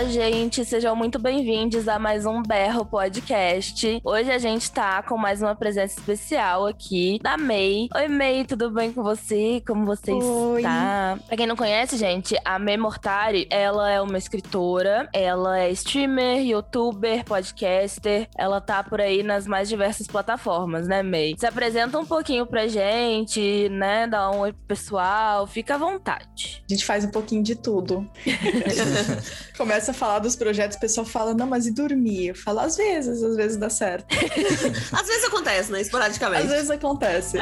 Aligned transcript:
Olá, 0.00 0.08
gente, 0.08 0.64
sejam 0.64 0.96
muito 0.96 1.18
bem-vindos 1.18 1.86
a 1.86 1.98
mais 1.98 2.24
um 2.24 2.42
Berro 2.42 2.86
Podcast. 2.86 4.00
Hoje 4.02 4.32
a 4.32 4.38
gente 4.38 4.72
tá 4.72 5.02
com 5.02 5.18
mais 5.18 5.42
uma 5.42 5.54
presença 5.54 6.00
especial 6.00 6.66
aqui 6.66 7.18
da 7.22 7.36
May. 7.36 7.86
Oi, 7.94 8.08
May, 8.08 8.46
tudo 8.46 8.70
bem 8.70 8.94
com 8.94 9.02
você? 9.02 9.62
Como 9.66 9.84
você 9.84 10.10
Oi. 10.12 10.62
está? 10.62 11.18
Pra 11.26 11.36
quem 11.36 11.46
não 11.46 11.54
conhece, 11.54 11.98
gente, 11.98 12.34
a 12.46 12.58
May 12.58 12.78
Mortari, 12.78 13.46
ela 13.50 13.90
é 13.90 14.00
uma 14.00 14.16
escritora, 14.16 15.06
ela 15.12 15.58
é 15.58 15.70
streamer, 15.72 16.46
youtuber, 16.46 17.22
podcaster, 17.22 18.26
ela 18.38 18.58
tá 18.58 18.82
por 18.82 19.02
aí 19.02 19.22
nas 19.22 19.46
mais 19.46 19.68
diversas 19.68 20.06
plataformas, 20.06 20.88
né, 20.88 21.02
May? 21.02 21.34
Se 21.38 21.44
apresenta 21.44 21.98
um 21.98 22.06
pouquinho 22.06 22.46
pra 22.46 22.66
gente, 22.66 23.68
né? 23.68 24.06
Dá 24.06 24.30
um 24.30 24.38
oi 24.38 24.54
pro 24.54 24.62
pessoal, 24.62 25.46
fica 25.46 25.74
à 25.74 25.78
vontade. 25.78 26.64
A 26.66 26.72
gente 26.72 26.86
faz 26.86 27.04
um 27.04 27.10
pouquinho 27.10 27.42
de 27.42 27.54
tudo. 27.54 28.10
Começa 29.58 29.89
a 29.90 29.94
falar 29.94 30.18
dos 30.18 30.36
projetos, 30.36 30.76
o 30.76 30.80
pessoal 30.80 31.06
fala, 31.06 31.34
não, 31.34 31.46
mas 31.46 31.66
e 31.66 31.70
dormir? 31.70 32.28
Eu 32.28 32.34
falo, 32.34 32.60
às 32.60 32.76
vezes, 32.76 33.22
às 33.22 33.36
vezes 33.36 33.56
dá 33.56 33.70
certo. 33.70 34.06
Às 34.92 35.06
vezes 35.06 35.24
acontece, 35.24 35.72
né? 35.72 35.80
Esporadicamente. 35.80 36.44
Às 36.44 36.50
vezes 36.50 36.70
acontece. 36.70 37.38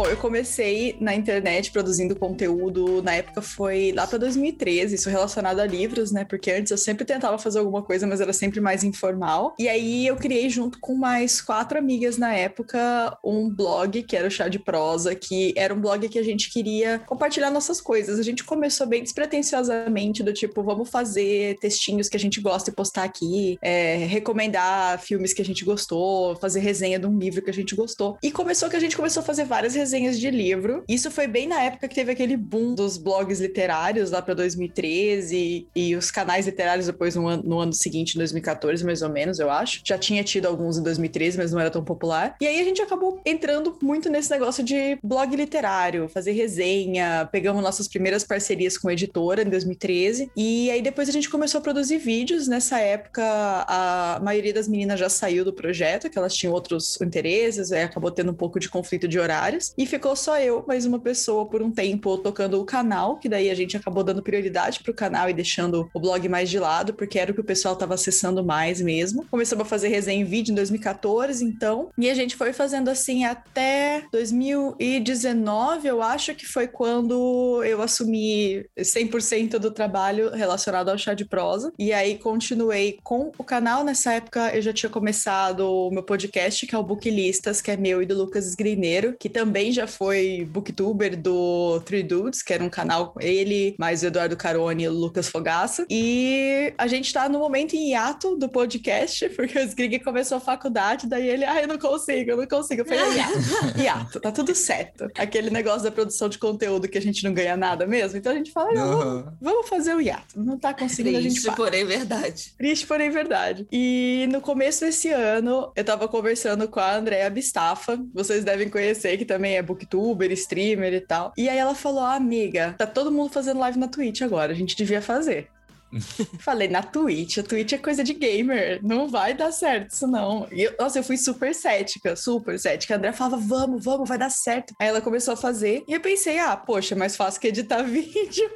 Bom, 0.00 0.06
eu 0.06 0.16
comecei 0.16 0.96
na 0.98 1.14
internet 1.14 1.70
produzindo 1.70 2.16
conteúdo, 2.16 3.02
na 3.02 3.16
época 3.16 3.42
foi 3.42 3.92
lá 3.94 4.06
para 4.06 4.16
2013, 4.16 4.94
isso 4.94 5.10
relacionado 5.10 5.60
a 5.60 5.66
livros, 5.66 6.10
né? 6.10 6.24
Porque 6.24 6.50
antes 6.50 6.70
eu 6.70 6.78
sempre 6.78 7.04
tentava 7.04 7.36
fazer 7.36 7.58
alguma 7.58 7.82
coisa, 7.82 8.06
mas 8.06 8.18
era 8.18 8.32
sempre 8.32 8.62
mais 8.62 8.82
informal. 8.82 9.54
E 9.58 9.68
aí 9.68 10.06
eu 10.06 10.16
criei 10.16 10.48
junto 10.48 10.80
com 10.80 10.94
mais 10.94 11.42
quatro 11.42 11.76
amigas 11.76 12.16
na 12.16 12.32
época 12.32 13.14
um 13.22 13.50
blog 13.50 14.02
que 14.04 14.16
era 14.16 14.26
o 14.26 14.30
Chá 14.30 14.48
de 14.48 14.58
Prosa, 14.58 15.14
que 15.14 15.52
era 15.54 15.74
um 15.74 15.80
blog 15.82 16.08
que 16.08 16.18
a 16.18 16.24
gente 16.24 16.50
queria 16.50 17.00
compartilhar 17.00 17.50
nossas 17.50 17.78
coisas. 17.78 18.18
A 18.18 18.22
gente 18.22 18.42
começou 18.42 18.86
bem 18.86 19.02
despretensiosamente, 19.02 20.22
do 20.22 20.32
tipo, 20.32 20.62
vamos 20.62 20.88
fazer 20.88 21.58
textinhos 21.58 22.08
que 22.08 22.16
a 22.16 22.20
gente 22.20 22.40
gosta 22.40 22.70
e 22.70 22.72
postar 22.72 23.04
aqui, 23.04 23.58
é, 23.60 23.96
recomendar 23.96 24.98
filmes 24.98 25.34
que 25.34 25.42
a 25.42 25.44
gente 25.44 25.62
gostou, 25.62 26.36
fazer 26.36 26.60
resenha 26.60 26.98
de 26.98 27.06
um 27.06 27.18
livro 27.18 27.42
que 27.42 27.50
a 27.50 27.54
gente 27.54 27.76
gostou. 27.76 28.16
E 28.22 28.32
começou 28.32 28.70
que 28.70 28.76
a 28.76 28.80
gente 28.80 28.96
começou 28.96 29.20
a 29.20 29.24
fazer 29.24 29.44
várias 29.44 29.74
resenhas 29.74 29.89
de 29.90 30.30
livro. 30.30 30.84
Isso 30.88 31.10
foi 31.10 31.26
bem 31.26 31.46
na 31.46 31.62
época 31.62 31.88
que 31.88 31.94
teve 31.94 32.12
aquele 32.12 32.36
boom 32.36 32.74
dos 32.74 32.96
blogs 32.96 33.40
literários, 33.40 34.10
lá 34.10 34.22
para 34.22 34.34
2013, 34.34 35.66
e 35.74 35.96
os 35.96 36.10
canais 36.10 36.46
literários 36.46 36.86
depois 36.86 37.16
no 37.16 37.26
ano, 37.26 37.42
no 37.42 37.58
ano 37.58 37.72
seguinte, 37.72 38.14
em 38.14 38.18
2014, 38.18 38.84
mais 38.84 39.02
ou 39.02 39.08
menos, 39.08 39.38
eu 39.38 39.50
acho. 39.50 39.80
Já 39.84 39.98
tinha 39.98 40.22
tido 40.22 40.46
alguns 40.46 40.78
em 40.78 40.82
2013, 40.82 41.36
mas 41.36 41.52
não 41.52 41.60
era 41.60 41.70
tão 41.70 41.84
popular. 41.84 42.36
E 42.40 42.46
aí 42.46 42.60
a 42.60 42.64
gente 42.64 42.80
acabou 42.80 43.20
entrando 43.24 43.76
muito 43.82 44.08
nesse 44.08 44.30
negócio 44.30 44.62
de 44.62 44.98
blog 45.02 45.34
literário, 45.34 46.08
fazer 46.08 46.32
resenha, 46.32 47.28
pegamos 47.30 47.62
nossas 47.62 47.88
primeiras 47.88 48.24
parcerias 48.24 48.78
com 48.78 48.90
editora 48.90 49.42
em 49.42 49.50
2013. 49.50 50.30
E 50.36 50.70
aí 50.70 50.82
depois 50.82 51.08
a 51.08 51.12
gente 51.12 51.28
começou 51.28 51.58
a 51.58 51.62
produzir 51.62 51.98
vídeos. 51.98 52.48
Nessa 52.48 52.78
época, 52.78 53.22
a 53.22 54.20
maioria 54.22 54.52
das 54.52 54.68
meninas 54.68 54.98
já 54.98 55.08
saiu 55.08 55.44
do 55.44 55.52
projeto, 55.52 56.08
que 56.08 56.18
elas 56.18 56.34
tinham 56.34 56.52
outros 56.52 57.00
interesses, 57.00 57.72
acabou 57.72 58.10
tendo 58.10 58.30
um 58.30 58.34
pouco 58.34 58.58
de 58.58 58.68
conflito 58.68 59.08
de 59.08 59.18
horários. 59.18 59.69
E 59.76 59.86
ficou 59.86 60.14
só 60.16 60.38
eu, 60.38 60.64
mais 60.66 60.84
uma 60.84 60.98
pessoa, 60.98 61.46
por 61.46 61.62
um 61.62 61.70
tempo, 61.70 62.18
tocando 62.18 62.60
o 62.60 62.64
canal, 62.64 63.16
que 63.16 63.28
daí 63.28 63.50
a 63.50 63.54
gente 63.54 63.76
acabou 63.76 64.02
dando 64.02 64.22
prioridade 64.22 64.82
pro 64.82 64.92
canal 64.92 65.28
e 65.30 65.34
deixando 65.34 65.88
o 65.94 66.00
blog 66.00 66.28
mais 66.28 66.50
de 66.50 66.58
lado, 66.58 66.94
porque 66.94 67.18
era 67.18 67.30
o 67.30 67.34
que 67.34 67.40
o 67.40 67.44
pessoal 67.44 67.76
tava 67.76 67.94
acessando 67.94 68.44
mais 68.44 68.80
mesmo. 68.80 69.24
Começamos 69.30 69.64
a 69.64 69.68
fazer 69.68 69.88
resenha 69.88 70.20
em 70.20 70.24
vídeo 70.24 70.52
em 70.52 70.54
2014, 70.54 71.44
então. 71.44 71.90
E 71.96 72.10
a 72.10 72.14
gente 72.14 72.36
foi 72.36 72.52
fazendo 72.52 72.88
assim 72.88 73.24
até 73.24 74.04
2019, 74.12 75.88
eu 75.88 76.02
acho 76.02 76.34
que 76.34 76.46
foi 76.46 76.66
quando 76.66 77.62
eu 77.64 77.80
assumi 77.80 78.64
100% 78.78 79.58
do 79.58 79.70
trabalho 79.70 80.30
relacionado 80.30 80.88
ao 80.88 80.98
chá 80.98 81.14
de 81.14 81.24
prosa. 81.24 81.72
E 81.78 81.92
aí 81.92 82.18
continuei 82.18 82.98
com 83.02 83.32
o 83.38 83.44
canal. 83.44 83.84
Nessa 83.84 84.14
época 84.14 84.54
eu 84.54 84.62
já 84.62 84.72
tinha 84.72 84.90
começado 84.90 85.60
o 85.60 85.90
meu 85.90 86.02
podcast, 86.02 86.66
que 86.66 86.74
é 86.74 86.78
o 86.78 86.82
Booklistas, 86.82 87.60
que 87.60 87.70
é 87.70 87.76
meu 87.76 88.02
e 88.02 88.06
do 88.06 88.16
Lucas 88.16 88.46
Esgrineiro, 88.46 89.14
que 89.18 89.28
também 89.28 89.59
já 89.70 89.86
foi 89.86 90.48
booktuber 90.50 91.16
do 91.16 91.80
Three 91.84 92.02
Dudes, 92.02 92.42
que 92.42 92.52
era 92.52 92.64
um 92.64 92.70
canal 92.70 93.12
com 93.12 93.20
ele, 93.20 93.74
mais 93.78 94.02
o 94.02 94.06
Eduardo 94.06 94.36
Carone 94.36 94.84
e 94.84 94.88
o 94.88 94.92
Lucas 94.92 95.28
Fogaça. 95.28 95.84
E 95.90 96.72
a 96.78 96.86
gente 96.86 97.12
tá 97.12 97.28
no 97.28 97.38
momento 97.38 97.74
em 97.74 97.90
hiato 97.90 98.36
do 98.36 98.48
podcast, 98.48 99.28
porque 99.36 99.58
o 99.58 99.62
Sgrig 99.62 99.98
começou 100.00 100.38
a 100.38 100.40
faculdade, 100.40 101.06
daí 101.06 101.28
ele, 101.28 101.44
ah, 101.44 101.60
eu 101.60 101.68
não 101.68 101.78
consigo, 101.78 102.30
eu 102.30 102.36
não 102.36 102.46
consigo. 102.46 102.82
Eu 102.82 102.86
falei, 102.86 103.16
hiato, 103.16 103.38
hiato, 103.78 104.20
tá 104.20 104.32
tudo 104.32 104.54
certo. 104.54 105.08
Aquele 105.16 105.50
negócio 105.50 105.82
da 105.82 105.90
produção 105.90 106.28
de 106.28 106.38
conteúdo 106.38 106.88
que 106.88 106.98
a 106.98 107.02
gente 107.02 107.22
não 107.24 107.34
ganha 107.34 107.56
nada 107.56 107.86
mesmo, 107.86 108.16
então 108.16 108.32
a 108.32 108.34
gente 108.36 108.52
fala, 108.52 108.72
vamos, 108.72 109.24
vamos 109.40 109.68
fazer 109.68 109.94
o 109.94 110.00
hiato. 110.00 110.40
Não 110.40 110.58
tá 110.58 110.72
conseguindo, 110.72 111.18
a 111.18 111.20
gente 111.20 111.32
Triste, 111.32 111.46
faz. 111.46 111.56
porém 111.56 111.84
verdade. 111.84 112.54
Triste, 112.56 112.86
porém 112.86 113.10
verdade. 113.10 113.66
E 113.70 114.28
no 114.30 114.40
começo 114.40 114.84
desse 114.84 115.10
ano, 115.10 115.72
eu 115.74 115.84
tava 115.84 116.08
conversando 116.08 116.68
com 116.68 116.80
a 116.80 116.96
Andrea 116.96 117.28
Bistafa, 117.30 117.98
vocês 118.12 118.44
devem 118.44 118.68
conhecer, 118.68 119.16
que 119.16 119.24
também 119.24 119.49
é 119.56 119.62
booktuber, 119.62 120.30
streamer 120.32 120.92
e 120.92 121.00
tal. 121.00 121.32
E 121.36 121.48
aí 121.48 121.58
ela 121.58 121.74
falou: 121.74 122.00
ah, 122.00 122.14
amiga, 122.14 122.74
tá 122.78 122.86
todo 122.86 123.12
mundo 123.12 123.32
fazendo 123.32 123.60
live 123.60 123.78
na 123.78 123.88
Twitch 123.88 124.22
agora, 124.22 124.52
a 124.52 124.56
gente 124.56 124.76
devia 124.76 125.02
fazer. 125.02 125.48
Falei, 126.40 126.68
na 126.68 126.82
Twitch, 126.82 127.38
a 127.38 127.42
Twitch 127.42 127.72
é 127.72 127.78
coisa 127.78 128.04
de 128.04 128.14
gamer, 128.14 128.80
não 128.82 129.08
vai 129.08 129.34
dar 129.34 129.52
certo 129.52 129.90
isso 129.90 130.06
não. 130.06 130.46
E 130.52 130.62
eu, 130.62 130.74
nossa, 130.78 130.98
eu 130.98 131.04
fui 131.04 131.16
super 131.16 131.54
cética, 131.54 132.14
super 132.14 132.58
cética. 132.58 132.94
A 132.94 132.96
André 132.96 133.12
falava, 133.12 133.36
vamos, 133.36 133.84
vamos, 133.84 134.08
vai 134.08 134.18
dar 134.18 134.30
certo. 134.30 134.74
Aí 134.78 134.88
ela 134.88 135.00
começou 135.00 135.34
a 135.34 135.36
fazer 135.36 135.82
e 135.88 135.92
eu 135.92 136.00
pensei, 136.00 136.38
ah, 136.38 136.56
poxa, 136.56 136.94
é 136.94 136.98
mais 136.98 137.16
fácil 137.16 137.40
que 137.40 137.48
editar 137.48 137.82
vídeo. 137.84 138.50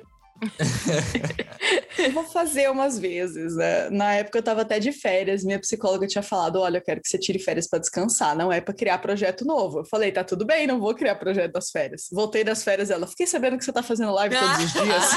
vou 2.12 2.24
fazer 2.24 2.70
umas 2.70 2.98
vezes, 2.98 3.56
né? 3.56 3.90
Na 3.90 4.14
época 4.14 4.38
eu 4.38 4.42
tava 4.42 4.62
até 4.62 4.78
de 4.78 4.92
férias, 4.92 5.44
minha 5.44 5.58
psicóloga 5.58 6.06
tinha 6.06 6.22
falado: 6.22 6.60
olha, 6.60 6.78
eu 6.78 6.82
quero 6.82 7.00
que 7.00 7.08
você 7.08 7.18
tire 7.18 7.38
férias 7.38 7.68
para 7.68 7.78
descansar, 7.78 8.36
não 8.36 8.52
é 8.52 8.60
para 8.60 8.74
criar 8.74 8.98
projeto 8.98 9.44
novo. 9.44 9.80
Eu 9.80 9.84
falei: 9.84 10.12
tá 10.12 10.24
tudo 10.24 10.44
bem, 10.44 10.66
não 10.66 10.80
vou 10.80 10.94
criar 10.94 11.14
projeto 11.16 11.52
das 11.52 11.70
férias. 11.70 12.08
Voltei 12.12 12.44
das 12.44 12.62
férias, 12.64 12.90
ela, 12.90 13.06
fiquei 13.06 13.26
sabendo 13.26 13.58
que 13.58 13.64
você 13.64 13.72
tá 13.72 13.82
fazendo 13.82 14.12
live 14.12 14.36
todos 14.36 14.64
os 14.64 14.72
dias. 14.72 15.10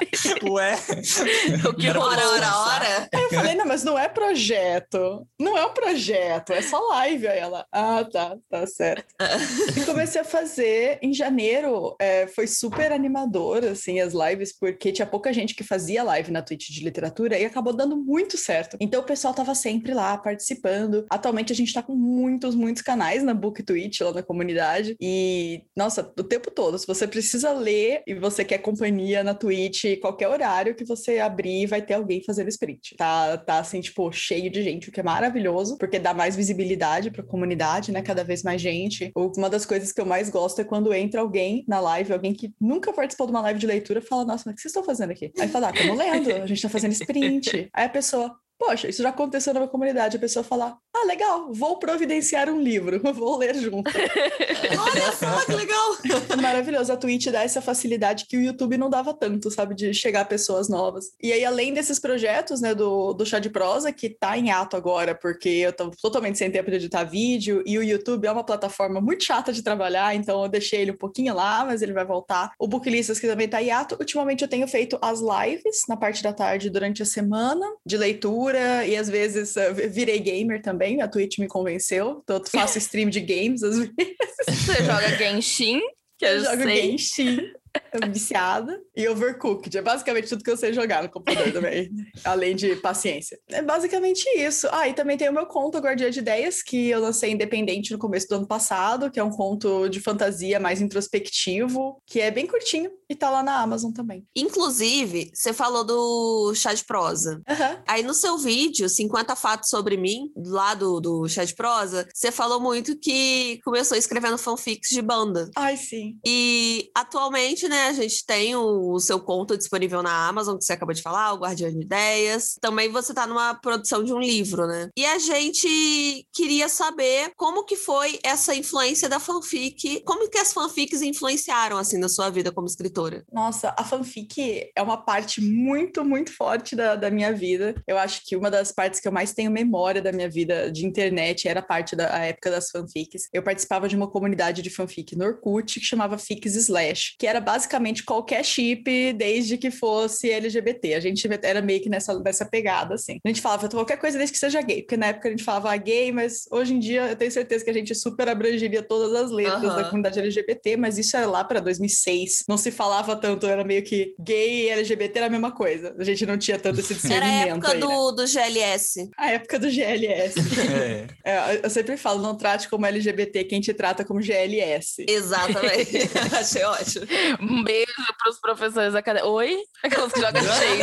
Ué, 0.50 0.74
O 1.68 1.74
que 1.74 1.88
hora, 1.88 2.28
hora, 2.28 2.56
hora? 2.58 3.08
Aí 3.12 3.22
eu 3.22 3.30
falei: 3.30 3.54
não, 3.54 3.66
mas 3.66 3.84
não 3.84 3.98
é 3.98 4.08
projeto, 4.08 5.26
não 5.38 5.56
é 5.56 5.66
um 5.66 5.72
projeto, 5.72 6.52
é 6.52 6.62
só 6.62 6.78
live. 6.88 7.26
Aí 7.28 7.38
ela: 7.38 7.66
ah, 7.72 8.04
tá, 8.04 8.36
tá 8.48 8.66
certo. 8.66 9.14
E 9.76 9.84
comecei 9.84 10.20
a 10.20 10.24
fazer 10.24 10.98
em 11.02 11.12
janeiro, 11.12 11.96
é, 12.00 12.26
foi 12.26 12.46
super 12.46 12.92
animador, 12.92 13.64
assim, 13.64 14.00
as 14.00 14.12
lives, 14.12 14.56
porque 14.56 14.92
tinha 14.92 15.06
pouca 15.06 15.32
gente 15.32 15.54
que 15.54 15.64
fazia 15.64 16.02
live 16.02 16.30
na 16.30 16.42
Twitch 16.42 16.70
de 16.70 16.84
literatura 16.84 17.38
e 17.38 17.44
acabou 17.44 17.72
dando 17.72 17.96
muito 17.96 18.36
certo. 18.36 18.76
Então 18.80 19.00
o 19.00 19.04
pessoal 19.04 19.34
tava 19.34 19.54
sempre 19.54 19.92
lá 19.92 20.16
participando. 20.16 21.06
Atualmente 21.10 21.52
a 21.52 21.56
gente 21.56 21.72
tá 21.72 21.82
com 21.82 21.94
muitos, 21.94 22.54
muitos 22.54 22.82
canais 22.82 23.22
na 23.22 23.34
Book 23.34 23.62
Twitch, 23.62 24.00
lá 24.00 24.12
na 24.12 24.22
comunidade. 24.22 24.96
E, 25.00 25.62
nossa, 25.76 26.02
o 26.18 26.24
tempo 26.24 26.50
todo, 26.50 26.78
se 26.78 26.86
você 26.86 27.06
precisa 27.06 27.52
ler 27.52 28.02
e 28.06 28.14
você 28.14 28.44
quer 28.44 28.58
companhia 28.58 29.24
na 29.24 29.34
Twitch, 29.34 29.84
qualquer 30.14 30.28
horário 30.28 30.74
que 30.74 30.84
você 30.84 31.18
abrir, 31.18 31.66
vai 31.66 31.82
ter 31.82 31.94
alguém 31.94 32.22
fazendo 32.22 32.48
sprint. 32.48 32.94
Tá, 32.96 33.36
tá 33.36 33.58
assim, 33.58 33.80
tipo, 33.80 34.10
cheio 34.12 34.50
de 34.50 34.62
gente, 34.62 34.88
o 34.88 34.92
que 34.92 35.00
é 35.00 35.02
maravilhoso, 35.02 35.76
porque 35.76 35.98
dá 35.98 36.14
mais 36.14 36.36
visibilidade 36.36 37.10
pra 37.10 37.22
comunidade, 37.22 37.90
né? 37.90 38.00
Cada 38.00 38.22
vez 38.22 38.42
mais 38.42 38.62
gente. 38.62 39.12
Uma 39.36 39.50
das 39.50 39.66
coisas 39.66 39.92
que 39.92 40.00
eu 40.00 40.06
mais 40.06 40.30
gosto 40.30 40.60
é 40.60 40.64
quando 40.64 40.94
entra 40.94 41.20
alguém 41.20 41.64
na 41.66 41.80
live, 41.80 42.12
alguém 42.12 42.32
que 42.32 42.52
nunca 42.60 42.92
participou 42.92 43.26
de 43.26 43.32
uma 43.32 43.40
live 43.42 43.58
de 43.58 43.66
leitura, 43.66 44.00
fala, 44.00 44.24
nossa, 44.24 44.44
mas 44.46 44.52
o 44.52 44.56
que 44.56 44.62
vocês 44.62 44.70
estão 44.70 44.84
fazendo 44.84 45.10
aqui? 45.10 45.32
Aí 45.38 45.48
fala, 45.48 45.68
ah, 45.68 45.72
estamos 45.74 45.98
lendo, 45.98 46.42
a 46.42 46.46
gente 46.46 46.62
tá 46.62 46.68
fazendo 46.68 46.92
sprint. 46.92 47.68
Aí 47.72 47.86
a 47.86 47.88
pessoa, 47.88 48.34
poxa, 48.58 48.88
isso 48.88 49.02
já 49.02 49.10
aconteceu 49.10 49.52
na 49.52 49.60
minha 49.60 49.70
comunidade. 49.70 50.16
A 50.16 50.20
pessoa 50.20 50.44
falar, 50.44 50.76
ah, 50.94 51.06
legal, 51.06 51.52
vou 51.52 51.78
providenciar 51.78 52.48
um 52.48 52.60
livro, 52.60 53.00
vou 53.12 53.36
ler 53.36 53.54
junto. 53.56 53.90
Olha 53.90 55.12
só 55.12 55.44
que 55.44 55.52
legal! 55.52 55.96
Maravilhoso. 56.40 56.92
A 56.92 56.96
Twitch 56.96 57.28
dá 57.28 57.42
essa 57.42 57.60
facilidade 57.60 58.26
que 58.26 58.36
o 58.36 58.40
YouTube 58.40 58.78
não 58.78 58.88
dava 58.88 59.12
tanto, 59.12 59.50
sabe? 59.50 59.74
De 59.74 59.92
chegar 59.92 60.22
a 60.22 60.24
pessoas 60.24 60.68
novas. 60.68 61.06
E 61.22 61.32
aí, 61.32 61.44
além 61.44 61.72
desses 61.72 61.98
projetos, 61.98 62.60
né, 62.60 62.74
do, 62.74 63.12
do 63.12 63.26
Chá 63.26 63.38
de 63.38 63.50
Prosa, 63.50 63.92
que 63.92 64.08
tá 64.08 64.36
em 64.38 64.50
ato 64.50 64.76
agora, 64.76 65.14
porque 65.14 65.48
eu 65.48 65.72
tô 65.72 65.90
totalmente 65.90 66.38
sem 66.38 66.50
tempo 66.50 66.70
de 66.70 66.76
editar 66.76 67.04
vídeo, 67.04 67.62
e 67.66 67.78
o 67.78 67.82
YouTube 67.82 68.26
é 68.26 68.32
uma 68.32 68.44
plataforma 68.44 69.00
muito 69.00 69.24
chata 69.24 69.52
de 69.52 69.62
trabalhar, 69.62 70.14
então 70.14 70.42
eu 70.42 70.48
deixei 70.48 70.82
ele 70.82 70.92
um 70.92 70.96
pouquinho 70.96 71.34
lá, 71.34 71.64
mas 71.64 71.82
ele 71.82 71.92
vai 71.92 72.04
voltar. 72.04 72.52
O 72.58 72.66
Booklistas, 72.66 73.18
que 73.18 73.26
também 73.26 73.48
tá 73.48 73.62
em 73.62 73.70
ato. 73.70 73.96
Ultimamente 73.98 74.42
eu 74.42 74.48
tenho 74.48 74.66
feito 74.68 74.98
as 75.02 75.20
lives 75.20 75.82
na 75.88 75.96
parte 75.96 76.22
da 76.22 76.32
tarde 76.32 76.70
durante 76.70 77.02
a 77.02 77.06
semana, 77.06 77.66
de 77.84 77.96
leitura, 77.96 78.43
e 78.52 78.96
às 78.96 79.08
vezes 79.08 79.54
uh, 79.56 79.74
virei 79.88 80.18
gamer 80.18 80.60
também, 80.60 81.00
a 81.00 81.08
Twitch 81.08 81.38
me 81.38 81.48
convenceu, 81.48 82.22
eu 82.28 82.42
faço 82.46 82.78
stream 82.78 83.08
de 83.08 83.20
games 83.20 83.62
às 83.62 83.78
vezes. 83.78 84.14
Você 84.48 84.84
joga 84.84 85.08
Genshin? 85.16 85.80
Que 86.18 86.26
eu, 86.26 86.30
Eu 86.30 86.44
jogo 86.44 86.62
sei. 86.62 86.90
Genshin. 86.90 87.38
viciada. 88.12 88.80
E 88.96 89.08
Overcooked. 89.08 89.76
É 89.76 89.82
basicamente 89.82 90.28
tudo 90.28 90.44
que 90.44 90.50
eu 90.50 90.56
sei 90.56 90.72
jogar 90.72 91.02
no 91.02 91.08
computador 91.08 91.52
também. 91.52 91.90
além 92.24 92.54
de 92.54 92.76
paciência. 92.76 93.38
É 93.48 93.62
basicamente 93.62 94.24
isso. 94.36 94.68
Ah, 94.70 94.88
e 94.88 94.94
também 94.94 95.16
tem 95.16 95.28
o 95.28 95.32
meu 95.32 95.46
conto 95.46 95.78
Guardiã 95.78 96.10
de 96.10 96.18
Ideias, 96.18 96.62
que 96.62 96.88
eu 96.88 97.00
lancei 97.00 97.30
independente 97.30 97.92
no 97.92 97.98
começo 97.98 98.28
do 98.28 98.36
ano 98.36 98.46
passado, 98.46 99.10
que 99.10 99.20
é 99.20 99.24
um 99.24 99.30
conto 99.30 99.88
de 99.88 100.00
fantasia 100.00 100.58
mais 100.60 100.80
introspectivo, 100.80 102.00
que 102.06 102.20
é 102.20 102.30
bem 102.30 102.46
curtinho 102.46 102.90
e 103.08 103.14
tá 103.14 103.30
lá 103.30 103.42
na 103.42 103.60
Amazon 103.60 103.92
também. 103.92 104.26
Inclusive, 104.34 105.30
você 105.34 105.52
falou 105.52 105.84
do 105.84 106.54
chá 106.54 106.72
de 106.72 106.84
prosa. 106.84 107.42
Uhum. 107.48 107.82
Aí 107.86 108.02
no 108.02 108.14
seu 108.14 108.38
vídeo, 108.38 108.88
50 108.88 109.36
fatos 109.36 109.68
sobre 109.68 109.96
mim, 109.96 110.32
lá 110.36 110.74
do, 110.74 111.00
do 111.00 111.28
chá 111.28 111.44
de 111.44 111.54
prosa, 111.54 112.08
você 112.12 112.32
falou 112.32 112.60
muito 112.60 112.98
que 112.98 113.60
começou 113.64 113.96
escrevendo 113.96 114.38
fanfics 114.38 114.90
de 114.90 115.02
banda. 115.02 115.50
Ai, 115.56 115.76
sim. 115.76 116.18
E 116.24 116.90
atualmente, 116.94 117.63
né, 117.68 117.88
a 117.88 117.92
gente 117.92 118.24
tem 118.26 118.54
o, 118.56 118.92
o 118.92 119.00
seu 119.00 119.20
conto 119.20 119.56
disponível 119.56 120.02
na 120.02 120.28
Amazon, 120.28 120.56
que 120.56 120.64
você 120.64 120.72
acabou 120.72 120.94
de 120.94 121.02
falar, 121.02 121.32
o 121.32 121.38
Guardião 121.38 121.70
de 121.70 121.80
Ideias. 121.80 122.56
Também 122.60 122.90
você 122.90 123.12
tá 123.12 123.26
numa 123.26 123.54
produção 123.54 124.02
de 124.02 124.12
um 124.12 124.20
livro, 124.20 124.66
né? 124.66 124.88
E 124.96 125.04
a 125.04 125.18
gente 125.18 126.26
queria 126.32 126.68
saber 126.68 127.32
como 127.36 127.64
que 127.64 127.76
foi 127.76 128.18
essa 128.22 128.54
influência 128.54 129.08
da 129.08 129.20
fanfic, 129.20 130.02
como 130.04 130.28
que 130.28 130.38
as 130.38 130.52
fanfics 130.52 131.02
influenciaram, 131.02 131.76
assim, 131.76 131.98
na 131.98 132.08
sua 132.08 132.30
vida 132.30 132.52
como 132.52 132.66
escritora? 132.66 133.24
Nossa, 133.32 133.74
a 133.76 133.84
fanfic 133.84 134.70
é 134.74 134.82
uma 134.82 134.96
parte 134.96 135.40
muito, 135.40 136.04
muito 136.04 136.32
forte 136.32 136.76
da, 136.76 136.94
da 136.94 137.10
minha 137.10 137.32
vida. 137.32 137.74
Eu 137.86 137.98
acho 137.98 138.22
que 138.24 138.36
uma 138.36 138.50
das 138.50 138.72
partes 138.72 139.00
que 139.00 139.08
eu 139.08 139.12
mais 139.12 139.32
tenho 139.32 139.50
memória 139.50 140.00
da 140.00 140.12
minha 140.12 140.28
vida 140.28 140.70
de 140.70 140.86
internet 140.86 141.48
era 141.48 141.60
a 141.60 141.62
parte 141.62 141.96
da 141.96 142.14
a 142.14 142.24
época 142.26 142.50
das 142.50 142.70
fanfics. 142.70 143.28
Eu 143.32 143.42
participava 143.42 143.88
de 143.88 143.96
uma 143.96 144.08
comunidade 144.08 144.62
de 144.62 144.70
fanfic 144.70 145.16
no 145.16 145.24
Orkut 145.24 145.80
que 145.80 145.86
chamava 145.86 146.18
Fics 146.18 146.54
Slash, 146.54 147.16
que 147.18 147.26
era 147.26 147.40
basicamente 147.54 148.02
qualquer 148.02 148.44
chip 148.44 149.12
desde 149.12 149.56
que 149.56 149.70
fosse 149.70 150.30
LGBT. 150.30 150.94
A 150.94 151.00
gente 151.00 151.28
era 151.42 151.62
meio 151.62 151.80
que 151.80 151.88
nessa, 151.88 152.18
nessa 152.18 152.44
pegada, 152.44 152.94
assim. 152.94 153.18
A 153.24 153.28
gente 153.28 153.40
falava 153.40 153.68
qualquer 153.68 153.96
coisa 153.96 154.18
desde 154.18 154.32
que 154.32 154.38
seja 154.38 154.60
gay, 154.60 154.82
porque 154.82 154.96
na 154.96 155.06
época 155.06 155.28
a 155.28 155.30
gente 155.30 155.44
falava 155.44 155.72
ah, 155.72 155.76
gay, 155.76 156.10
mas 156.10 156.46
hoje 156.50 156.74
em 156.74 156.80
dia 156.80 157.10
eu 157.10 157.16
tenho 157.16 157.30
certeza 157.30 157.64
que 157.64 157.70
a 157.70 157.74
gente 157.74 157.94
super 157.94 158.28
abrangeria 158.28 158.82
todas 158.82 159.14
as 159.14 159.30
letras 159.30 159.62
Aham. 159.62 159.76
da 159.76 159.84
comunidade 159.84 160.18
LGBT, 160.18 160.76
mas 160.76 160.98
isso 160.98 161.16
era 161.16 161.26
lá 161.26 161.44
para 161.44 161.60
2006. 161.60 162.44
Não 162.48 162.56
se 162.56 162.72
falava 162.72 163.14
tanto, 163.14 163.46
era 163.46 163.62
meio 163.62 163.84
que 163.84 164.14
gay 164.18 164.64
e 164.64 164.70
LGBT 164.70 165.18
era 165.18 165.26
a 165.26 165.30
mesma 165.30 165.52
coisa. 165.52 165.94
A 165.96 166.04
gente 166.04 166.26
não 166.26 166.36
tinha 166.36 166.58
tanto 166.58 166.80
esse 166.80 166.92
Era 166.92 167.24
a 167.24 167.28
discernimento 167.28 167.54
época 167.54 167.72
aí, 167.72 167.80
né? 167.80 167.86
do, 167.86 168.12
do 168.12 168.26
GLS. 168.26 169.10
A 169.16 169.30
época 169.30 169.58
do 169.60 169.70
GLS. 169.70 170.34
É. 170.74 171.06
É, 171.24 171.60
eu 171.62 171.70
sempre 171.70 171.96
falo, 171.96 172.20
não 172.20 172.36
trate 172.36 172.68
como 172.68 172.84
LGBT 172.86 173.44
quem 173.44 173.60
te 173.60 173.72
trata 173.72 174.04
como 174.04 174.20
GLS. 174.20 175.04
Exatamente. 175.08 176.10
Achei 176.34 176.64
ótimo. 176.64 177.06
Um 177.50 177.62
beijo 177.62 177.92
pros 178.22 178.38
professores 178.40 178.94
acadêmicos. 178.94 179.32
Oi? 179.34 179.56
Aquelas 179.82 180.12
que 180.12 180.20
jogam 180.20 180.42
shade. 180.44 180.82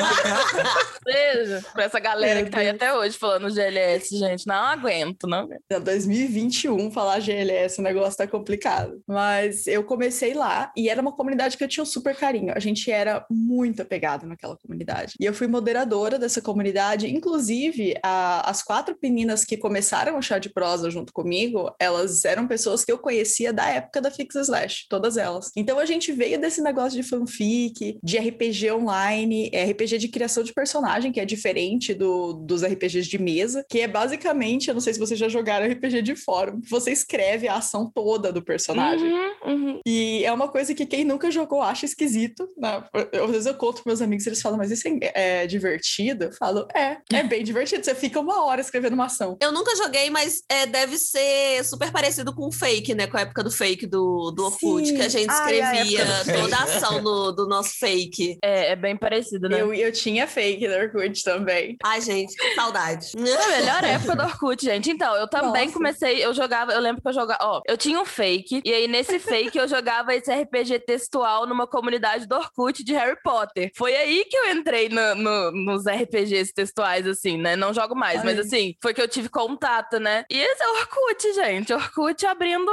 Beijo 1.04 1.66
pra 1.74 1.84
essa 1.84 2.00
galera 2.00 2.36
Meu 2.36 2.46
que 2.46 2.52
tá 2.52 2.60
aí 2.60 2.70
até 2.70 2.94
hoje 2.94 3.18
falando 3.18 3.50
GLS, 3.54 4.18
gente. 4.18 4.46
Não 4.48 4.56
aguento, 4.56 5.28
não 5.28 5.40
aguento. 5.40 5.62
Em 5.72 5.80
2021, 5.80 6.92
falar 6.92 7.20
GLS, 7.20 7.80
o 7.80 7.84
negócio 7.84 8.18
tá 8.18 8.28
complicado. 8.28 9.02
Mas 9.08 9.68
eu 9.68 9.84
comecei 9.84 10.34
lá 10.34 10.72
e 10.76 10.90
era 10.90 11.02
uma 11.02 11.12
comunidade 11.12 11.58
que 11.58 11.64
eu 11.64 11.68
tinha 11.68 11.84
um 11.84 11.86
super 11.88 12.16
carinho. 12.16 12.54
A 12.56 12.60
gente 12.60 12.92
era 12.92 13.26
muito 13.30 13.82
apegado 13.82 14.26
naquela 14.26 14.58
comunidade. 14.58 15.14
E 15.20 15.26
eu 15.26 15.34
fui 15.34 15.48
moderadora 15.48 16.20
dessa 16.20 16.42
comunidade. 16.42 17.08
Inclusive, 17.14 17.96
a- 18.04 18.50
as 18.50 18.62
quatro 18.64 18.96
meninas 19.02 19.44
que 19.44 19.58
começaram 19.58 20.18
o 20.18 20.22
chá 20.22 20.38
de 20.40 20.50
prosa 20.50 20.90
junto 20.92 21.12
comigo, 21.14 21.74
elas 21.80 22.24
eram 22.26 22.48
pessoas 22.48 22.84
que 22.86 22.92
eu 22.92 22.98
conhecia 23.00 23.52
da 23.54 23.68
época 23.68 24.02
da 24.02 24.12
Fix 24.12 24.36
Slash, 24.36 24.86
todas 24.90 25.18
elas. 25.18 25.52
Então 25.56 25.80
a 25.80 25.86
gente 25.86 26.12
veio 26.12 26.40
desse 26.42 26.62
negócio 26.62 27.02
de 27.02 27.08
fanfic, 27.08 27.98
de 28.04 28.18
RPG 28.18 28.72
online, 28.72 29.50
é 29.54 29.64
RPG 29.66 29.98
de 29.98 30.08
criação 30.08 30.44
de 30.44 30.54
personagem, 30.54 31.12
que 31.12 31.20
é 31.20 31.26
diferente 31.26 31.94
do, 31.94 32.34
dos 32.34 32.64
RPGs 32.64 33.08
de 33.10 33.18
mesa, 33.18 33.66
que 33.70 33.80
é 33.80 33.88
basicamente, 33.88 34.68
eu 34.68 34.74
não 34.74 34.82
sei 34.82 34.94
se 34.94 35.00
vocês 35.00 35.20
já 35.20 35.30
jogaram 35.30 35.72
RPG 35.72 36.02
de 36.02 36.16
fórum, 36.16 36.60
você 36.70 36.92
escreve 36.92 37.48
a 37.48 37.56
ação 37.56 37.90
toda 37.94 38.32
do 38.32 38.42
personagem. 38.42 39.12
Uhum, 39.12 39.32
uhum. 39.46 39.80
E 39.86 40.24
é 40.26 40.32
uma 40.32 40.48
coisa 40.48 40.74
que 40.74 40.86
quem 40.86 41.04
nunca 41.04 41.30
jogou 41.32 41.62
acha 41.62 41.86
esquisito. 41.86 42.48
Né? 42.58 42.84
Eu- 43.14 43.26
Às 43.26 43.32
vezes 43.32 43.46
eu 43.46 43.54
conto 43.54 43.76
pros 43.76 43.86
meus 43.86 44.02
amigos, 44.02 44.26
eles 44.26 44.42
falam, 44.42 44.58
mas 44.58 44.72
isso 44.72 44.88
é, 44.88 45.42
é 45.44 45.48
divertido? 45.48 46.26
Eu 46.26 46.34
falo, 46.34 46.68
é, 46.76 46.98
é 47.14 47.24
bem 47.24 47.44
divertido. 47.44 47.84
Você 47.84 47.96
fica 47.96 48.20
uma 48.20 48.44
hora 48.44 48.62
escrevendo 48.62 48.94
uma 48.94 49.06
ação. 49.06 49.38
Eu 49.42 49.52
nunca 49.52 49.76
joguei, 49.76 50.10
mas 50.10 50.42
é, 50.50 50.66
deve 50.66 50.98
ser 50.98 51.64
super 51.64 51.92
parecido 51.92 52.34
com 52.34 52.48
o 52.48 52.52
fake, 52.52 52.94
né? 52.96 53.08
Com 53.08 53.18
a 53.18 53.22
época 53.22 53.44
do 53.44 53.52
fake 53.52 53.86
do, 53.88 54.32
do 54.32 54.46
Orkut, 54.46 54.94
que 54.94 55.02
a 55.02 55.10
gente 55.10 55.30
Ai, 55.30 55.62
a 55.62 55.84
escrevia 55.84 56.02
época 56.02 56.24
do 56.24 56.31
toda 56.34 56.58
a 56.58 56.64
ação 56.64 57.02
do, 57.04 57.32
do 57.32 57.48
nosso 57.48 57.78
fake. 57.78 58.38
É, 58.44 58.72
é 58.72 58.76
bem 58.76 58.96
parecido, 58.96 59.50
né? 59.50 59.62
Eu, 59.62 59.74
eu 59.74 59.92
tinha 59.92 60.28
fake 60.28 60.68
no 60.68 60.76
Orkut 60.76 61.24
também. 61.24 61.78
Ai, 61.84 62.02
gente, 62.02 62.34
saudade. 62.56 63.08
A 63.16 63.48
melhor 63.60 63.84
época 63.84 64.16
do 64.16 64.24
Orkut, 64.24 64.64
gente. 64.64 64.90
Então, 64.90 65.16
eu 65.16 65.28
também 65.28 65.64
Nossa. 65.66 65.74
comecei, 65.78 66.24
eu 66.26 66.34
jogava, 66.34 66.72
eu 66.74 66.80
lembro 66.80 67.02
que 67.02 67.08
eu 67.08 67.14
jogava, 67.14 67.40
ó, 67.44 67.62
eu 67.68 67.78
tinha 67.78 68.00
um 68.00 68.06
fake, 68.06 68.62
e 68.66 68.74
aí 68.74 68.88
nesse 68.88 69.20
fake 69.20 69.58
eu 69.58 69.68
jogava 69.68 70.14
esse 70.16 70.32
RPG 70.32 70.80
textual 70.80 71.48
numa 71.48 71.68
comunidade 71.68 72.28
do 72.28 72.36
Orkut 72.36 72.84
de 72.84 72.94
Harry 72.94 73.18
Potter. 73.24 73.72
Foi 73.76 73.96
aí 73.96 74.26
que 74.26 74.36
eu 74.38 74.52
entrei 74.52 74.90
no- 74.90 75.16
no- 75.16 75.52
nos 75.52 75.86
RPGs 75.88 76.54
textuais, 76.54 77.06
assim, 77.08 77.38
né? 77.38 77.56
Não 77.56 77.74
jogo 77.74 77.96
mais, 77.96 78.24
mas 78.24 78.38
Ai. 78.38 78.44
assim, 78.46 78.76
foi 78.82 78.94
que 78.94 79.02
eu 79.02 79.08
tive 79.08 79.30
contato, 79.30 80.00
né? 80.00 80.24
E 80.30 80.38
esse 80.40 80.64
é 80.64 80.68
o 80.68 80.72
Orkut, 80.80 81.34
gente. 81.34 81.74
Orkut 81.74 82.26
abrindo, 82.26 82.72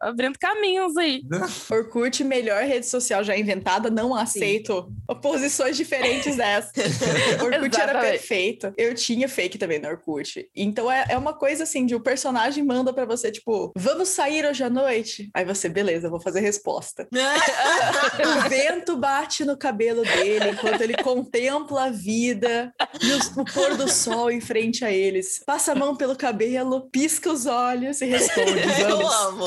abrindo 0.00 0.38
caminhos 0.38 0.96
aí. 0.96 1.22
Orkut, 1.70 2.22
melhor 2.24 2.62
rede 2.64 2.86
social 2.86 2.95
já 3.00 3.36
inventada, 3.36 3.90
não 3.90 4.14
aceito 4.14 4.88
oposições 5.08 5.76
diferentes 5.76 6.36
dessa. 6.36 6.70
Orkut 7.42 7.80
era 7.80 8.00
perfeito. 8.00 8.72
Eu 8.76 8.94
tinha 8.94 9.28
fake 9.28 9.58
também 9.58 9.78
no 9.78 9.88
Orkut. 9.88 10.48
Então 10.54 10.90
é, 10.90 11.06
é 11.10 11.16
uma 11.18 11.32
coisa 11.32 11.62
assim, 11.64 11.86
de 11.86 11.94
o 11.94 12.00
personagem 12.00 12.64
manda 12.64 12.92
pra 12.92 13.04
você, 13.04 13.30
tipo, 13.30 13.72
vamos 13.76 14.08
sair 14.08 14.44
hoje 14.46 14.62
à 14.64 14.70
noite? 14.70 15.30
Aí 15.34 15.44
você, 15.44 15.68
beleza, 15.68 16.06
eu 16.06 16.10
vou 16.10 16.20
fazer 16.20 16.40
resposta. 16.40 17.06
O 18.36 18.48
vento 18.48 18.96
bate 18.96 19.44
no 19.44 19.56
cabelo 19.56 20.02
dele 20.02 20.50
enquanto 20.50 20.80
ele 20.80 20.94
contempla 21.02 21.84
a 21.86 21.90
vida 21.90 22.72
e 23.00 23.12
os- 23.12 23.36
o 23.36 23.44
pôr 23.44 23.76
do 23.76 23.90
sol 23.90 24.30
em 24.30 24.40
frente 24.40 24.84
a 24.84 24.90
eles. 24.90 25.42
Passa 25.44 25.72
a 25.72 25.74
mão 25.74 25.94
pelo 25.96 26.16
cabelo, 26.16 26.88
pisca 26.90 27.30
os 27.30 27.46
olhos 27.46 28.00
e 28.00 28.06
responde. 28.06 28.52
Eu 28.80 28.98
Vamos. 28.98 29.14
amo. 29.14 29.44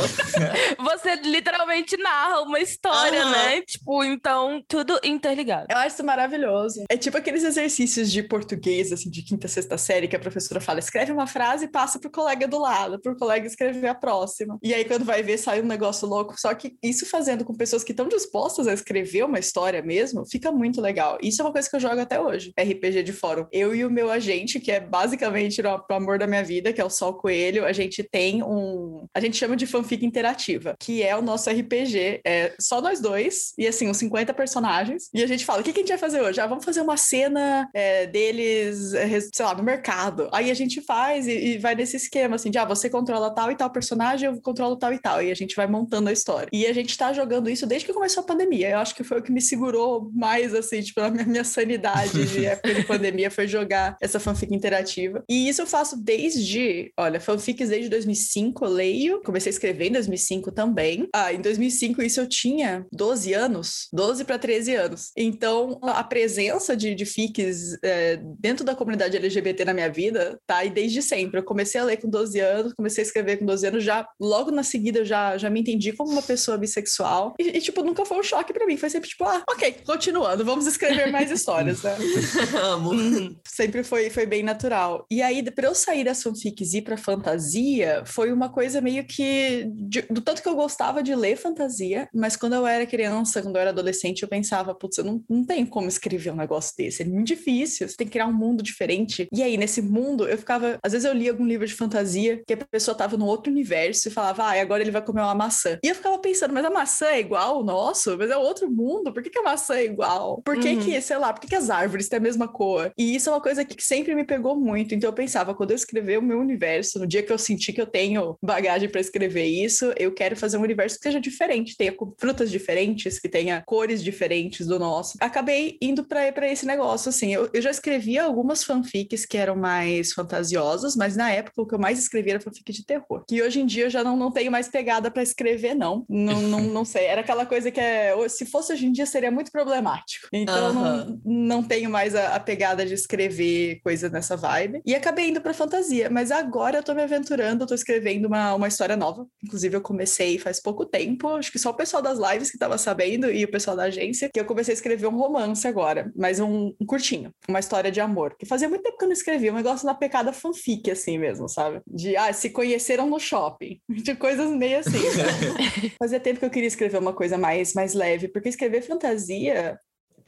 Você 0.92 1.16
literalmente 1.16 1.98
narra 1.98 2.42
uma 2.42 2.60
história, 2.60 3.26
né? 3.26 3.39
Tipo, 3.66 4.04
então, 4.04 4.64
tudo 4.68 5.00
interligado. 5.04 5.68
Eu 5.70 5.78
acho 5.78 5.96
isso 5.96 6.04
maravilhoso. 6.04 6.84
É 6.90 6.98
tipo 6.98 7.18
aqueles 7.18 7.44
exercícios 7.44 8.12
de 8.12 8.24
português, 8.24 8.92
assim, 8.92 9.10
de 9.10 9.22
quinta, 9.24 9.48
sexta 9.48 9.78
série, 9.78 10.08
que 10.08 10.16
a 10.16 10.20
professora 10.20 10.62
fala: 10.62 10.80
escreve 10.80 11.12
uma 11.12 11.28
frase 11.28 11.66
e 11.66 11.68
passa 11.68 12.00
pro 12.00 12.12
colega 12.12 12.48
do 12.48 12.60
lado, 12.60 13.00
pro 13.00 13.18
colega 13.18 13.46
escrever 13.46 13.88
a 13.88 13.96
próxima. 13.96 14.58
E 14.64 14.74
aí, 14.74 14.86
quando 14.86 15.06
vai 15.06 15.24
ver, 15.24 15.38
sai 15.38 15.62
um 15.62 15.66
negócio 15.66 16.08
louco. 16.08 16.40
Só 16.40 16.54
que 16.54 16.78
isso 16.84 17.06
fazendo 17.06 17.44
com 17.46 17.54
pessoas 17.54 17.84
que 17.84 17.92
estão 17.92 18.08
dispostas 18.08 18.68
a 18.68 18.74
escrever 18.74 19.24
uma 19.24 19.40
história 19.40 19.82
mesmo, 19.82 20.26
fica 20.26 20.52
muito 20.52 20.82
legal. 20.82 21.18
Isso 21.22 21.42
é 21.42 21.46
uma 21.46 21.52
coisa 21.52 21.70
que 21.70 21.76
eu 21.76 21.80
jogo 21.80 22.00
até 22.00 22.20
hoje. 22.20 22.52
RPG 22.60 23.04
de 23.04 23.14
fórum. 23.14 23.46
Eu 23.52 23.76
e 23.76 23.86
o 23.86 23.90
meu 23.90 24.10
agente, 24.10 24.60
que 24.60 24.72
é 24.72 24.80
basicamente 24.80 25.62
o 25.62 25.94
amor 25.94 26.18
da 26.20 26.28
minha 26.28 26.44
vida, 26.44 26.74
que 26.74 26.82
é 26.82 26.86
o 26.86 26.90
Sol 26.90 27.14
Coelho, 27.14 27.66
a 27.66 27.74
gente 27.74 28.04
tem 28.04 28.44
um. 28.44 29.06
A 29.14 29.20
gente 29.20 29.38
chama 29.38 29.56
de 29.56 29.66
fanfic 29.66 30.06
interativa, 30.06 30.76
que 30.80 31.04
é 31.04 31.16
o 31.16 31.22
nosso 31.22 31.50
RPG. 31.50 32.22
É 32.26 32.54
só 32.60 32.82
nós 32.82 33.00
dois, 33.00 33.29
e 33.58 33.68
assim, 33.68 33.88
uns 33.90 33.98
50 33.98 34.34
personagens. 34.34 35.10
E 35.14 35.24
a 35.24 35.28
gente 35.28 35.46
fala: 35.46 35.62
o 35.62 35.64
que, 35.64 35.72
que 35.72 35.80
a 35.80 35.82
gente 35.82 35.90
vai 35.90 35.98
fazer 35.98 36.22
hoje? 36.22 36.40
Ah, 36.40 36.48
vamos 36.48 36.66
fazer 36.66 36.82
uma 36.82 36.98
cena 36.98 37.70
é, 37.74 38.08
deles, 38.08 38.94
é, 38.94 39.20
sei 39.20 39.46
lá, 39.46 39.56
no 39.56 39.64
mercado. 39.64 40.30
Aí 40.32 40.52
a 40.52 40.54
gente 40.54 40.82
faz 40.82 41.28
e, 41.28 41.32
e 41.32 41.58
vai 41.58 41.76
nesse 41.76 41.98
esquema, 41.98 42.36
assim, 42.36 42.50
de 42.50 42.58
ah, 42.58 42.66
você 42.66 42.90
controla 42.90 43.34
tal 43.34 43.52
e 43.52 43.56
tal 43.56 43.70
personagem, 43.70 44.28
eu 44.28 44.42
controlo 44.42 44.76
tal 44.78 44.94
e 44.94 45.00
tal. 45.00 45.22
E 45.22 45.32
a 45.32 45.36
gente 45.36 45.56
vai 45.56 45.68
montando 45.68 46.10
a 46.10 46.14
história. 46.14 46.50
E 46.52 46.66
a 46.66 46.74
gente 46.74 46.98
tá 46.98 47.14
jogando 47.14 47.50
isso 47.50 47.66
desde 47.66 47.86
que 47.86 47.94
começou 47.94 48.22
a 48.22 48.26
pandemia. 48.26 48.70
Eu 48.70 48.80
acho 48.80 48.96
que 48.96 49.04
foi 49.04 49.20
o 49.20 49.24
que 49.24 49.32
me 49.32 49.42
segurou 49.42 50.10
mais, 50.14 50.54
assim, 50.54 50.82
tipo, 50.82 51.02
na 51.02 51.10
minha, 51.10 51.26
minha 51.26 51.44
sanidade 51.44 52.26
de 52.26 52.46
época 52.46 52.74
de 52.74 52.84
pandemia, 52.84 53.32
foi 53.32 53.48
jogar 53.48 53.98
essa 54.02 54.20
fanfic 54.20 54.54
interativa. 54.54 55.24
E 55.30 55.50
isso 55.50 55.62
eu 55.62 55.68
faço 55.68 55.98
desde, 55.98 56.92
olha, 56.98 57.20
fanfics 57.20 57.70
desde 57.70 57.90
2005 57.90 58.66
eu 58.66 58.70
leio. 58.70 59.22
Comecei 59.24 59.50
a 59.50 59.54
escrever 59.54 59.88
em 59.88 59.94
2005 59.94 60.52
também. 60.52 61.08
Ah, 61.14 61.34
em 61.34 61.42
2005 61.42 62.02
isso 62.02 62.20
eu 62.20 62.28
tinha 62.28 62.86
12 62.92 63.19
anos, 63.28 63.88
12 63.94 64.24
para 64.26 64.38
13 64.40 64.76
anos. 64.76 65.12
Então, 65.16 65.80
a 65.84 66.04
presença 66.04 66.76
de, 66.76 66.96
de 66.96 67.06
fics 67.06 67.78
é, 67.84 68.20
dentro 68.40 68.64
da 68.66 68.76
comunidade 68.76 69.18
LGBT 69.18 69.66
na 69.66 69.74
minha 69.74 69.90
vida 69.90 70.40
tá 70.48 70.58
aí 70.58 70.70
desde 70.70 71.02
sempre. 71.02 71.40
Eu 71.40 71.44
comecei 71.44 71.80
a 71.80 71.84
ler 71.84 71.98
com 71.98 72.10
12 72.10 72.40
anos, 72.40 72.74
comecei 72.74 73.04
a 73.04 73.08
escrever 73.08 73.38
com 73.38 73.46
12 73.46 73.68
anos, 73.68 73.84
já 73.84 74.08
logo 74.20 74.52
na 74.52 74.64
seguida 74.64 75.00
eu 75.00 75.06
já, 75.06 75.38
já 75.38 75.50
me 75.50 75.60
entendi 75.60 75.92
como 75.94 76.12
uma 76.12 76.22
pessoa 76.22 76.58
bissexual. 76.58 77.34
E, 77.40 77.58
e, 77.58 77.62
tipo, 77.62 77.84
nunca 77.84 78.06
foi 78.06 78.18
um 78.20 78.24
choque 78.24 78.54
para 78.54 78.66
mim. 78.66 78.78
Foi 78.78 78.90
sempre 78.90 79.10
tipo, 79.10 79.24
ah, 79.26 79.44
ok, 79.50 79.76
continuando, 79.86 80.46
vamos 80.46 80.66
escrever 80.66 81.12
mais 81.12 81.32
histórias, 81.32 81.82
né? 81.84 81.96
Amo. 82.64 82.92
sempre 83.48 83.84
foi, 83.84 84.10
foi 84.10 84.26
bem 84.26 84.44
natural. 84.44 85.06
E 85.12 85.22
aí, 85.22 85.44
pra 85.52 85.68
eu 85.68 85.76
sair 85.76 86.04
das 86.04 86.22
fanfics 86.22 86.74
e 86.74 86.78
ir 86.78 86.82
pra 86.82 86.98
fantasia, 86.98 88.04
foi 88.06 88.32
uma 88.32 88.50
coisa 88.50 88.82
meio 88.82 89.06
que. 89.06 89.66
de- 89.76 90.02
do 90.10 90.22
tanto 90.22 90.42
que 90.42 90.50
eu 90.50 90.56
gostava 90.56 91.02
de 91.04 91.14
ler 91.16 91.38
fantasia, 91.38 92.08
mas 92.14 92.36
quando 92.36 92.54
eu 92.54 92.66
era 92.66 92.86
criança, 92.86 93.09
criança, 93.10 93.42
quando 93.42 93.56
eu 93.56 93.62
era 93.62 93.70
adolescente, 93.72 94.24
eu 94.24 94.30
pensava, 94.30 94.74
putz, 94.74 94.98
eu 94.98 95.04
não, 95.04 95.24
não 95.30 95.46
tenho 95.46 95.68
como 95.68 95.88
escrever 95.88 96.32
um 96.32 96.36
negócio 96.36 96.74
desse. 96.78 97.02
É 97.02 97.06
muito 97.06 97.28
difícil. 97.28 97.88
Você 97.88 97.96
tem 97.96 98.08
que 98.08 98.14
criar 98.14 98.28
um 98.28 98.34
mundo 98.34 98.62
diferente. 98.62 99.28
E 99.34 99.42
aí, 99.42 99.58
nesse 99.58 99.82
mundo, 99.82 100.28
eu 100.28 100.38
ficava. 100.38 100.78
Às 100.84 100.94
vezes 100.94 101.06
eu 101.06 101.14
lia 101.14 101.32
algum 101.32 101.46
livro 101.46 101.66
de 101.66 101.74
fantasia 101.74 102.42
que 102.46 102.54
a 102.54 102.58
pessoa 102.58 102.96
tava 102.96 103.18
no 103.18 103.26
outro 103.26 103.52
universo 103.52 104.08
e 104.08 104.12
falava, 104.12 104.44
ah, 104.44 104.62
agora 104.62 104.82
ele 104.82 104.92
vai 104.92 105.02
comer 105.02 105.22
uma 105.22 105.36
maçã. 105.36 105.78
E 105.84 105.88
eu 105.88 105.96
ficava 105.96 106.18
pensando, 106.20 106.54
mas 106.54 106.66
a 106.66 106.70
maçã 106.70 107.08
é 107.08 107.20
igual 107.20 107.58
ao 107.58 107.64
nosso? 107.64 108.18
Mas 108.18 108.30
é 108.30 108.38
outro 108.38 108.70
mundo? 108.70 109.14
Por 109.14 109.24
que, 109.24 109.30
que 109.30 109.40
a 109.40 109.44
maçã 109.44 109.76
é 109.76 109.86
igual? 109.86 110.42
Por 110.44 110.60
que, 110.60 110.70
uhum. 110.70 110.80
que 110.80 111.02
sei 111.02 111.18
lá, 111.18 111.34
por 111.34 111.42
que, 111.42 111.48
que 111.48 111.56
as 111.56 111.70
árvores 111.70 112.08
têm 112.08 112.18
a 112.18 112.22
mesma 112.22 112.48
cor? 112.48 112.92
E 112.98 113.16
isso 113.16 113.30
é 113.30 113.34
uma 113.34 113.42
coisa 113.42 113.66
que 113.66 113.84
sempre 113.84 114.16
me 114.16 114.24
pegou 114.24 114.56
muito. 114.56 114.94
Então 114.94 115.10
eu 115.10 115.14
pensava, 115.14 115.54
quando 115.54 115.72
eu 115.72 115.76
escrever 115.76 116.20
o 116.20 116.22
meu 116.22 116.40
universo, 116.40 117.00
no 117.00 117.08
dia 117.08 117.24
que 117.24 117.32
eu 117.32 117.38
senti 117.38 117.74
que 117.74 117.82
eu 117.82 117.88
tenho 117.88 118.38
bagagem 118.42 118.90
para 118.90 119.02
escrever 119.02 119.46
isso, 119.46 119.94
eu 119.98 120.14
quero 120.14 120.36
fazer 120.36 120.58
um 120.58 120.62
universo 120.62 120.98
que 120.98 121.04
seja 121.04 121.20
diferente, 121.20 121.76
tenha 121.78 121.94
frutas 122.18 122.52
diferentes, 122.52 122.99
que 123.08 123.30
tenha 123.30 123.64
cores 123.66 124.04
diferentes 124.04 124.68
do 124.68 124.80
nosso. 124.80 125.18
Acabei 125.22 125.78
indo 125.82 126.04
para 126.04 126.52
esse 126.52 126.66
negócio, 126.66 127.10
assim. 127.10 127.34
Eu, 127.34 127.50
eu 127.54 127.62
já 127.62 127.70
escrevia 127.70 128.24
algumas 128.24 128.64
fanfics 128.64 129.26
que 129.26 129.38
eram 129.38 129.56
mais 129.56 130.12
fantasiosas, 130.12 130.96
mas 130.96 131.16
na 131.16 131.32
época 131.32 131.62
o 131.62 131.66
que 131.66 131.76
eu 131.76 131.80
mais 131.80 132.00
escrevia 132.00 132.34
era 132.34 132.42
fanfic 132.42 132.72
de 132.72 132.86
terror. 132.86 133.24
Que 133.28 133.42
hoje 133.42 133.62
em 133.62 133.66
dia 133.66 133.86
eu 133.86 133.90
já 133.90 134.04
não, 134.04 134.18
não 134.18 134.32
tenho 134.32 134.52
mais 134.52 134.68
pegada 134.68 135.10
para 135.10 135.24
escrever, 135.24 135.74
não. 135.74 136.06
Não, 136.10 136.42
não. 136.44 136.62
não 136.62 136.86
sei. 136.86 137.06
Era 137.06 137.22
aquela 137.22 137.46
coisa 137.46 137.72
que 137.72 137.80
é. 137.80 138.14
Se 138.28 138.46
fosse 138.46 138.74
hoje 138.74 138.86
em 138.86 138.92
dia, 138.92 139.06
seria 139.06 139.32
muito 139.32 139.52
problemático. 139.52 140.28
Então, 140.34 140.68
uhum. 140.68 140.74
não, 140.74 141.22
não 141.26 141.64
tenho 141.64 141.90
mais 141.90 142.16
a, 142.16 142.36
a, 142.36 142.40
pegada 142.40 142.86
de 142.86 142.94
escrever 142.94 143.80
coisa 143.84 144.10
nessa 144.10 144.36
vibe. 144.36 144.82
E 144.86 144.96
acabei 144.96 145.30
indo 145.30 145.42
pra 145.42 145.54
fantasia. 145.54 146.10
Mas 146.10 146.32
agora 146.32 146.78
eu 146.78 146.84
tô 146.84 146.94
me 146.94 147.04
aventurando, 147.04 147.64
eu 147.64 147.68
tô 147.68 147.76
escrevendo 147.76 148.26
uma, 148.26 148.54
uma 148.56 148.68
história 148.68 148.98
nova. 148.98 149.28
Inclusive, 149.44 149.76
eu 149.76 149.82
comecei 149.82 150.40
faz 150.40 150.60
pouco 150.60 150.86
tempo. 150.86 151.30
Acho 151.36 151.52
que 151.52 151.60
só 151.60 151.70
o 151.70 151.76
pessoal 151.76 152.02
das 152.02 152.20
lives 152.20 152.52
que 152.52 152.58
tava 152.58 152.78
sabendo 152.90 153.32
e 153.32 153.46
o 153.46 153.52
pessoal 153.52 153.78
da 153.78 153.84
agência, 153.84 154.30
que 154.34 154.40
eu 154.40 154.46
comecei 154.46 154.74
a 154.74 154.76
escrever 154.76 155.08
um 155.08 155.18
romance 155.18 155.68
agora. 155.68 156.12
Mas 156.16 156.40
um, 156.40 156.74
um 156.80 156.86
curtinho. 156.86 157.32
Uma 157.48 157.60
história 157.60 157.92
de 157.92 158.02
amor. 158.02 158.36
Que 158.38 158.46
fazia 158.46 158.68
muito 158.68 158.84
tempo 158.84 158.98
que 158.98 159.04
eu 159.04 159.08
não 159.08 159.14
escrevia. 159.14 159.52
Um 159.52 159.56
negócio 159.56 159.86
na 159.86 159.94
pecada 159.94 160.34
fanfic, 160.34 160.90
assim 160.90 161.18
mesmo, 161.18 161.48
sabe? 161.48 161.82
De, 161.88 162.16
ah, 162.18 162.34
se 162.34 162.50
conheceram 162.50 163.08
no 163.08 163.20
shopping. 163.20 163.80
De 163.90 164.16
coisas 164.16 164.50
meio 164.50 164.80
assim. 164.80 164.98
Né? 164.98 165.92
fazia 166.00 166.20
tempo 166.20 166.40
que 166.40 166.46
eu 166.46 166.50
queria 166.50 166.68
escrever 166.68 166.98
uma 166.98 167.14
coisa 167.14 167.38
mais, 167.38 167.74
mais 167.74 167.94
leve. 167.94 168.28
Porque 168.28 168.50
escrever 168.50 168.82
fantasia 168.82 169.80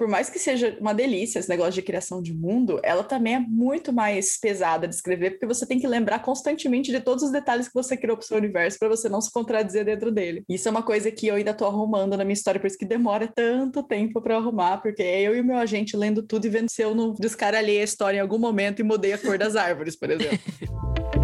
por 0.01 0.07
mais 0.07 0.31
que 0.31 0.39
seja 0.39 0.75
uma 0.81 0.95
delícia 0.95 1.37
esse 1.37 1.47
negócio 1.47 1.73
de 1.73 1.83
criação 1.83 2.23
de 2.23 2.33
mundo, 2.33 2.79
ela 2.81 3.03
também 3.03 3.35
é 3.35 3.39
muito 3.39 3.93
mais 3.93 4.35
pesada 4.35 4.87
de 4.87 4.95
escrever, 4.95 5.29
porque 5.29 5.45
você 5.45 5.63
tem 5.63 5.79
que 5.79 5.85
lembrar 5.85 6.23
constantemente 6.23 6.91
de 6.91 6.99
todos 6.99 7.23
os 7.23 7.31
detalhes 7.31 7.67
que 7.67 7.73
você 7.75 7.95
criou 7.95 8.17
para 8.17 8.23
o 8.23 8.27
seu 8.27 8.37
universo 8.37 8.79
para 8.79 8.89
você 8.89 9.07
não 9.07 9.21
se 9.21 9.31
contradizer 9.31 9.85
dentro 9.85 10.11
dele. 10.11 10.43
Isso 10.49 10.67
é 10.67 10.71
uma 10.71 10.81
coisa 10.81 11.11
que 11.11 11.27
eu 11.27 11.35
ainda 11.35 11.51
estou 11.51 11.67
arrumando 11.67 12.17
na 12.17 12.23
minha 12.23 12.33
história, 12.33 12.59
por 12.59 12.65
isso 12.65 12.79
que 12.79 12.85
demora 12.85 13.27
tanto 13.27 13.83
tempo 13.83 14.19
para 14.23 14.37
arrumar, 14.37 14.77
porque 14.77 15.03
é 15.03 15.21
eu 15.21 15.35
e 15.35 15.41
o 15.41 15.45
meu 15.45 15.57
agente 15.57 15.95
lendo 15.95 16.23
tudo 16.23 16.47
e 16.47 16.49
vendo 16.49 16.71
se 16.71 16.81
eu 16.81 16.95
não 16.95 17.13
descaralhei 17.13 17.79
a 17.79 17.83
história 17.83 18.17
em 18.17 18.21
algum 18.21 18.39
momento 18.39 18.79
e 18.79 18.83
mudei 18.83 19.13
a 19.13 19.19
cor 19.19 19.37
das 19.37 19.55
árvores, 19.55 19.95
por 19.95 20.09
exemplo. 20.09 20.39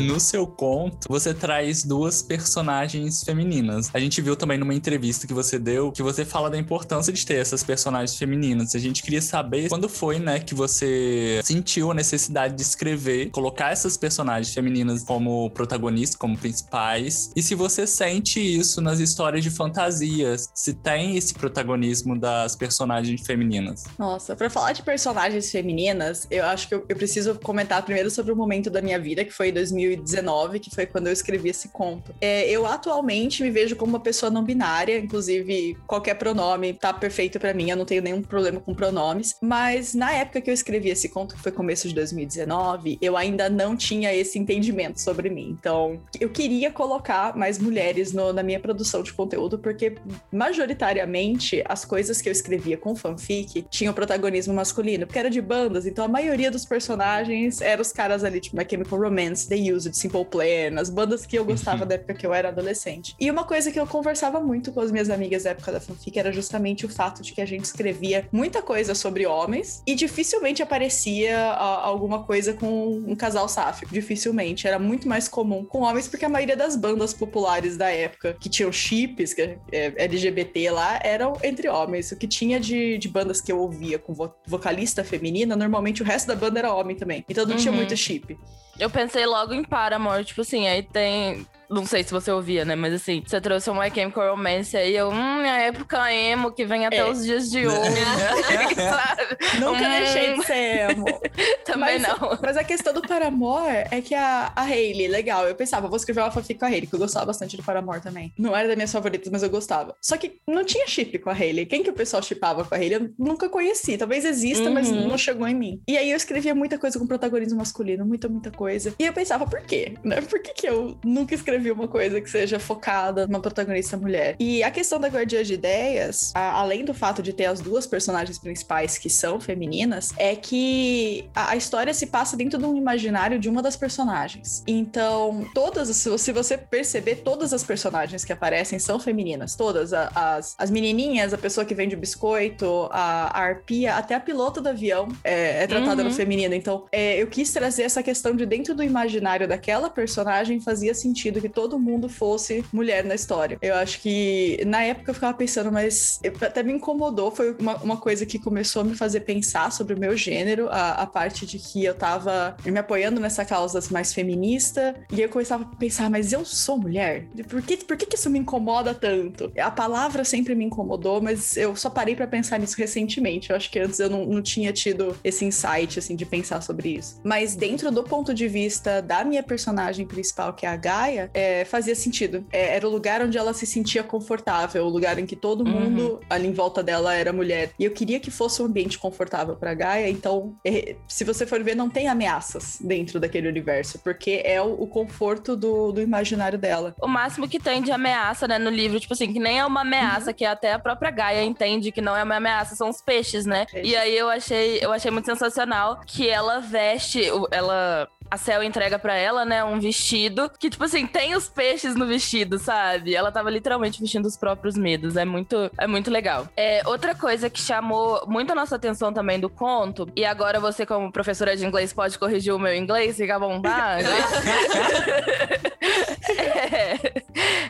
No 0.00 0.20
seu 0.20 0.46
conto, 0.46 1.08
você 1.08 1.34
traz 1.34 1.82
duas 1.82 2.22
personagens 2.22 3.22
femininas. 3.24 3.90
A 3.92 3.98
gente 3.98 4.20
viu 4.22 4.36
também 4.36 4.56
numa 4.56 4.74
entrevista 4.74 5.26
que 5.26 5.34
você 5.34 5.58
deu 5.58 5.90
que 5.90 6.02
você 6.02 6.24
fala 6.24 6.48
da 6.48 6.56
importância 6.56 7.12
de 7.12 7.26
ter 7.26 7.34
essas 7.34 7.64
personagens 7.64 8.16
femininas. 8.16 8.74
A 8.74 8.78
gente 8.78 9.02
queria 9.02 9.20
saber 9.20 9.68
quando 9.68 9.88
foi, 9.88 10.18
né, 10.18 10.38
que 10.38 10.54
você 10.54 11.40
sentiu 11.42 11.90
a 11.90 11.94
necessidade 11.94 12.54
de 12.54 12.62
escrever, 12.62 13.30
colocar 13.30 13.72
essas 13.72 13.96
personagens 13.96 14.54
femininas 14.54 15.02
como 15.02 15.50
protagonistas, 15.50 16.16
como 16.16 16.38
principais, 16.38 17.30
e 17.34 17.42
se 17.42 17.54
você 17.54 17.86
sente 17.86 18.40
isso 18.40 18.80
nas 18.80 19.00
histórias 19.00 19.42
de 19.42 19.50
fantasias, 19.50 20.48
se 20.54 20.74
tem 20.74 21.16
esse 21.16 21.34
protagonismo 21.34 22.18
das 22.18 22.54
personagens 22.54 23.26
femininas. 23.26 23.84
Nossa, 23.98 24.36
para 24.36 24.48
falar 24.48 24.72
de 24.72 24.82
personagens 24.82 25.50
femininas, 25.50 26.26
eu 26.30 26.44
acho 26.44 26.68
que 26.68 26.74
eu, 26.74 26.84
eu 26.88 26.96
preciso 26.96 27.34
comentar 27.40 27.82
primeiro 27.82 28.10
sobre 28.10 28.32
o 28.32 28.36
momento 28.36 28.70
da 28.70 28.80
minha 28.80 28.98
vida, 28.98 29.24
que 29.24 29.32
foi 29.32 29.48
em 29.48 29.52
2000 29.52 29.87
2019, 29.96 30.60
que 30.60 30.74
foi 30.74 30.86
quando 30.86 31.06
eu 31.06 31.12
escrevi 31.12 31.50
esse 31.50 31.68
conto. 31.68 32.14
É, 32.20 32.48
eu 32.48 32.66
atualmente 32.66 33.42
me 33.42 33.50
vejo 33.50 33.76
como 33.76 33.92
uma 33.92 34.00
pessoa 34.00 34.30
não 34.30 34.44
binária, 34.44 34.98
inclusive 34.98 35.76
qualquer 35.86 36.14
pronome 36.14 36.74
tá 36.74 36.92
perfeito 36.92 37.38
para 37.38 37.54
mim, 37.54 37.70
eu 37.70 37.76
não 37.76 37.84
tenho 37.84 38.02
nenhum 38.02 38.22
problema 38.22 38.60
com 38.60 38.74
pronomes. 38.74 39.36
Mas 39.40 39.94
na 39.94 40.12
época 40.12 40.40
que 40.40 40.50
eu 40.50 40.54
escrevi 40.54 40.90
esse 40.90 41.08
conto, 41.08 41.34
que 41.34 41.42
foi 41.42 41.52
começo 41.52 41.88
de 41.88 41.94
2019, 41.94 42.98
eu 43.00 43.16
ainda 43.16 43.48
não 43.48 43.76
tinha 43.76 44.14
esse 44.14 44.38
entendimento 44.38 45.00
sobre 45.00 45.30
mim. 45.30 45.56
Então, 45.58 46.00
eu 46.20 46.28
queria 46.28 46.70
colocar 46.70 47.36
mais 47.36 47.58
mulheres 47.58 48.12
no, 48.12 48.32
na 48.32 48.42
minha 48.42 48.60
produção 48.60 49.02
de 49.02 49.12
conteúdo, 49.12 49.58
porque 49.58 49.94
majoritariamente 50.32 51.62
as 51.66 51.84
coisas 51.84 52.20
que 52.20 52.28
eu 52.28 52.32
escrevia 52.32 52.76
com 52.76 52.94
fanfic 52.94 53.64
tinham 53.70 53.94
protagonismo 53.94 54.54
masculino, 54.54 55.06
porque 55.06 55.18
era 55.18 55.30
de 55.30 55.40
bandas, 55.40 55.86
então 55.86 56.04
a 56.04 56.08
maioria 56.08 56.50
dos 56.50 56.64
personagens 56.64 57.60
eram 57.60 57.82
os 57.82 57.92
caras 57.92 58.24
ali, 58.24 58.40
tipo 58.40 58.56
My 58.56 58.66
Chemical 58.68 58.98
Romance, 58.98 59.48
The 59.48 59.56
Used, 59.78 59.94
Simple 59.94 60.24
Plan, 60.24 60.78
as 60.78 60.90
bandas 60.90 61.24
que 61.24 61.38
eu 61.38 61.44
gostava 61.44 61.82
uhum. 61.82 61.88
da 61.88 61.94
época 61.94 62.14
que 62.14 62.26
eu 62.26 62.34
era 62.34 62.48
adolescente. 62.48 63.14
E 63.18 63.30
uma 63.30 63.44
coisa 63.44 63.70
que 63.70 63.78
eu 63.78 63.86
conversava 63.86 64.40
muito 64.40 64.72
com 64.72 64.80
as 64.80 64.90
minhas 64.90 65.08
amigas 65.08 65.44
da 65.44 65.50
época 65.50 65.72
da 65.72 65.80
fanfic 65.80 66.18
era 66.18 66.32
justamente 66.32 66.84
o 66.84 66.88
fato 66.88 67.22
de 67.22 67.32
que 67.32 67.40
a 67.40 67.46
gente 67.46 67.64
escrevia 67.64 68.28
muita 68.32 68.60
coisa 68.60 68.94
sobre 68.94 69.26
homens 69.26 69.82
e 69.86 69.94
dificilmente 69.94 70.62
aparecia 70.62 71.38
a, 71.38 71.86
alguma 71.86 72.24
coisa 72.24 72.52
com 72.52 73.02
um 73.06 73.14
casal 73.14 73.48
sáfico. 73.48 73.92
Dificilmente. 73.92 74.66
Era 74.66 74.78
muito 74.78 75.08
mais 75.08 75.28
comum 75.28 75.64
com 75.64 75.82
homens, 75.82 76.08
porque 76.08 76.24
a 76.24 76.28
maioria 76.28 76.56
das 76.56 76.76
bandas 76.76 77.14
populares 77.14 77.76
da 77.76 77.88
época 77.90 78.36
que 78.40 78.48
tinham 78.48 78.72
chips, 78.72 79.32
que 79.32 79.42
é 79.42 79.58
LGBT 79.96 80.70
lá, 80.70 80.98
eram 81.02 81.38
entre 81.42 81.68
homens. 81.68 82.10
O 82.12 82.16
que 82.16 82.26
tinha 82.26 82.58
de, 82.58 82.98
de 82.98 83.08
bandas 83.08 83.40
que 83.40 83.52
eu 83.52 83.60
ouvia 83.60 83.98
com 83.98 84.12
vo 84.12 84.28
vocalista 84.46 85.04
feminina, 85.04 85.56
normalmente 85.56 86.02
o 86.02 86.04
resto 86.04 86.26
da 86.26 86.36
banda 86.36 86.58
era 86.58 86.74
homem 86.74 86.96
também. 86.96 87.24
Então 87.28 87.44
não 87.44 87.52
uhum. 87.52 87.58
tinha 87.58 87.72
muito 87.72 87.96
chip. 87.96 88.36
Eu 88.78 88.88
pensei 88.88 89.26
logo 89.26 89.52
em 89.52 89.64
Paramore, 89.68 90.24
tipo 90.24 90.40
assim, 90.40 90.66
aí 90.66 90.82
tem 90.82 91.46
não 91.70 91.84
sei 91.84 92.02
se 92.02 92.10
você 92.10 92.30
ouvia, 92.30 92.64
né? 92.64 92.74
Mas 92.74 92.94
assim, 92.94 93.22
você 93.24 93.40
trouxe 93.40 93.70
My 93.70 93.90
Chemical 93.94 94.30
Romance 94.30 94.76
aí, 94.76 94.96
eu, 94.96 95.10
hum, 95.10 95.40
minha 95.40 95.58
época 95.58 96.12
emo, 96.12 96.52
que 96.52 96.64
vem 96.64 96.86
até 96.86 96.98
é. 96.98 97.10
os 97.10 97.24
dias 97.24 97.50
de 97.50 97.66
hoje. 97.66 97.78
Nunca 99.60 99.78
hum. 99.78 99.90
deixei 99.90 100.34
de 100.34 100.46
ser 100.46 100.90
emo. 100.90 101.04
Também 101.64 101.98
mas, 101.98 102.02
não. 102.02 102.38
Mas 102.42 102.56
a 102.56 102.64
questão 102.64 102.92
do 102.92 103.02
Paramore 103.02 103.86
é 103.90 104.00
que 104.00 104.14
a, 104.14 104.52
a 104.54 104.62
Hayley, 104.62 105.08
legal, 105.08 105.46
eu 105.46 105.54
pensava, 105.54 105.88
vou 105.88 105.96
escrever 105.96 106.20
uma 106.20 106.30
fanfic 106.30 106.58
com 106.58 106.64
a 106.64 106.68
Hayley, 106.68 106.86
que 106.86 106.94
eu 106.94 106.98
gostava 106.98 107.26
bastante 107.26 107.56
do 107.56 107.62
Paramore 107.62 108.00
também. 108.00 108.32
Não 108.38 108.56
era 108.56 108.66
das 108.66 108.76
minhas 108.76 108.92
favoritas, 108.92 109.30
mas 109.30 109.42
eu 109.42 109.50
gostava. 109.50 109.94
Só 110.00 110.16
que 110.16 110.40
não 110.46 110.64
tinha 110.64 110.86
chip 110.86 111.18
com 111.18 111.30
a 111.30 111.34
Hayley. 111.34 111.66
Quem 111.66 111.82
que 111.82 111.90
o 111.90 111.94
pessoal 111.94 112.22
chipava 112.22 112.64
com 112.64 112.74
a 112.74 112.78
Hayley? 112.78 112.94
Eu 112.94 113.10
nunca 113.18 113.48
conheci. 113.48 113.98
Talvez 113.98 114.24
exista, 114.24 114.68
uhum. 114.68 114.74
mas 114.74 114.90
não 114.90 115.18
chegou 115.18 115.46
em 115.46 115.54
mim. 115.54 115.82
E 115.86 115.96
aí 115.96 116.10
eu 116.10 116.16
escrevia 116.16 116.54
muita 116.54 116.78
coisa 116.78 116.98
com 116.98 117.06
protagonismo 117.06 117.58
masculino, 117.58 118.06
muita, 118.06 118.28
muita 118.28 118.50
coisa. 118.50 118.94
E 118.98 119.04
eu 119.04 119.12
pensava, 119.12 119.46
por 119.46 119.60
quê? 119.60 119.94
Né? 120.02 120.20
Por 120.22 120.40
que, 120.40 120.54
que 120.54 120.68
eu 120.68 120.98
nunca 121.04 121.34
escrevi 121.34 121.57
escrevi 121.58 121.72
uma 121.72 121.88
coisa 121.88 122.20
que 122.20 122.30
seja 122.30 122.58
focada 122.58 123.26
numa 123.26 123.40
protagonista 123.40 123.96
mulher. 123.96 124.36
E 124.38 124.62
a 124.62 124.70
questão 124.70 124.98
da 124.98 125.08
Guardiã 125.08 125.42
de 125.42 125.54
Ideias, 125.54 126.32
a, 126.34 126.60
além 126.60 126.84
do 126.84 126.94
fato 126.94 127.22
de 127.22 127.32
ter 127.32 127.46
as 127.46 127.60
duas 127.60 127.86
personagens 127.86 128.38
principais 128.38 128.96
que 128.96 129.10
são 129.10 129.40
femininas, 129.40 130.12
é 130.16 130.34
que 130.36 131.28
a, 131.34 131.50
a, 131.50 131.56
história 131.56 131.92
se 131.92 132.06
passa 132.06 132.36
dentro 132.36 132.58
de 132.58 132.64
um 132.64 132.76
imaginário 132.76 133.38
de 133.38 133.48
uma 133.48 133.60
das 133.60 133.76
personagens. 133.76 134.62
Então, 134.66 135.46
todas, 135.52 135.88
se 135.88 136.32
você 136.32 136.56
perceber, 136.56 137.16
todas 137.16 137.52
as 137.52 137.64
personagens 137.64 138.24
que 138.24 138.32
aparecem 138.32 138.78
são 138.78 138.98
femininas. 138.98 139.56
Todas. 139.56 139.92
A, 139.92 140.10
as, 140.14 140.54
as 140.56 140.70
menininhas, 140.70 141.34
a 141.34 141.38
pessoa 141.38 141.64
que 141.64 141.74
vende 141.74 141.94
o 141.94 141.98
biscoito, 141.98 142.88
a, 142.90 143.38
a 143.38 143.42
arpia, 143.42 143.96
até 143.96 144.14
a 144.14 144.20
pilota 144.20 144.60
do 144.60 144.68
avião 144.68 145.08
é, 145.24 145.64
é 145.64 145.66
tratada 145.66 146.02
uhum. 146.02 146.08
no 146.08 146.14
feminino. 146.14 146.54
Então, 146.54 146.86
é, 146.92 147.20
eu 147.20 147.26
quis 147.26 147.52
trazer 147.52 147.82
essa 147.82 148.02
questão 148.02 148.34
de 148.34 148.46
dentro 148.46 148.74
do 148.74 148.82
imaginário 148.82 149.48
daquela 149.48 149.90
personagem 149.90 150.60
fazia 150.60 150.94
sentido 150.94 151.40
que 151.40 151.47
que 151.48 151.54
todo 151.54 151.78
mundo 151.78 152.08
fosse 152.08 152.64
mulher 152.72 153.04
na 153.04 153.14
história. 153.14 153.58
Eu 153.60 153.74
acho 153.74 154.00
que 154.00 154.62
na 154.66 154.82
época 154.82 155.10
eu 155.10 155.14
ficava 155.14 155.36
pensando, 155.36 155.72
mas 155.72 156.20
até 156.40 156.62
me 156.62 156.72
incomodou. 156.72 157.30
Foi 157.30 157.56
uma, 157.58 157.76
uma 157.76 157.96
coisa 157.96 158.26
que 158.26 158.38
começou 158.38 158.82
a 158.82 158.84
me 158.84 158.94
fazer 158.94 159.20
pensar 159.20 159.72
sobre 159.72 159.94
o 159.94 159.98
meu 159.98 160.16
gênero, 160.16 160.68
a, 160.70 160.92
a 160.92 161.06
parte 161.06 161.46
de 161.46 161.58
que 161.58 161.84
eu 161.84 161.94
tava 161.94 162.56
me 162.64 162.78
apoiando 162.78 163.20
nessa 163.20 163.44
causa 163.44 163.78
mais 163.90 164.12
feminista. 164.12 164.94
E 165.12 165.20
eu 165.20 165.28
começava 165.28 165.64
a 165.64 165.76
pensar, 165.76 166.10
mas 166.10 166.32
eu 166.32 166.44
sou 166.44 166.78
mulher? 166.78 167.26
Por 167.48 167.62
que, 167.62 167.76
por 167.78 167.96
que, 167.96 168.06
que 168.06 168.16
isso 168.16 168.30
me 168.30 168.38
incomoda 168.38 168.94
tanto? 168.94 169.52
A 169.58 169.70
palavra 169.70 170.24
sempre 170.24 170.54
me 170.54 170.64
incomodou, 170.64 171.20
mas 171.20 171.56
eu 171.56 171.74
só 171.74 171.88
parei 171.88 172.14
para 172.14 172.26
pensar 172.26 172.58
nisso 172.58 172.76
recentemente. 172.76 173.50
Eu 173.50 173.56
acho 173.56 173.70
que 173.70 173.78
antes 173.78 173.98
eu 173.98 174.10
não, 174.10 174.26
não 174.26 174.42
tinha 174.42 174.72
tido 174.72 175.16
esse 175.24 175.44
insight, 175.44 175.98
assim, 175.98 176.14
de 176.14 176.26
pensar 176.26 176.60
sobre 176.60 176.90
isso. 176.90 177.20
Mas 177.24 177.54
dentro 177.54 177.90
do 177.90 178.02
ponto 178.02 178.34
de 178.34 178.46
vista 178.48 179.00
da 179.00 179.24
minha 179.24 179.42
personagem 179.42 180.06
principal, 180.06 180.52
que 180.52 180.66
é 180.66 180.68
a 180.68 180.76
Gaia, 180.76 181.30
é, 181.38 181.64
fazia 181.64 181.94
sentido. 181.94 182.44
É, 182.52 182.74
era 182.76 182.86
o 182.86 182.90
lugar 182.90 183.22
onde 183.22 183.38
ela 183.38 183.52
se 183.54 183.66
sentia 183.66 184.02
confortável, 184.02 184.84
o 184.84 184.88
lugar 184.88 185.18
em 185.18 185.26
que 185.26 185.36
todo 185.36 185.64
Uhum. 185.64 185.72
mundo 185.80 186.20
ali 186.28 186.46
em 186.48 186.52
volta 186.52 186.82
dela 186.82 187.14
era 187.14 187.32
mulher. 187.32 187.70
E 187.78 187.84
eu 187.84 187.90
queria 187.90 188.18
que 188.20 188.30
fosse 188.30 188.60
um 188.62 188.66
ambiente 188.66 188.98
confortável 188.98 189.54
pra 189.56 189.74
Gaia, 189.74 190.08
então, 190.08 190.54
é, 190.64 190.96
se 191.06 191.24
você 191.24 191.46
for 191.46 191.62
ver, 191.62 191.74
não 191.74 191.88
tem 191.90 192.08
ameaças 192.08 192.78
dentro 192.80 193.20
daquele 193.20 193.48
universo, 193.48 193.98
porque 194.00 194.42
é 194.44 194.60
o, 194.60 194.72
o 194.82 194.86
conforto 194.86 195.56
do, 195.56 195.92
do 195.92 196.00
imaginário 196.00 196.58
dela. 196.58 196.94
O 197.02 197.08
máximo 197.08 197.48
que 197.48 197.58
tem 197.58 197.82
de 197.82 197.90
ameaça, 197.92 198.46
né, 198.48 198.58
no 198.58 198.70
livro, 198.70 198.98
tipo 198.98 199.12
assim, 199.14 199.32
que 199.32 199.38
nem 199.38 199.58
é 199.58 199.66
uma 199.66 199.82
ameaça, 199.82 200.32
que 200.32 200.44
até 200.44 200.72
a 200.72 200.78
própria 200.78 201.10
Gaia 201.10 201.42
entende 201.44 201.92
que 201.92 202.00
não 202.00 202.16
é 202.16 202.22
uma 202.22 202.36
ameaça, 202.36 202.74
são 202.74 202.88
os 202.88 203.00
peixes, 203.00 203.44
né? 203.46 203.66
Peixes. 203.70 203.90
E 203.90 203.96
aí 203.96 204.16
eu 204.16 204.28
achei, 204.28 204.78
eu 204.82 204.92
achei 204.92 205.10
muito 205.10 205.26
sensacional 205.26 206.00
que 206.06 206.28
ela 206.28 206.60
veste, 206.60 207.22
ela 207.50 208.08
a 208.30 208.36
Cel 208.36 208.62
entrega 208.62 208.98
pra 208.98 209.14
ela, 209.14 209.44
né, 209.44 209.64
um 209.64 209.80
vestido 209.80 210.50
que, 210.58 210.70
tipo 210.70 210.84
assim, 210.84 211.06
tem 211.06 211.34
os 211.34 211.48
peixes 211.48 211.94
no 211.94 212.06
vestido, 212.06 212.58
sabe? 212.58 213.14
Ela 213.14 213.32
tava 213.32 213.50
literalmente 213.50 214.00
vestindo 214.00 214.26
os 214.26 214.36
próprios 214.36 214.76
medos. 214.76 215.16
É 215.16 215.24
muito, 215.24 215.70
é 215.78 215.86
muito 215.86 216.10
legal. 216.10 216.48
É, 216.56 216.82
outra 216.86 217.14
coisa 217.14 217.48
que 217.48 217.60
chamou 217.60 218.24
muito 218.26 218.52
a 218.52 218.54
nossa 218.54 218.76
atenção 218.76 219.12
também 219.12 219.40
do 219.40 219.48
conto, 219.48 220.08
e 220.14 220.24
agora 220.24 220.60
você, 220.60 220.84
como 220.84 221.12
professora 221.12 221.56
de 221.56 221.66
inglês, 221.66 221.92
pode 221.92 222.18
corrigir 222.18 222.54
o 222.54 222.58
meu 222.58 222.74
inglês, 222.74 223.16
fica 223.16 223.36
à 223.36 223.38
vontade. 223.38 224.08
é, 226.28 227.22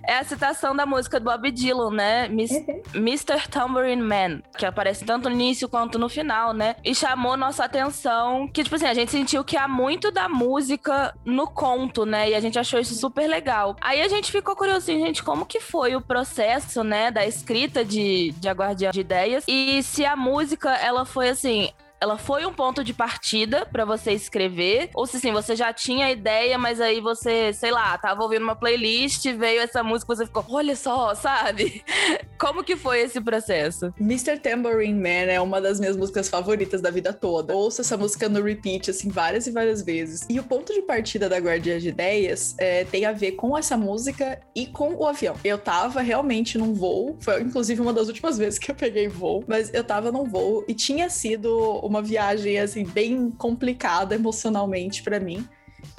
é 0.07 0.19
a 0.19 0.25
citação 0.25 0.75
da 0.75 0.87
música 0.87 1.19
do 1.21 1.25
Bob 1.25 1.51
Dylan, 1.51 1.91
né? 1.91 2.29
Miss, 2.29 2.51
Mr. 2.95 3.49
Tambourine 3.51 4.03
Man, 4.03 4.43
que 4.57 4.67
aparece 4.67 5.05
tanto 5.05 5.29
no 5.29 5.35
início 5.35 5.69
quanto 5.69 5.99
no 5.99 6.09
final, 6.09 6.53
né? 6.53 6.77
E 6.85 6.95
chamou 6.95 7.37
nossa 7.37 7.65
atenção 7.65 8.49
que, 8.49 8.63
tipo 8.63 8.77
assim, 8.77 8.87
a 8.87 8.95
gente 8.95 9.11
sentiu 9.11 9.45
que 9.45 9.57
há 9.57 9.69
muito 9.69 10.11
da 10.11 10.29
música 10.29 11.15
no 11.25 11.47
conto, 11.47 12.05
né? 12.05 12.31
E 12.31 12.35
a 12.35 12.41
gente 12.41 12.59
achou 12.59 12.81
isso 12.81 12.95
super 12.95 13.29
legal. 13.29 13.77
Aí 13.81 14.01
a 14.01 14.09
gente 14.09 14.33
ficou 14.33 14.57
curioso, 14.57 14.79
assim, 14.79 14.99
gente, 15.05 15.23
como 15.23 15.47
que 15.47 15.61
foi 15.61 15.97
o 15.97 16.01
processo, 16.01 16.83
né, 16.83 17.11
da 17.11 17.27
escrita 17.27 17.85
de, 17.85 18.33
de 18.33 18.49
A 18.49 18.53
Guardiã 18.53 18.91
de 18.91 19.01
Ideias? 19.01 19.45
E 19.47 19.83
se 19.83 20.05
a 20.05 20.17
música, 20.17 20.71
ela 20.75 21.05
foi, 21.05 21.29
assim, 21.29 21.71
ela 22.01 22.17
foi 22.17 22.47
um 22.47 22.53
ponto 22.53 22.85
de 22.85 22.95
partida 22.95 23.67
pra 23.67 23.85
você 23.85 24.13
escrever? 24.13 24.91
Ou 24.95 25.07
se 25.07 25.17
assim, 25.17 25.33
você 25.33 25.57
já 25.57 25.73
tinha 25.73 26.07
a 26.07 26.13
ideia, 26.13 26.57
mas 26.59 26.81
aí 26.81 27.01
você, 27.01 27.53
sei 27.53 27.71
lá, 27.71 27.97
tava 27.99 28.23
ouvindo 28.23 28.43
uma 28.43 28.57
playlist, 28.57 29.25
veio 29.33 29.61
essa 29.61 29.83
música, 29.83 30.15
você 30.15 30.27
ficou, 30.27 30.45
olha 30.49 30.77
só, 30.77 31.15
sabe? 31.17 31.83
Como 32.39 32.63
que 32.63 32.77
foi 32.77 33.01
esse 33.01 33.21
processo? 33.21 33.93
Mr. 34.01 34.39
Tambourine 34.39 35.01
Man 35.01 35.31
é 35.31 35.41
uma 35.41 35.61
das 35.61 35.81
minhas 35.81 35.97
músicas 35.97 36.29
favoritas 36.29 36.81
da 36.81 36.91
vida 36.91 37.13
toda. 37.13 37.55
Ouço 37.55 37.81
essa 37.81 37.97
música 37.97 38.29
no 38.29 38.43
repeat, 38.43 38.91
assim, 38.91 39.09
várias 39.09 39.47
e 39.47 39.51
várias 39.51 39.83
vezes. 39.83 40.27
E 40.29 40.39
o 40.39 40.45
ponto 40.45 40.73
de 40.73 40.83
partida 40.83 41.29
da 41.29 41.39
Guardiã 41.39 41.79
de 41.79 41.89
Ideias 41.89 42.55
é, 42.59 42.85
tem 42.85 43.05
a 43.05 43.13
ver 43.13 43.33
com 43.33 43.57
essa 43.57 43.77
música 43.77 44.41
e 44.55 44.67
com 44.67 44.95
o 44.95 45.07
avião. 45.07 45.35
Eu 45.43 45.59
tava 45.59 46.01
realmente 46.01 46.57
num 46.57 46.75
voo, 46.75 47.17
foi 47.21 47.43
inclusive 47.43 47.81
uma 47.81 47.93
das 47.93 48.09
últimas 48.09 48.39
vezes 48.39 48.59
que 48.59 48.71
eu 48.71 48.75
peguei 48.75 49.09
voo, 49.09 49.43
mas 49.47 49.73
eu 49.75 49.83
tava 49.83 50.13
num 50.13 50.25
voo 50.25 50.65
e 50.69 50.75
tinha 50.75 51.11
sido 51.11 51.81
uma 51.89 52.03
viagem, 52.03 52.59
assim, 52.59 52.85
bem 52.85 53.31
complicada 53.31 54.15
emocionalmente 54.15 55.03
pra 55.03 55.19
mim. 55.19 55.49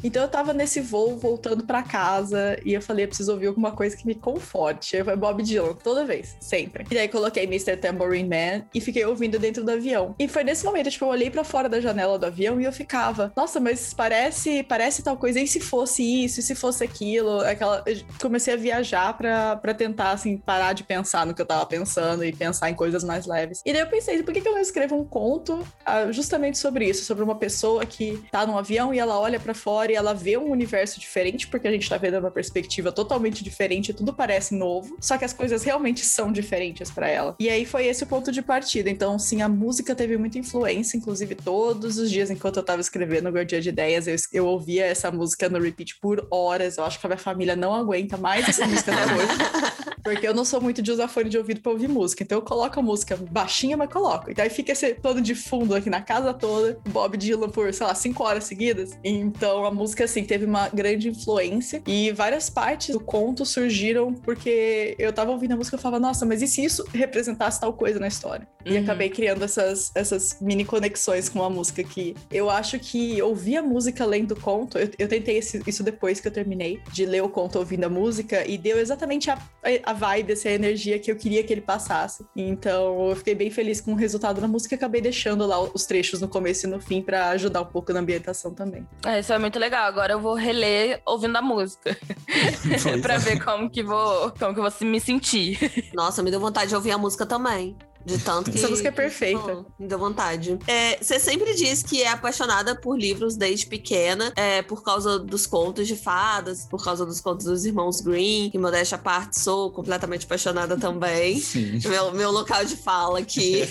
Então 0.04 0.22
eu 0.22 0.30
tava 0.30 0.54
nesse 0.54 0.80
voo 0.80 1.18
voltando 1.18 1.64
pra 1.66 1.84
casa 1.84 2.58
e 2.64 2.74
eu 2.74 2.82
falei, 2.82 3.06
eu 3.06 3.10
preciso 3.10 3.32
ouvir 3.32 3.48
alguma 3.48 3.72
coisa 3.72 3.96
que 3.96 4.06
me 4.06 4.16
conforte. 4.16 4.96
Aí 4.96 5.04
foi 5.04 5.16
Bob 5.16 5.44
Dylan, 5.44 5.74
toda 5.74 6.06
vez, 6.06 6.36
sempre. 6.40 6.86
E 6.90 6.96
daí 6.96 7.08
coloquei 7.08 7.44
Mr. 7.44 7.78
Tambourine 7.78 8.30
Man 8.30 8.66
e 8.74 8.82
fiquei 8.82 9.06
ouvindo 9.06 9.38
dentro 9.40 9.64
do 9.64 9.72
avião. 9.72 10.16
E 10.18 10.28
foi 10.28 10.44
nesse 10.44 10.66
momento, 10.66 10.90
tipo, 10.90 11.06
eu 11.06 11.10
olhei 11.10 11.30
pra 11.30 11.44
fora 11.44 11.68
da 11.68 11.80
janela 11.80 12.18
do 12.18 12.26
avião 12.26 12.60
e 12.60 12.66
eu 12.66 12.72
ficava, 12.72 13.32
nossa, 13.36 13.60
mas 13.60 13.94
parece, 13.94 14.64
parece 14.64 15.04
tal 15.04 15.18
coisa. 15.18 15.40
E 15.40 15.48
se 15.48 15.60
fosse 15.60 16.04
isso, 16.04 16.40
e 16.40 16.44
se 16.44 16.56
fosse 16.56 16.84
aquilo? 16.84 17.42
Aquela... 17.42 17.84
eu 17.86 17.98
comecei 18.22 18.54
a 18.54 18.58
viajar 18.58 19.14
pra 19.18 19.74
tentar, 19.78 20.12
assim, 20.12 20.38
parar 20.38 20.74
de 20.74 20.84
pensar 20.84 21.26
no 21.26 21.34
que 21.34 21.42
eu 21.42 21.46
tava 21.46 21.66
pensando 21.66 22.24
e 22.24 22.34
pensar 22.34 22.70
em 22.70 22.76
coisas 22.76 23.04
mais 23.04 23.26
leves. 23.26 23.62
E 23.66 23.74
daí 23.74 23.82
eu 23.82 23.88
pensei, 23.88 24.22
por 24.24 24.34
que, 24.34 24.42
que 24.42 24.48
eu 24.48 24.54
não 24.54 24.62
escrevo 24.62 24.96
um 24.96 25.06
conto 25.06 25.66
ah, 25.86 26.12
justamente 26.12 26.58
sobre 26.58 26.86
isso? 26.86 27.04
Sobre 27.04 27.24
uma 27.24 27.36
pessoa 27.36 27.86
que 27.86 28.24
tá 28.32 28.46
num 28.46 28.58
avião 28.58 28.94
e 28.94 29.00
ela 29.00 29.20
olha 29.20 29.40
pra 29.40 29.54
fora 29.54 29.69
e 29.90 29.96
ela 29.96 30.14
vê 30.14 30.38
um 30.38 30.52
universo 30.52 31.00
diferente, 31.00 31.48
porque 31.48 31.68
a 31.68 31.72
gente 31.72 31.90
tá 31.90 31.98
vendo 31.98 32.18
uma 32.18 32.32
perspectiva 32.32 32.92
totalmente 32.92 33.44
diferente, 33.44 33.94
tudo 33.94 34.14
parece 34.14 34.56
novo, 34.56 34.98
só 35.00 35.18
que 35.18 35.26
as 35.26 35.34
coisas 35.34 35.64
realmente 35.64 36.06
são 36.06 36.32
diferentes 36.32 36.90
pra 36.92 37.08
ela. 37.08 37.36
E 37.40 37.50
aí 37.50 37.66
foi 37.66 37.86
esse 37.86 38.04
o 38.04 38.08
ponto 38.08 38.32
de 38.32 38.42
partida. 38.42 38.90
Então, 38.90 39.18
sim, 39.20 39.42
a 39.42 39.50
música 39.50 39.94
teve 39.96 40.18
muita 40.18 40.38
influência, 40.38 40.98
inclusive 40.98 41.36
todos 41.36 41.98
os 41.98 42.10
dias 42.10 42.30
enquanto 42.30 42.58
eu 42.58 42.64
tava 42.64 42.82
escrevendo 42.82 43.30
o 43.30 43.32
Guardiã 43.32 43.60
de 43.60 43.70
Ideias, 43.70 44.08
eu, 44.08 44.16
eu 44.34 44.46
ouvia 44.46 44.86
essa 44.86 45.12
música 45.12 45.50
no 45.50 45.60
repeat 45.60 46.00
por 46.00 46.28
horas. 46.32 46.78
Eu 46.78 46.86
acho 46.86 47.00
que 47.00 47.06
a 47.06 47.10
minha 47.10 47.18
família 47.18 47.56
não 47.56 47.74
aguenta 47.74 48.18
mais 48.18 48.48
essa 48.48 48.66
música 48.66 48.92
até 48.92 49.14
hoje. 49.14 49.80
Porque 50.04 50.28
eu 50.28 50.34
não 50.34 50.46
sou 50.46 50.62
muito 50.62 50.82
de 50.82 50.92
usar 50.92 51.08
fone 51.08 51.30
de 51.30 51.38
ouvido 51.38 51.62
pra 51.62 51.72
ouvir 51.72 51.88
música. 51.88 52.24
Então 52.24 52.38
eu 52.38 52.42
coloco 52.42 52.80
a 52.80 52.84
música 52.84 53.18
baixinha, 53.18 53.76
mas 53.76 53.92
coloco. 53.92 54.32
Então 54.32 54.44
aí 54.44 54.50
fica 54.50 54.72
esse 54.72 54.94
todo 54.96 55.22
de 55.22 55.36
fundo 55.36 55.76
aqui 55.76 55.90
na 55.90 56.02
casa 56.02 56.34
toda. 56.34 56.80
Bob 56.88 57.18
Dylan 57.18 57.50
por, 57.50 57.72
sei 57.74 57.86
lá, 57.86 57.94
cinco 57.94 58.24
horas 58.24 58.46
seguidas. 58.46 58.98
Então 59.04 59.59
a 59.66 59.72
música, 59.72 60.04
assim, 60.06 60.24
teve 60.24 60.46
uma 60.46 60.70
grande 60.70 61.10
influência. 61.10 61.82
E 61.88 62.12
várias 62.12 62.50
partes 62.50 62.90
do 62.90 63.00
conto 63.00 63.46
surgiram 63.46 64.14
porque 64.14 64.96
eu 65.00 65.12
tava 65.14 65.32
ouvindo 65.32 65.54
a 65.54 65.56
música 65.56 65.76
e 65.78 65.80
falava, 65.80 66.00
nossa, 66.00 66.26
mas 66.26 66.42
e 66.42 66.48
se 66.48 66.64
isso 66.64 66.84
representasse 66.94 67.60
tal 67.60 67.74
coisa 67.74 68.00
na 68.00 68.08
história? 68.08 68.48
E 68.66 68.76
Uhum. 68.76 68.84
acabei 68.84 69.10
criando 69.10 69.44
essas, 69.44 69.92
essas 69.96 70.38
mini 70.42 70.66
conexões 70.66 71.30
com 71.30 71.44
a 71.44 71.50
música 71.50 71.84
que 71.84 72.16
eu 72.30 72.50
acho 72.50 72.78
que 72.80 73.22
ouvir 73.22 73.58
a 73.58 73.64
música 73.64 74.06
lendo 74.06 74.32
o 74.34 74.40
conto, 74.40 74.78
eu, 74.78 74.90
eu 75.00 75.08
tentei 75.08 75.38
esse- 75.38 75.62
isso 75.66 75.82
depois 75.84 76.20
que 76.20 76.28
eu 76.28 76.32
terminei, 76.32 76.80
de 76.92 77.06
ler 77.06 77.24
o 77.24 77.30
conto 77.30 77.58
ouvindo 77.58 77.86
a 77.86 77.90
música, 77.90 78.46
e 78.46 78.58
deu 78.58 78.78
exatamente 78.80 79.32
a, 79.32 79.38
a 79.84 79.94
vibe, 79.94 80.34
assim, 80.34 80.50
a 80.50 80.54
energia 80.54 81.00
que 81.00 81.10
eu 81.12 81.16
queria 81.16 81.42
que 81.44 81.54
ele 81.54 81.62
passasse. 81.62 82.24
Então 82.36 83.10
eu 83.10 83.16
fiquei 83.16 83.34
bem 83.34 83.50
feliz 83.50 83.80
com 83.80 83.94
o 83.94 83.96
resultado 83.96 84.42
da 84.42 84.48
música 84.48 84.76
e 84.76 84.78
acabei 84.78 85.00
deixando 85.02 85.46
lá 85.48 85.60
os 85.62 85.86
trechos 85.86 86.20
no 86.22 86.28
começo 86.28 86.68
e 86.68 86.70
no 86.70 86.80
fim 86.82 87.02
pra 87.02 87.30
ajudar 87.30 87.62
um 87.62 87.66
pouco 87.66 87.94
na 87.94 88.02
ambientação 88.02 88.54
também. 88.54 88.86
É, 89.06 89.20
isso 89.20 89.32
é 89.32 89.40
muito 89.40 89.49
legal. 89.58 89.86
Agora 89.86 90.14
eu 90.14 90.20
vou 90.20 90.36
reler 90.36 91.02
ouvindo 91.06 91.36
a 91.38 91.42
música. 91.42 91.98
Pra 93.02 93.16
é. 93.16 93.18
ver 93.18 93.44
como 93.44 93.70
que 93.70 93.82
vou, 93.82 94.32
como 94.32 94.54
que 94.54 94.60
eu 94.60 94.70
vou 94.70 94.88
me 94.88 95.00
sentir. 95.00 95.92
Nossa, 95.94 96.22
me 96.22 96.30
deu 96.30 96.40
vontade 96.40 96.70
de 96.70 96.76
ouvir 96.76 96.92
a 96.92 96.98
música 96.98 97.26
também. 97.26 97.76
De 98.06 98.18
tanto 98.18 98.52
que. 98.52 98.58
Essa 98.58 98.70
música 98.70 98.90
é 98.90 98.92
que 98.92 98.98
perfeita. 98.98 99.66
Me 99.78 99.88
deu 99.88 100.00
vontade. 100.00 100.58
É, 100.68 100.98
você 101.02 101.20
sempre 101.20 101.54
diz 101.54 101.84
que 101.84 102.02
é 102.02 102.10
apaixonada 102.10 102.76
por 102.76 102.98
livros 102.98 103.36
desde 103.36 103.66
pequena, 103.66 104.32
é, 104.36 104.62
por 104.62 104.84
causa 104.84 105.20
dos 105.20 105.46
contos 105.46 105.88
de 105.88 105.96
fadas, 105.96 106.66
por 106.66 106.84
causa 106.84 107.06
dos 107.06 107.20
contos 107.20 107.46
dos 107.46 107.66
irmãos 107.66 108.02
Green, 108.02 108.52
e 108.54 108.58
modéstia 108.58 108.96
à 108.96 109.00
parte, 109.00 109.40
sou 109.40 109.72
completamente 109.72 110.26
apaixonada 110.26 110.78
também. 110.78 111.40
Sim. 111.40 111.80
Meu, 111.88 112.12
meu 112.14 112.32
local 112.32 112.64
de 112.66 112.76
fala 112.76 113.20
aqui. 113.20 113.64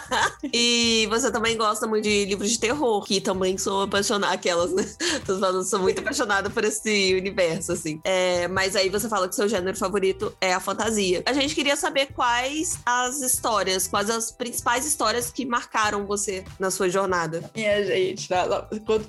e 0.52 1.06
você 1.10 1.30
também 1.30 1.56
gosta 1.56 1.86
muito 1.86 2.04
de 2.04 2.24
livros 2.24 2.50
de 2.50 2.58
terror, 2.58 3.04
que 3.04 3.20
também 3.20 3.58
sou 3.58 3.82
apaixonada. 3.82 4.34
Aquelas, 4.34 4.72
né? 4.72 4.84
Tô 5.26 5.38
falando, 5.38 5.64
sou 5.64 5.80
muito 5.80 6.00
apaixonada 6.00 6.50
por 6.50 6.64
esse 6.64 7.14
universo, 7.14 7.72
assim. 7.72 8.00
É, 8.04 8.48
mas 8.48 8.74
aí 8.74 8.88
você 8.88 9.08
fala 9.08 9.28
que 9.28 9.34
seu 9.34 9.48
gênero 9.48 9.76
favorito 9.76 10.34
é 10.40 10.52
a 10.52 10.60
fantasia. 10.60 11.22
A 11.26 11.32
gente 11.32 11.54
queria 11.54 11.76
saber 11.76 12.12
quais 12.12 12.78
as 12.84 13.20
histórias, 13.20 13.73
quais 13.86 14.10
as 14.10 14.30
principais 14.30 14.86
histórias 14.86 15.30
que 15.30 15.44
marcaram 15.44 16.06
você 16.06 16.44
na 16.58 16.70
sua 16.70 16.88
jornada. 16.88 17.42
Minha 17.54 17.84
gente, 17.84 18.30
na- 18.30 18.66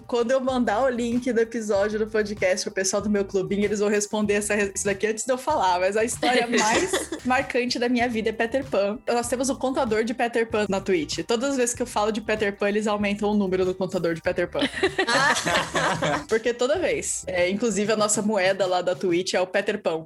quando, 0.08 0.32
eu 0.32 0.39
mandar 0.39 0.84
o 0.84 0.89
link 0.89 1.32
do 1.32 1.39
episódio 1.39 1.99
do 1.99 2.08
podcast 2.08 2.65
pro 2.65 2.73
pessoal 2.73 3.01
do 3.01 3.10
meu 3.10 3.25
clubinho, 3.25 3.63
eles 3.65 3.80
vão 3.80 3.89
responder 3.89 4.36
essa, 4.36 4.56
isso 4.56 4.86
daqui 4.86 5.08
antes 5.08 5.25
de 5.25 5.32
eu 5.32 5.38
falar. 5.38 5.80
Mas 5.80 5.95
a 5.97 6.04
história 6.04 6.47
mais 6.47 7.10
marcante 7.25 7.78
da 7.80 7.88
minha 7.89 8.08
vida 8.10 8.30
é 8.30 8.34
Peter 8.34 8.63
Pan. 8.65 8.97
Nós 9.08 9.28
temos 9.28 9.49
o 9.49 9.56
contador 9.56 10.04
de 10.04 10.13
Peter 10.13 10.47
Pan 10.49 10.65
na 10.69 10.82
Twitch. 10.82 11.19
Todas 11.25 11.51
as 11.51 11.58
vezes 11.58 11.75
que 11.75 11.82
eu 11.82 11.88
falo 11.88 12.12
de 12.12 12.21
Peter 12.21 12.56
Pan, 12.56 12.69
eles 12.69 12.88
aumentam 12.88 13.30
o 13.32 13.34
número 13.36 13.65
do 13.65 13.73
contador 13.75 14.13
de 14.13 14.21
Peter 14.21 14.49
Pan. 14.49 14.62
Porque 16.28 16.54
toda 16.54 16.78
vez. 16.80 17.23
É, 17.28 17.49
inclusive, 17.49 17.91
a 17.91 17.97
nossa 17.97 18.21
moeda 18.21 18.65
lá 18.65 18.82
da 18.82 18.95
Twitch 18.95 19.34
é 19.34 19.41
o 19.41 19.47
Peter 19.47 19.82
Pan. 19.82 19.95
O 19.95 20.06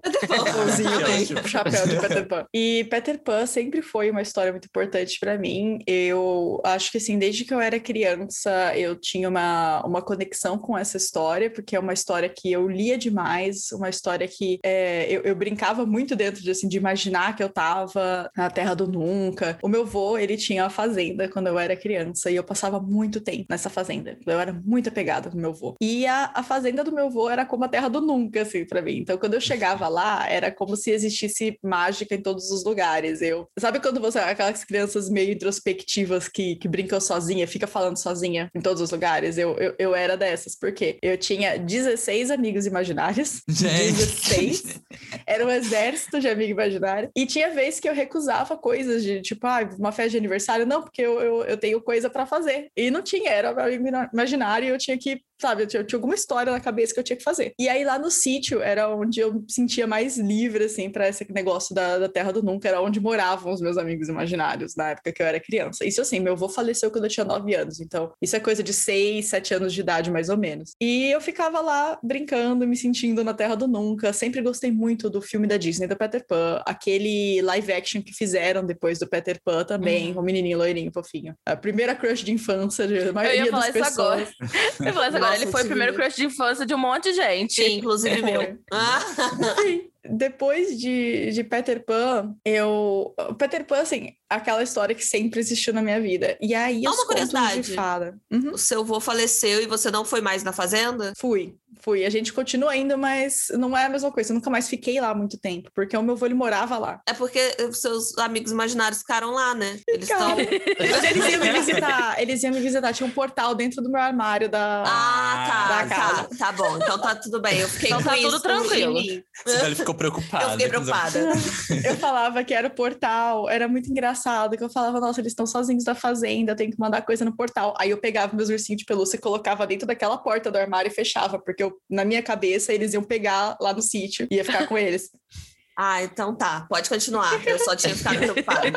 pãozinho 0.53 0.89
Amei. 1.05 1.25
com 1.27 1.33
o 1.41 1.47
chapéu 1.47 1.87
de 1.87 1.95
Peter 1.99 2.27
Pan. 2.27 2.45
E 2.53 2.83
Peter 2.89 3.19
Pan 3.19 3.45
sempre 3.45 3.81
foi 3.81 4.09
uma 4.11 4.21
história 4.21 4.48
muito 4.51 4.65
importante 4.65 5.17
pra 5.19 5.37
mim. 5.37 5.79
Eu 5.85 6.61
acho 6.63 6.91
que, 6.91 6.97
assim, 6.97 7.17
desde 7.17 7.45
que 7.45 7.53
eu 7.53 7.59
era 7.59 7.79
criança, 7.79 8.75
eu 8.75 8.95
tinha 8.95 9.29
uma, 9.29 9.83
uma 9.85 10.01
conexão 10.01 10.57
com 10.57 10.77
essa 10.77 10.97
história, 10.97 11.49
porque 11.49 11.75
é 11.75 11.79
uma 11.79 11.93
história 11.93 12.29
que 12.29 12.51
eu 12.51 12.67
lia 12.67 12.97
demais, 12.97 13.71
uma 13.71 13.89
história 13.89 14.27
que 14.27 14.59
é, 14.63 15.07
eu, 15.09 15.21
eu 15.21 15.35
brincava 15.35 15.85
muito 15.85 16.15
dentro 16.15 16.41
de, 16.41 16.51
assim, 16.51 16.67
de 16.67 16.77
imaginar 16.77 17.35
que 17.35 17.43
eu 17.43 17.49
tava 17.49 18.29
na 18.35 18.49
Terra 18.49 18.73
do 18.73 18.87
Nunca. 18.87 19.57
O 19.61 19.67
meu 19.67 19.85
vô, 19.85 20.17
ele 20.17 20.37
tinha 20.37 20.63
uma 20.63 20.69
fazenda 20.69 21.27
quando 21.27 21.47
eu 21.47 21.57
era 21.57 21.75
criança, 21.75 22.29
e 22.31 22.35
eu 22.35 22.43
passava 22.43 22.79
muito 22.79 23.21
tempo 23.21 23.45
nessa 23.49 23.69
fazenda. 23.69 24.17
Eu 24.25 24.39
era 24.39 24.53
muito 24.53 24.89
apegada 24.89 25.29
no 25.29 25.37
meu 25.39 25.53
vô. 25.53 25.75
E 25.81 26.05
a, 26.05 26.31
a 26.33 26.43
fazenda 26.43 26.83
do 26.83 26.91
meu 26.91 27.09
vô 27.09 27.29
era 27.29 27.45
como 27.45 27.63
a 27.63 27.67
Terra 27.67 27.89
do 27.89 28.01
Nunca, 28.01 28.41
assim, 28.41 28.65
pra 28.65 28.81
mim. 28.81 28.97
Então, 28.97 29.17
quando 29.17 29.33
eu 29.33 29.41
chegava 29.41 29.87
lá, 29.87 30.27
era 30.27 30.51
como 30.51 30.75
se 30.75 30.91
existisse 30.91 31.57
mágica 31.63 32.15
em 32.15 32.21
todos 32.21 32.51
os 32.51 32.63
lugares. 32.63 33.21
Eu, 33.21 33.47
sabe 33.57 33.79
quando 33.79 33.99
você, 33.99 34.19
aquelas 34.39 34.63
crianças 34.63 35.09
meio 35.09 35.33
introspectivas 35.33 36.29
que, 36.29 36.55
que 36.55 36.67
brincam 36.67 36.99
sozinha, 37.01 37.45
fica 37.47 37.67
falando 37.67 37.97
sozinha 37.97 38.49
em 38.55 38.61
todos 38.61 38.81
os 38.81 38.91
lugares. 38.91 39.37
Eu, 39.37 39.55
eu, 39.57 39.75
eu 39.77 39.95
era 39.95 40.15
dessas, 40.15 40.57
porque 40.57 40.97
eu 41.01 41.17
tinha 41.17 41.57
16 41.57 42.31
amigos 42.31 42.65
imaginários. 42.65 43.41
Gente. 43.49 43.93
16. 43.93 44.81
Era 45.27 45.45
um 45.45 45.49
exército 45.49 46.19
de 46.19 46.27
amigo 46.29 46.51
imaginário. 46.51 47.09
E 47.15 47.25
tinha 47.25 47.53
vez 47.53 47.79
que 47.79 47.89
eu 47.89 47.93
recusava 47.93 48.57
coisas 48.57 49.03
de, 49.03 49.21
tipo, 49.21 49.45
ah, 49.45 49.69
uma 49.77 49.91
festa 49.91 50.11
de 50.11 50.17
aniversário. 50.17 50.65
Não, 50.65 50.81
porque 50.81 51.01
eu, 51.01 51.19
eu, 51.19 51.43
eu 51.43 51.57
tenho 51.57 51.81
coisa 51.81 52.09
para 52.09 52.25
fazer. 52.25 52.69
E 52.75 52.89
não 52.89 53.01
tinha, 53.01 53.29
era 53.29 53.53
meu 53.53 53.65
amigo 53.65 53.85
imaginário 54.13 54.67
e 54.67 54.69
eu 54.69 54.77
tinha 54.77 54.97
que 54.97 55.21
sabe, 55.39 55.63
eu 55.63 55.67
tinha, 55.67 55.81
eu 55.81 55.85
tinha, 55.85 55.97
alguma 55.97 56.15
história 56.15 56.51
na 56.51 56.59
cabeça 56.59 56.93
que 56.93 56.99
eu 56.99 57.03
tinha 57.03 57.17
que 57.17 57.23
fazer. 57.23 57.53
E 57.59 57.67
aí 57.67 57.83
lá 57.83 57.97
no 57.97 58.11
sítio 58.11 58.61
era 58.61 58.89
onde 58.89 59.19
eu 59.19 59.33
me 59.33 59.45
sentia 59.47 59.87
mais 59.87 60.17
livre, 60.17 60.65
assim, 60.65 60.89
para 60.89 61.07
esse 61.07 61.25
negócio 61.31 61.73
da, 61.73 61.97
da 61.97 62.09
Terra 62.09 62.31
do 62.31 62.43
Nunca, 62.43 62.67
era 62.67 62.81
onde 62.81 62.99
moravam 62.99 63.53
os 63.53 63.61
meus 63.61 63.77
amigos 63.77 64.09
imaginários 64.09 64.75
na 64.75 64.89
época 64.89 65.11
que 65.11 65.21
eu 65.21 65.25
era 65.25 65.39
criança. 65.39 65.85
Isso 65.85 66.01
assim, 66.01 66.19
meu 66.19 66.33
avô 66.33 66.49
faleceu 66.49 66.91
quando 66.91 67.05
eu 67.05 67.09
tinha 67.09 67.25
9 67.25 67.53
anos, 67.55 67.79
então 67.79 68.11
isso 68.21 68.35
é 68.35 68.39
coisa 68.39 68.63
de 68.63 68.73
6, 68.73 69.25
7 69.25 69.53
anos 69.53 69.73
de 69.73 69.81
idade, 69.81 70.11
mais 70.11 70.29
ou 70.29 70.37
menos. 70.37 70.71
E 70.81 71.09
eu 71.11 71.21
ficava 71.21 71.61
lá 71.61 71.97
brincando, 72.03 72.67
me 72.67 72.75
sentindo 72.75 73.23
na 73.23 73.33
Terra 73.33 73.55
do 73.55 73.67
Nunca. 73.67 74.11
Sempre 74.13 74.41
gostei 74.41 74.71
muito 74.71 75.09
do 75.09 75.21
filme 75.21 75.47
da 75.47 75.57
Disney, 75.57 75.87
do 75.87 75.95
Peter 75.95 76.25
Pan, 76.25 76.61
aquele 76.65 77.41
live 77.41 77.71
action 77.71 78.01
que 78.01 78.13
fizeram 78.13 78.65
depois 78.65 78.99
do 78.99 79.07
Peter 79.07 79.39
Pan 79.43 79.63
também, 79.63 80.11
uhum. 80.11 80.19
o 80.19 80.23
menininho 80.23 80.57
loirinho 80.57 80.91
fofinho. 80.91 81.35
A 81.45 81.55
primeira 81.55 81.95
crush 81.95 82.23
de 82.23 82.31
infância 82.31 82.87
de 82.87 83.11
maioria 83.11 83.41
eu 83.41 83.45
ia 83.45 83.51
falar 83.51 83.71
das 83.71 83.87
isso 83.87 84.01
Agora. 84.01 84.27
eu 84.79 84.85
ia 84.85 84.93
falar 84.93 85.07
isso 85.07 85.17
agora. 85.17 85.28
Ele 85.35 85.47
foi 85.47 85.63
o 85.63 85.67
primeiro 85.67 85.93
crush 85.93 86.15
de 86.15 86.25
infância 86.25 86.65
de 86.65 86.73
um 86.73 86.77
monte 86.77 87.09
de 87.09 87.13
gente. 87.13 87.53
Sim, 87.53 87.77
inclusive 87.77 88.21
meu. 88.21 88.57
Sim. 89.61 89.89
Depois 90.03 90.79
de, 90.79 91.31
de 91.31 91.43
Peter 91.43 91.83
Pan, 91.83 92.35
eu. 92.45 93.13
Peter 93.37 93.65
Pan, 93.65 93.81
assim, 93.81 94.13
aquela 94.29 94.61
história 94.61 94.93
que 94.93 95.03
sempre 95.03 95.39
existiu 95.39 95.73
na 95.73 95.81
minha 95.81 95.99
vida. 95.99 96.37
E 96.39 96.53
aí, 96.53 96.83
Só 96.83 96.91
os 96.91 96.97
uma 96.97 97.07
curiosidade. 97.07 97.61
de 97.61 97.73
fada. 97.73 98.17
Uhum. 98.31 98.51
O 98.53 98.57
seu 98.57 98.81
avô 98.81 98.99
faleceu 98.99 99.61
e 99.61 99.65
você 99.65 99.89
não 99.89 100.05
foi 100.05 100.21
mais 100.21 100.43
na 100.43 100.53
fazenda? 100.53 101.13
Fui. 101.17 101.55
Fui. 101.81 102.05
A 102.05 102.09
gente 102.09 102.33
continua 102.33 102.75
indo, 102.75 102.97
mas 102.97 103.47
não 103.51 103.75
é 103.75 103.85
a 103.85 103.89
mesma 103.89 104.11
coisa. 104.11 104.31
Eu 104.31 104.35
nunca 104.35 104.49
mais 104.49 104.67
fiquei 104.67 104.99
lá 104.99 105.15
muito 105.15 105.37
tempo, 105.37 105.71
porque 105.73 105.95
o 105.95 106.03
meu 106.03 106.13
avô 106.15 106.25
ele 106.25 106.35
morava 106.35 106.77
lá. 106.77 107.01
É 107.07 107.13
porque 107.13 107.39
os 107.69 107.79
seus 107.79 108.17
amigos 108.17 108.51
imaginários 108.51 108.99
ficaram 108.99 109.31
lá, 109.31 109.55
né? 109.55 109.79
Eles 109.87 110.09
estão. 110.09 110.37
eles 110.37 111.29
iam 111.29 111.39
me 111.39 111.51
visitar. 111.51 112.21
Eles 112.21 112.43
iam 112.43 112.53
me 112.53 112.59
visitar. 112.59 112.93
Tinha 112.93 113.07
um 113.07 113.11
portal 113.11 113.55
dentro 113.55 113.81
do 113.81 113.89
meu 113.89 114.01
armário 114.01 114.49
da. 114.49 114.83
Ah, 114.85 115.47
tá. 115.47 115.83
Da 115.83 115.87
casa. 115.87 116.23
Tá, 116.23 116.35
tá 116.37 116.51
bom. 116.51 116.77
Então 116.77 116.99
tá 116.99 117.15
tudo 117.15 117.41
bem. 117.41 117.59
Eu 117.59 117.69
fiquei 117.69 117.89
então 117.89 118.03
com 118.03 118.09
tá 118.09 118.17
isso 118.17 118.29
tudo 118.29 118.41
tranquilo. 118.41 118.99
Ele 118.99 119.75
ficou 119.75 119.95
preocupado. 119.95 120.43
Eu 120.43 120.51
fiquei 120.51 120.67
preocupada. 120.67 121.19
eu 121.85 121.97
falava 121.97 122.43
que 122.43 122.53
era 122.53 122.67
o 122.67 122.71
portal. 122.71 123.49
Era 123.49 123.67
muito 123.67 123.89
engraçado. 123.89 124.18
Que 124.57 124.63
eu 124.63 124.69
falava, 124.69 124.99
nossa, 124.99 125.21
eles 125.21 125.31
estão 125.31 125.45
sozinhos 125.45 125.83
da 125.83 125.95
fazenda. 125.95 126.55
Tenho 126.55 126.71
que 126.71 126.79
mandar 126.79 127.01
coisa 127.01 127.23
no 127.25 127.35
portal. 127.35 127.73
Aí 127.77 127.89
eu 127.89 127.97
pegava 127.97 128.35
meus 128.35 128.49
ursinhos 128.49 128.79
de 128.79 128.85
pelúcia 128.85 129.17
e 129.17 129.19
colocava 129.19 129.65
dentro 129.65 129.87
daquela 129.87 130.17
porta 130.17 130.51
do 130.51 130.57
armário 130.57 130.89
e 130.89 130.93
fechava, 130.93 131.39
porque 131.39 131.63
eu, 131.63 131.79
na 131.89 132.05
minha 132.05 132.21
cabeça, 132.21 132.73
eles 132.73 132.93
iam 132.93 133.03
pegar 133.03 133.57
lá 133.59 133.73
no 133.73 133.81
sítio 133.81 134.27
e 134.29 134.35
ia 134.35 134.45
ficar 134.45 134.67
com 134.67 134.77
eles. 134.77 135.11
Ah, 135.81 136.03
então 136.03 136.35
tá. 136.35 136.65
Pode 136.69 136.89
continuar. 136.89 137.41
Eu 137.47 137.57
só 137.57 137.73
tinha 137.73 137.95
ficado 137.95 138.17
preocupada. 138.19 138.67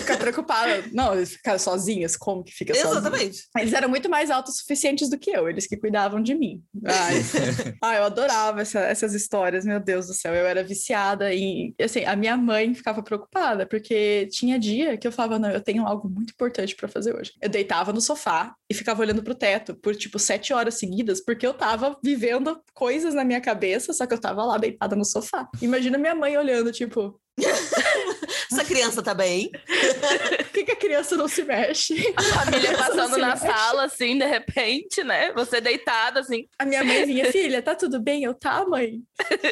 ficar 0.00 0.16
preocupada. 0.16 0.84
Não, 0.92 1.14
eles 1.14 1.34
ficaram 1.34 1.60
sozinhos. 1.60 2.16
Como 2.16 2.42
que 2.42 2.50
fica 2.50 2.74
sozinho? 2.74 2.90
Exatamente. 2.90 3.44
Eles 3.56 3.72
eram 3.72 3.88
muito 3.88 4.10
mais 4.10 4.28
autossuficientes 4.28 5.08
do 5.08 5.16
que 5.16 5.30
eu. 5.30 5.48
Eles 5.48 5.68
que 5.68 5.76
cuidavam 5.76 6.20
de 6.20 6.34
mim. 6.34 6.60
Ai, 6.84 7.22
ah, 7.80 7.94
eu 7.94 8.02
adorava 8.02 8.62
essa, 8.62 8.80
essas 8.80 9.14
histórias. 9.14 9.64
Meu 9.64 9.78
Deus 9.78 10.08
do 10.08 10.12
céu. 10.12 10.34
Eu 10.34 10.44
era 10.44 10.64
viciada 10.64 11.32
em... 11.32 11.72
Assim, 11.80 12.04
a 12.04 12.16
minha 12.16 12.36
mãe 12.36 12.74
ficava 12.74 13.00
preocupada. 13.00 13.64
Porque 13.64 14.26
tinha 14.32 14.58
dia 14.58 14.98
que 14.98 15.06
eu 15.06 15.12
falava, 15.12 15.38
não, 15.38 15.50
eu 15.50 15.60
tenho 15.60 15.86
algo 15.86 16.08
muito 16.08 16.32
importante 16.32 16.74
para 16.74 16.88
fazer 16.88 17.14
hoje. 17.14 17.30
Eu 17.40 17.48
deitava 17.48 17.92
no 17.92 18.00
sofá 18.00 18.56
e 18.68 18.74
ficava 18.74 19.02
olhando 19.02 19.22
pro 19.22 19.36
teto 19.36 19.76
por, 19.76 19.94
tipo, 19.94 20.18
sete 20.18 20.52
horas 20.52 20.80
seguidas. 20.80 21.24
Porque 21.24 21.46
eu 21.46 21.54
tava 21.54 21.96
vivendo 22.02 22.60
coisas 22.74 23.14
na 23.14 23.22
minha 23.22 23.40
cabeça. 23.40 23.92
Só 23.92 24.04
que 24.04 24.14
eu 24.14 24.20
tava 24.20 24.42
lá 24.42 24.58
deitada 24.58 24.96
no 24.96 25.04
sofá. 25.04 25.48
Imagina 25.62 25.96
minha 25.96 26.07
mãe 26.14 26.36
olhando, 26.36 26.72
tipo. 26.72 27.20
Essa 28.50 28.64
criança 28.64 29.02
tá 29.02 29.14
bem? 29.14 29.50
Por 30.38 30.52
que, 30.52 30.64
que, 30.64 30.72
a 30.72 30.76
criança 30.76 31.16
não 31.16 31.28
se 31.28 31.44
mexe? 31.44 32.12
A 32.16 32.22
família 32.22 32.72
passando 32.76 33.16
na 33.18 33.28
mexe. 33.28 33.46
sala, 33.46 33.84
assim, 33.84 34.18
de 34.18 34.26
repente, 34.26 35.04
né? 35.04 35.32
Você 35.34 35.60
deitada, 35.60 36.20
assim. 36.20 36.46
A 36.58 36.64
minha 36.64 36.82
mãe 36.82 37.04
vinha, 37.04 37.30
filha, 37.30 37.62
tá 37.62 37.74
tudo 37.74 38.00
bem? 38.00 38.24
Eu, 38.24 38.34
tá, 38.34 38.66
mãe. 38.66 39.02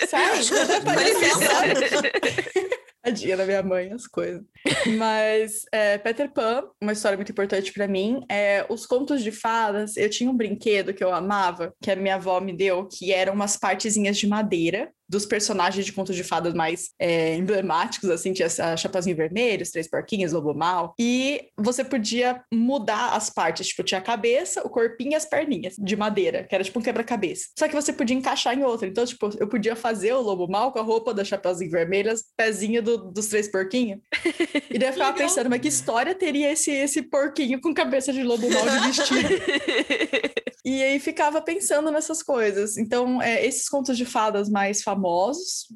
Sai, 0.08 0.40
Tadinha 3.02 3.36
da 3.36 3.46
minha 3.46 3.62
mãe, 3.62 3.92
as 3.92 4.06
coisas. 4.08 4.42
Mas 4.98 5.62
é, 5.70 5.96
Peter 5.96 6.32
Pan, 6.32 6.64
uma 6.82 6.92
história 6.92 7.16
muito 7.16 7.30
importante 7.30 7.72
para 7.72 7.86
mim, 7.86 8.20
é 8.28 8.66
os 8.68 8.84
contos 8.84 9.22
de 9.22 9.30
fadas. 9.30 9.96
Eu 9.96 10.10
tinha 10.10 10.28
um 10.28 10.36
brinquedo 10.36 10.92
que 10.92 11.04
eu 11.04 11.14
amava, 11.14 11.72
que 11.80 11.90
a 11.90 11.94
minha 11.94 12.16
avó 12.16 12.40
me 12.40 12.52
deu, 12.52 12.88
que 12.88 13.12
eram 13.12 13.34
umas 13.34 13.56
partezinhas 13.56 14.16
de 14.18 14.26
madeira 14.26 14.90
dos 15.08 15.24
personagens 15.24 15.84
de 15.84 15.92
contos 15.92 16.16
de 16.16 16.24
fadas 16.24 16.54
mais 16.54 16.90
é, 16.98 17.34
emblemáticos, 17.34 18.10
assim, 18.10 18.32
tinha 18.32 18.48
a 18.60 18.76
Chapeuzinho 18.76 19.16
Vermelho, 19.16 19.62
os 19.62 19.70
Três 19.70 19.88
Porquinhos, 19.88 20.32
Lobo 20.32 20.54
Mal, 20.54 20.94
e 20.98 21.48
você 21.56 21.84
podia 21.84 22.42
mudar 22.52 23.14
as 23.14 23.30
partes, 23.30 23.68
tipo, 23.68 23.82
tinha 23.82 23.98
a 23.98 24.02
cabeça, 24.02 24.62
o 24.66 24.70
corpinho 24.70 25.12
e 25.12 25.14
as 25.14 25.24
perninhas 25.24 25.74
de 25.78 25.96
madeira, 25.96 26.44
que 26.44 26.54
era 26.54 26.64
tipo 26.64 26.78
um 26.78 26.82
quebra-cabeça. 26.82 27.46
Só 27.58 27.68
que 27.68 27.74
você 27.74 27.92
podia 27.92 28.16
encaixar 28.16 28.58
em 28.58 28.64
outra, 28.64 28.88
então, 28.88 29.04
tipo, 29.04 29.30
eu 29.38 29.48
podia 29.48 29.76
fazer 29.76 30.12
o 30.14 30.20
Lobo 30.20 30.48
Mal 30.48 30.72
com 30.72 30.78
a 30.78 30.82
roupa 30.82 31.14
da 31.14 31.24
Chapeuzinho 31.24 31.70
Vermelho, 31.70 32.10
as 32.10 32.24
pezinhas 32.36 32.84
do, 32.84 33.10
dos 33.10 33.28
Três 33.28 33.48
Porquinhos, 33.50 34.00
e 34.70 34.78
daí 34.78 34.88
eu 34.88 34.92
ficava 34.92 35.12
pensando, 35.16 35.50
mas 35.50 35.60
que 35.60 35.68
história 35.68 36.14
teria 36.14 36.52
esse, 36.52 36.70
esse 36.70 37.02
porquinho 37.02 37.60
com 37.60 37.72
cabeça 37.72 38.12
de 38.12 38.22
Lobo 38.22 38.48
Mal 38.50 38.68
de 38.68 38.86
vestido? 38.86 39.28
E 40.66 40.82
aí 40.82 40.98
ficava 40.98 41.40
pensando 41.40 41.92
nessas 41.92 42.24
coisas. 42.24 42.76
Então, 42.76 43.22
é, 43.22 43.46
esses 43.46 43.68
contos 43.68 43.96
de 43.96 44.04
fadas 44.04 44.48
mais 44.48 44.82
famosos 44.82 44.95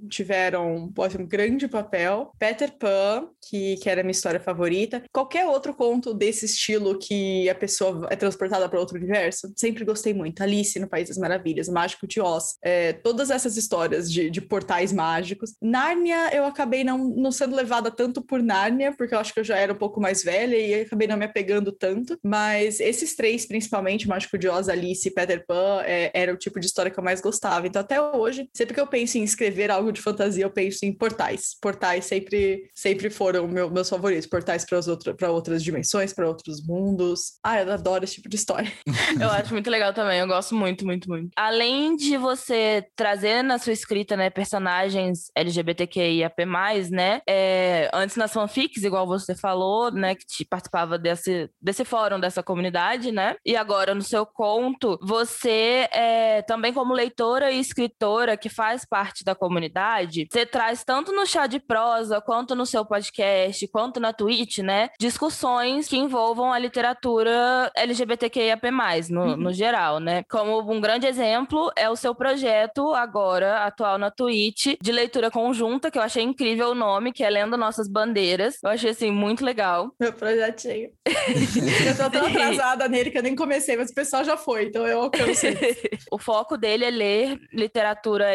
tiveram 0.08 0.90
pode, 0.94 1.16
um 1.16 1.26
grande 1.26 1.68
papel. 1.68 2.32
Peter 2.38 2.72
Pan, 2.78 3.28
que, 3.48 3.76
que 3.76 3.88
era 3.88 4.00
a 4.00 4.04
minha 4.04 4.12
história 4.12 4.40
favorita. 4.40 5.02
Qualquer 5.12 5.46
outro 5.46 5.74
conto 5.74 6.14
desse 6.14 6.46
estilo 6.46 6.98
que 6.98 7.48
a 7.48 7.54
pessoa 7.54 8.06
é 8.10 8.16
transportada 8.16 8.68
para 8.68 8.78
outro 8.78 8.96
universo, 8.96 9.52
sempre 9.56 9.84
gostei 9.84 10.14
muito. 10.14 10.42
Alice 10.42 10.78
no 10.78 10.88
País 10.88 11.08
das 11.08 11.18
Maravilhas, 11.18 11.68
Mágico 11.68 12.06
de 12.06 12.20
Oz, 12.20 12.56
é, 12.62 12.92
todas 12.92 13.30
essas 13.30 13.56
histórias 13.56 14.10
de, 14.10 14.30
de 14.30 14.40
portais 14.40 14.92
mágicos. 14.92 15.54
Nárnia, 15.60 16.34
eu 16.34 16.44
acabei 16.44 16.84
não, 16.84 16.98
não 16.98 17.32
sendo 17.32 17.56
levada 17.56 17.90
tanto 17.90 18.22
por 18.22 18.42
Nárnia, 18.42 18.94
porque 18.96 19.14
eu 19.14 19.18
acho 19.18 19.32
que 19.32 19.40
eu 19.40 19.44
já 19.44 19.56
era 19.56 19.72
um 19.72 19.78
pouco 19.78 20.00
mais 20.00 20.22
velha 20.22 20.56
e 20.56 20.82
acabei 20.82 21.06
não 21.06 21.16
me 21.16 21.24
apegando 21.24 21.72
tanto. 21.72 22.18
Mas 22.22 22.80
esses 22.80 23.14
três, 23.16 23.46
principalmente, 23.46 24.08
Mágico 24.08 24.38
de 24.38 24.48
Oz, 24.48 24.68
Alice 24.68 25.06
e 25.08 25.12
Peter 25.12 25.44
Pan 25.46 25.82
é, 25.84 26.10
era 26.14 26.32
o 26.32 26.36
tipo 26.36 26.58
de 26.60 26.66
história 26.66 26.90
que 26.90 26.98
eu 26.98 27.04
mais 27.04 27.20
gostava. 27.20 27.66
Então, 27.66 27.80
até 27.80 28.00
hoje, 28.00 28.48
sempre 28.54 28.74
que 28.74 28.80
eu 28.80 28.86
penso 28.86 29.09
em 29.18 29.24
escrever 29.24 29.70
algo 29.70 29.92
de 29.92 30.00
fantasia, 30.00 30.44
eu 30.44 30.50
penso 30.50 30.84
em 30.84 30.92
portais. 30.92 31.56
Portais 31.60 32.04
sempre, 32.04 32.68
sempre 32.74 33.10
foram 33.10 33.46
meu, 33.46 33.70
meus 33.70 33.88
favoritos. 33.88 34.26
Portais 34.26 34.64
para 34.64 34.78
outro, 34.78 35.16
outras 35.28 35.62
dimensões, 35.62 36.12
para 36.12 36.28
outros 36.28 36.64
mundos. 36.66 37.38
Ah, 37.42 37.60
eu 37.60 37.72
adoro 37.72 38.04
esse 38.04 38.14
tipo 38.14 38.28
de 38.28 38.36
história. 38.36 38.72
eu 39.20 39.30
acho 39.30 39.52
muito 39.52 39.70
legal 39.70 39.92
também. 39.92 40.20
Eu 40.20 40.26
gosto 40.26 40.54
muito, 40.54 40.84
muito, 40.84 41.08
muito. 41.08 41.30
Além 41.36 41.96
de 41.96 42.16
você 42.16 42.86
trazer 42.94 43.42
na 43.42 43.58
sua 43.58 43.72
escrita, 43.72 44.16
né, 44.16 44.30
personagens 44.30 45.30
LGBTQIAP+, 45.34 46.44
né, 46.90 47.20
é, 47.28 47.90
antes 47.92 48.16
nas 48.16 48.32
fanfics, 48.32 48.82
igual 48.82 49.06
você 49.06 49.34
falou, 49.34 49.90
né, 49.90 50.14
que 50.14 50.24
te 50.26 50.44
participava 50.44 50.98
desse, 50.98 51.50
desse 51.60 51.84
fórum, 51.84 52.20
dessa 52.20 52.42
comunidade, 52.42 53.12
né, 53.12 53.36
e 53.44 53.56
agora 53.56 53.94
no 53.94 54.02
seu 54.02 54.24
conto, 54.24 54.98
você, 55.02 55.88
é, 55.92 56.42
também 56.42 56.72
como 56.72 56.94
leitora 56.94 57.50
e 57.50 57.58
escritora 57.58 58.36
que 58.36 58.48
faz 58.48 58.84
parte 58.84 58.99
da 59.24 59.34
comunidade, 59.34 60.26
você 60.30 60.46
traz 60.46 60.84
tanto 60.84 61.12
no 61.12 61.26
chá 61.26 61.46
de 61.46 61.58
prosa, 61.58 62.20
quanto 62.20 62.54
no 62.54 62.66
seu 62.66 62.84
podcast, 62.84 63.66
quanto 63.68 64.00
na 64.00 64.12
Twitch, 64.12 64.58
né, 64.58 64.90
discussões 64.98 65.88
que 65.88 65.96
envolvam 65.96 66.52
a 66.52 66.58
literatura 66.58 67.70
LGBTQIAP+, 67.76 68.70
no, 69.10 69.22
uhum. 69.22 69.36
no 69.36 69.52
geral, 69.52 70.00
né? 70.00 70.22
Como 70.30 70.60
um 70.70 70.80
grande 70.80 71.06
exemplo 71.06 71.70
é 71.76 71.88
o 71.88 71.96
seu 71.96 72.14
projeto 72.14 72.92
agora, 72.94 73.64
atual 73.64 73.98
na 73.98 74.10
Twitch, 74.10 74.76
de 74.80 74.92
leitura 74.92 75.30
conjunta, 75.30 75.90
que 75.90 75.98
eu 75.98 76.02
achei 76.02 76.22
incrível 76.22 76.70
o 76.70 76.74
nome, 76.74 77.12
que 77.12 77.24
é 77.24 77.30
Lendo 77.30 77.56
Nossas 77.56 77.88
Bandeiras. 77.88 78.56
Eu 78.62 78.70
achei, 78.70 78.90
assim, 78.90 79.10
muito 79.10 79.44
legal. 79.44 79.92
Meu 79.98 80.12
projetinho. 80.12 80.90
eu 81.06 81.96
tô 81.96 82.10
tão 82.10 82.26
atrasada 82.28 82.88
nele 82.88 83.10
que 83.10 83.18
eu 83.18 83.22
nem 83.22 83.34
comecei, 83.34 83.76
mas 83.76 83.90
o 83.90 83.94
pessoal 83.94 84.24
já 84.24 84.36
foi, 84.36 84.64
então 84.64 84.86
eu 84.86 85.02
alcanço. 85.02 85.46
o 86.10 86.18
foco 86.18 86.56
dele 86.56 86.84
é 86.84 86.90
ler 86.90 87.38
literatura 87.52 88.34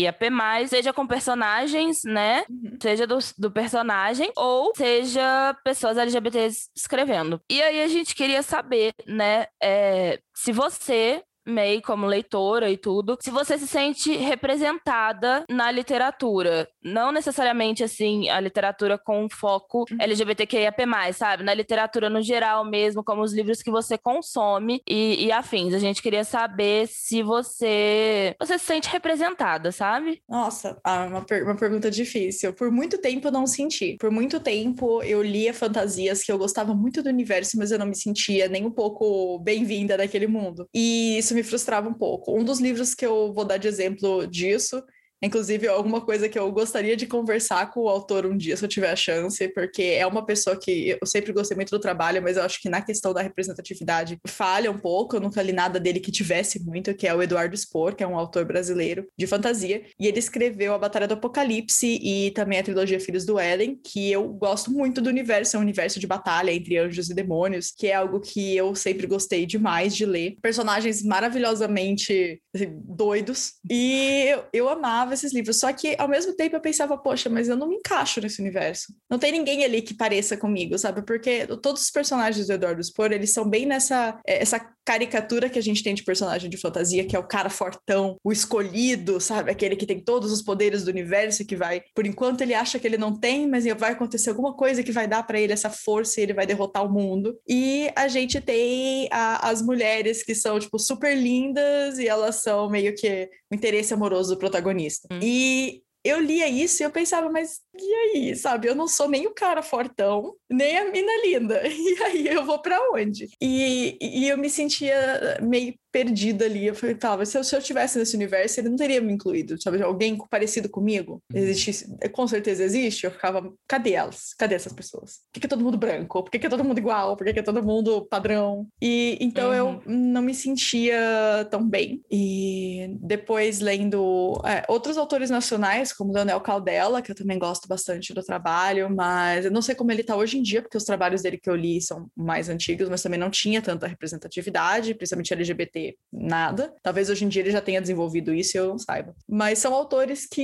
LGBTQIAP+, 0.00 0.68
seja 0.68 0.92
com 0.92 1.06
personagens, 1.06 2.02
né? 2.04 2.44
Uhum. 2.48 2.78
Seja 2.80 3.06
do, 3.06 3.18
do 3.38 3.50
personagem, 3.50 4.32
ou 4.36 4.72
seja 4.74 5.54
pessoas 5.64 5.98
LGBTs 5.98 6.70
escrevendo. 6.74 7.40
E 7.50 7.60
aí 7.62 7.82
a 7.82 7.88
gente 7.88 8.14
queria 8.14 8.42
saber, 8.42 8.94
né, 9.06 9.46
é, 9.62 10.18
se 10.34 10.52
você 10.52 11.22
May, 11.46 11.80
como 11.80 12.06
leitora 12.06 12.70
e 12.70 12.76
tudo, 12.76 13.16
se 13.20 13.30
você 13.30 13.58
se 13.58 13.66
sente 13.66 14.14
representada 14.16 15.44
na 15.48 15.70
literatura. 15.70 16.68
Não 16.82 17.12
necessariamente, 17.12 17.82
assim, 17.82 18.28
a 18.28 18.40
literatura 18.40 18.98
com 18.98 19.28
foco 19.30 19.84
Uhum. 19.90 19.96
LGBTQIAP+, 20.00 20.82
sabe? 21.14 21.42
Na 21.42 21.54
literatura 21.54 22.10
no 22.10 22.22
geral 22.22 22.64
mesmo, 22.64 23.02
como 23.02 23.22
os 23.22 23.32
livros 23.32 23.62
que 23.62 23.70
você 23.70 23.96
consome 23.96 24.82
e, 24.88 25.26
e 25.26 25.32
afins. 25.32 25.72
A 25.74 25.78
gente 25.78 26.02
queria 26.02 26.24
saber 26.24 26.86
se 26.88 27.22
você, 27.22 28.34
você 28.38 28.58
se 28.58 28.64
sente 28.66 28.88
representada, 28.88 29.72
sabe? 29.72 30.22
Nossa, 30.28 30.78
ah, 30.84 31.06
uma, 31.06 31.24
per- 31.24 31.44
uma 31.44 31.56
pergunta 31.56 31.90
difícil. 31.90 32.52
Por 32.52 32.70
muito 32.70 32.98
tempo 32.98 33.28
eu 33.28 33.32
não 33.32 33.46
senti. 33.46 33.96
Por 33.98 34.10
muito 34.10 34.38
tempo 34.40 35.02
eu 35.02 35.22
lia 35.22 35.52
fantasias 35.54 36.22
que 36.22 36.30
eu 36.30 36.38
gostava 36.38 36.74
muito 36.74 37.02
do 37.02 37.08
universo, 37.08 37.56
mas 37.58 37.70
eu 37.70 37.78
não 37.78 37.86
me 37.86 37.96
sentia 37.96 38.48
nem 38.48 38.64
um 38.66 38.70
pouco 38.70 39.38
bem-vinda 39.40 39.96
naquele 39.96 40.26
mundo. 40.26 40.66
E 40.74 41.16
isso 41.18 41.34
me 41.34 41.39
frustrava 41.42 41.88
um 41.88 41.94
pouco. 41.94 42.36
Um 42.36 42.44
dos 42.44 42.60
livros 42.60 42.94
que 42.94 43.04
eu 43.04 43.32
vou 43.32 43.44
dar 43.44 43.56
de 43.56 43.68
exemplo 43.68 44.26
disso. 44.26 44.82
Inclusive, 45.22 45.68
alguma 45.68 46.00
coisa 46.00 46.28
que 46.28 46.38
eu 46.38 46.50
gostaria 46.50 46.96
de 46.96 47.06
conversar 47.06 47.70
com 47.70 47.80
o 47.80 47.88
autor 47.88 48.26
um 48.26 48.36
dia, 48.36 48.56
se 48.56 48.64
eu 48.64 48.68
tiver 48.68 48.90
a 48.90 48.96
chance, 48.96 49.46
porque 49.48 49.82
é 49.82 50.06
uma 50.06 50.24
pessoa 50.24 50.56
que 50.56 50.96
eu 51.00 51.06
sempre 51.06 51.32
gostei 51.32 51.54
muito 51.54 51.70
do 51.70 51.78
trabalho, 51.80 52.22
mas 52.22 52.36
eu 52.36 52.42
acho 52.42 52.60
que 52.60 52.68
na 52.68 52.80
questão 52.80 53.12
da 53.12 53.22
representatividade 53.22 54.18
falha 54.26 54.70
um 54.70 54.78
pouco. 54.78 55.16
Eu 55.16 55.20
nunca 55.20 55.42
li 55.42 55.52
nada 55.52 55.78
dele 55.78 56.00
que 56.00 56.10
tivesse 56.10 56.64
muito, 56.64 56.94
que 56.94 57.06
é 57.06 57.14
o 57.14 57.22
Eduardo 57.22 57.56
Spor, 57.56 57.94
que 57.94 58.02
é 58.02 58.06
um 58.06 58.18
autor 58.18 58.44
brasileiro 58.44 59.06
de 59.18 59.26
fantasia. 59.26 59.82
E 59.98 60.06
ele 60.06 60.18
escreveu 60.18 60.74
A 60.74 60.78
Batalha 60.78 61.06
do 61.06 61.14
Apocalipse 61.14 61.98
e 62.02 62.30
também 62.30 62.58
a 62.58 62.62
trilogia 62.62 63.00
Filhos 63.00 63.24
do 63.24 63.38
Éden, 63.38 63.78
que 63.82 64.10
eu 64.10 64.28
gosto 64.28 64.70
muito 64.70 65.00
do 65.00 65.10
universo, 65.10 65.56
é 65.56 65.58
um 65.58 65.62
universo 65.62 66.00
de 66.00 66.06
batalha 66.06 66.50
entre 66.50 66.78
anjos 66.78 67.10
e 67.10 67.14
demônios, 67.14 67.72
que 67.76 67.88
é 67.88 67.94
algo 67.94 68.20
que 68.20 68.56
eu 68.56 68.74
sempre 68.74 69.06
gostei 69.06 69.46
demais 69.46 69.94
de 69.94 70.06
ler. 70.06 70.36
Personagens 70.40 71.02
maravilhosamente 71.02 72.40
doidos. 72.84 73.54
E 73.68 74.24
eu, 74.28 74.44
eu 74.52 74.68
amava 75.10 75.14
esses 75.14 75.32
livros. 75.32 75.58
Só 75.58 75.72
que, 75.72 75.94
ao 75.98 76.08
mesmo 76.08 76.34
tempo, 76.34 76.56
eu 76.56 76.60
pensava, 76.60 76.96
poxa, 76.96 77.28
mas 77.28 77.48
eu 77.48 77.56
não 77.56 77.68
me 77.68 77.76
encaixo 77.76 78.20
nesse 78.20 78.40
universo. 78.40 78.94
Não 79.10 79.18
tem 79.18 79.32
ninguém 79.32 79.64
ali 79.64 79.82
que 79.82 79.94
pareça 79.94 80.36
comigo, 80.36 80.78
sabe? 80.78 81.02
Porque 81.02 81.46
todos 81.62 81.82
os 81.82 81.90
personagens 81.90 82.46
do 82.46 82.52
Eduardo 82.52 82.82
Spor, 82.82 83.12
eles 83.12 83.32
são 83.32 83.48
bem 83.48 83.66
nessa 83.66 84.18
eh, 84.26 84.40
essa 84.40 84.60
caricatura 84.84 85.48
que 85.48 85.58
a 85.58 85.62
gente 85.62 85.82
tem 85.84 85.94
de 85.94 86.02
personagem 86.02 86.50
de 86.50 86.56
fantasia, 86.56 87.04
que 87.04 87.14
é 87.14 87.18
o 87.18 87.26
cara 87.26 87.48
fortão, 87.48 88.16
o 88.24 88.32
escolhido, 88.32 89.20
sabe? 89.20 89.50
Aquele 89.50 89.76
que 89.76 89.86
tem 89.86 90.00
todos 90.02 90.32
os 90.32 90.42
poderes 90.42 90.82
do 90.82 90.90
universo 90.90 91.46
que 91.46 91.54
vai, 91.54 91.82
por 91.94 92.06
enquanto 92.06 92.40
ele 92.40 92.54
acha 92.54 92.78
que 92.78 92.86
ele 92.88 92.96
não 92.96 93.16
tem, 93.16 93.46
mas 93.48 93.64
vai 93.78 93.92
acontecer 93.92 94.30
alguma 94.30 94.54
coisa 94.56 94.82
que 94.82 94.90
vai 94.90 95.06
dar 95.06 95.22
para 95.22 95.38
ele 95.38 95.52
essa 95.52 95.70
força 95.70 96.18
e 96.18 96.24
ele 96.24 96.34
vai 96.34 96.44
derrotar 96.46 96.84
o 96.84 96.92
mundo. 96.92 97.38
E 97.48 97.88
a 97.94 98.08
gente 98.08 98.40
tem 98.40 99.08
a- 99.12 99.48
as 99.48 99.62
mulheres 99.62 100.24
que 100.24 100.34
são 100.34 100.58
tipo 100.58 100.78
super 100.78 101.16
lindas 101.16 101.98
e 101.98 102.08
elas 102.08 102.36
são 102.36 102.68
meio 102.68 102.94
que 102.94 103.28
o 103.50 103.54
interesse 103.54 103.94
amoroso 103.94 104.34
do 104.34 104.38
protagonista. 104.38 104.99
Hum. 105.10 105.18
E 105.22 105.82
eu 106.02 106.18
lia 106.18 106.48
isso 106.48 106.82
e 106.82 106.84
eu 106.84 106.90
pensava, 106.90 107.30
mas 107.30 107.60
e 107.78 107.94
aí, 107.94 108.36
sabe? 108.36 108.68
Eu 108.68 108.74
não 108.74 108.88
sou 108.88 109.08
nem 109.08 109.26
o 109.26 109.34
cara 109.34 109.62
fortão, 109.62 110.34
nem 110.50 110.78
a 110.78 110.90
mina 110.90 111.12
linda. 111.24 111.62
E 111.68 112.02
aí 112.02 112.28
eu 112.28 112.44
vou 112.44 112.60
pra 112.60 112.78
onde? 112.92 113.28
E, 113.40 113.98
e 114.00 114.28
eu 114.28 114.38
me 114.38 114.48
sentia 114.48 115.38
meio 115.42 115.74
perdida 115.92 116.44
ali. 116.44 116.66
Eu 116.66 116.74
falava, 116.74 117.24
se 117.24 117.36
eu, 117.36 117.44
se 117.44 117.54
eu 117.54 117.62
tivesse 117.62 117.98
nesse 117.98 118.16
universo, 118.16 118.60
ele 118.60 118.68
não 118.68 118.76
teria 118.76 119.00
me 119.00 119.12
incluído, 119.12 119.60
sabe? 119.60 119.82
Alguém 119.82 120.16
parecido 120.30 120.68
comigo 120.68 121.22
existisse, 121.34 121.86
com 122.12 122.26
certeza 122.26 122.64
existe. 122.64 123.04
Eu 123.04 123.10
ficava, 123.10 123.52
cadê 123.66 123.92
elas? 123.92 124.34
Cadê 124.34 124.54
essas 124.54 124.72
pessoas? 124.72 125.20
Por 125.26 125.34
que, 125.34 125.40
que 125.40 125.46
é 125.46 125.48
todo 125.48 125.64
mundo 125.64 125.78
branco? 125.78 126.22
Por 126.22 126.30
que, 126.30 126.38
que 126.38 126.46
é 126.46 126.50
todo 126.50 126.64
mundo 126.64 126.78
igual? 126.78 127.16
Por 127.16 127.24
que, 127.24 127.32
que 127.32 127.40
é 127.40 127.42
todo 127.42 127.62
mundo 127.62 128.06
padrão? 128.06 128.66
E 128.80 129.18
então 129.20 129.52
eu 129.54 129.82
não 129.86 130.22
me 130.22 130.34
sentia 130.34 131.46
tão 131.50 131.68
bem. 131.68 132.02
E 132.10 132.96
depois 133.00 133.60
lendo 133.60 134.40
é, 134.44 134.64
outros 134.68 134.96
autores 134.96 135.30
nacionais, 135.30 135.92
como 135.92 136.12
Leonel 136.12 136.40
Caldela, 136.40 137.02
que 137.02 137.10
eu 137.10 137.16
também 137.16 137.38
gosto 137.38 137.66
bastante 137.68 138.14
do 138.14 138.22
trabalho, 138.22 138.88
mas 138.94 139.44
eu 139.44 139.50
não 139.50 139.62
sei 139.62 139.74
como 139.74 139.90
ele 139.92 140.02
tá 140.02 140.16
hoje 140.16 140.38
em 140.38 140.42
dia, 140.42 140.62
porque 140.62 140.76
os 140.76 140.84
trabalhos 140.84 141.22
dele 141.22 141.38
que 141.38 141.48
eu 141.48 141.56
li 141.56 141.80
são 141.80 142.08
mais 142.16 142.48
antigos, 142.48 142.88
mas 142.88 143.02
também 143.02 143.18
não 143.18 143.30
tinha 143.30 143.62
tanta 143.62 143.86
representatividade, 143.86 144.94
principalmente 144.94 145.32
LGBT, 145.32 145.79
nada. 146.12 146.74
Talvez 146.82 147.08
hoje 147.10 147.24
em 147.24 147.28
dia 147.28 147.42
ele 147.42 147.50
já 147.50 147.60
tenha 147.60 147.80
desenvolvido 147.80 148.34
isso 148.34 148.56
e 148.56 148.58
eu 148.58 148.68
não 148.68 148.78
saiba. 148.78 149.14
Mas 149.28 149.58
são 149.58 149.74
autores 149.74 150.26
que 150.26 150.40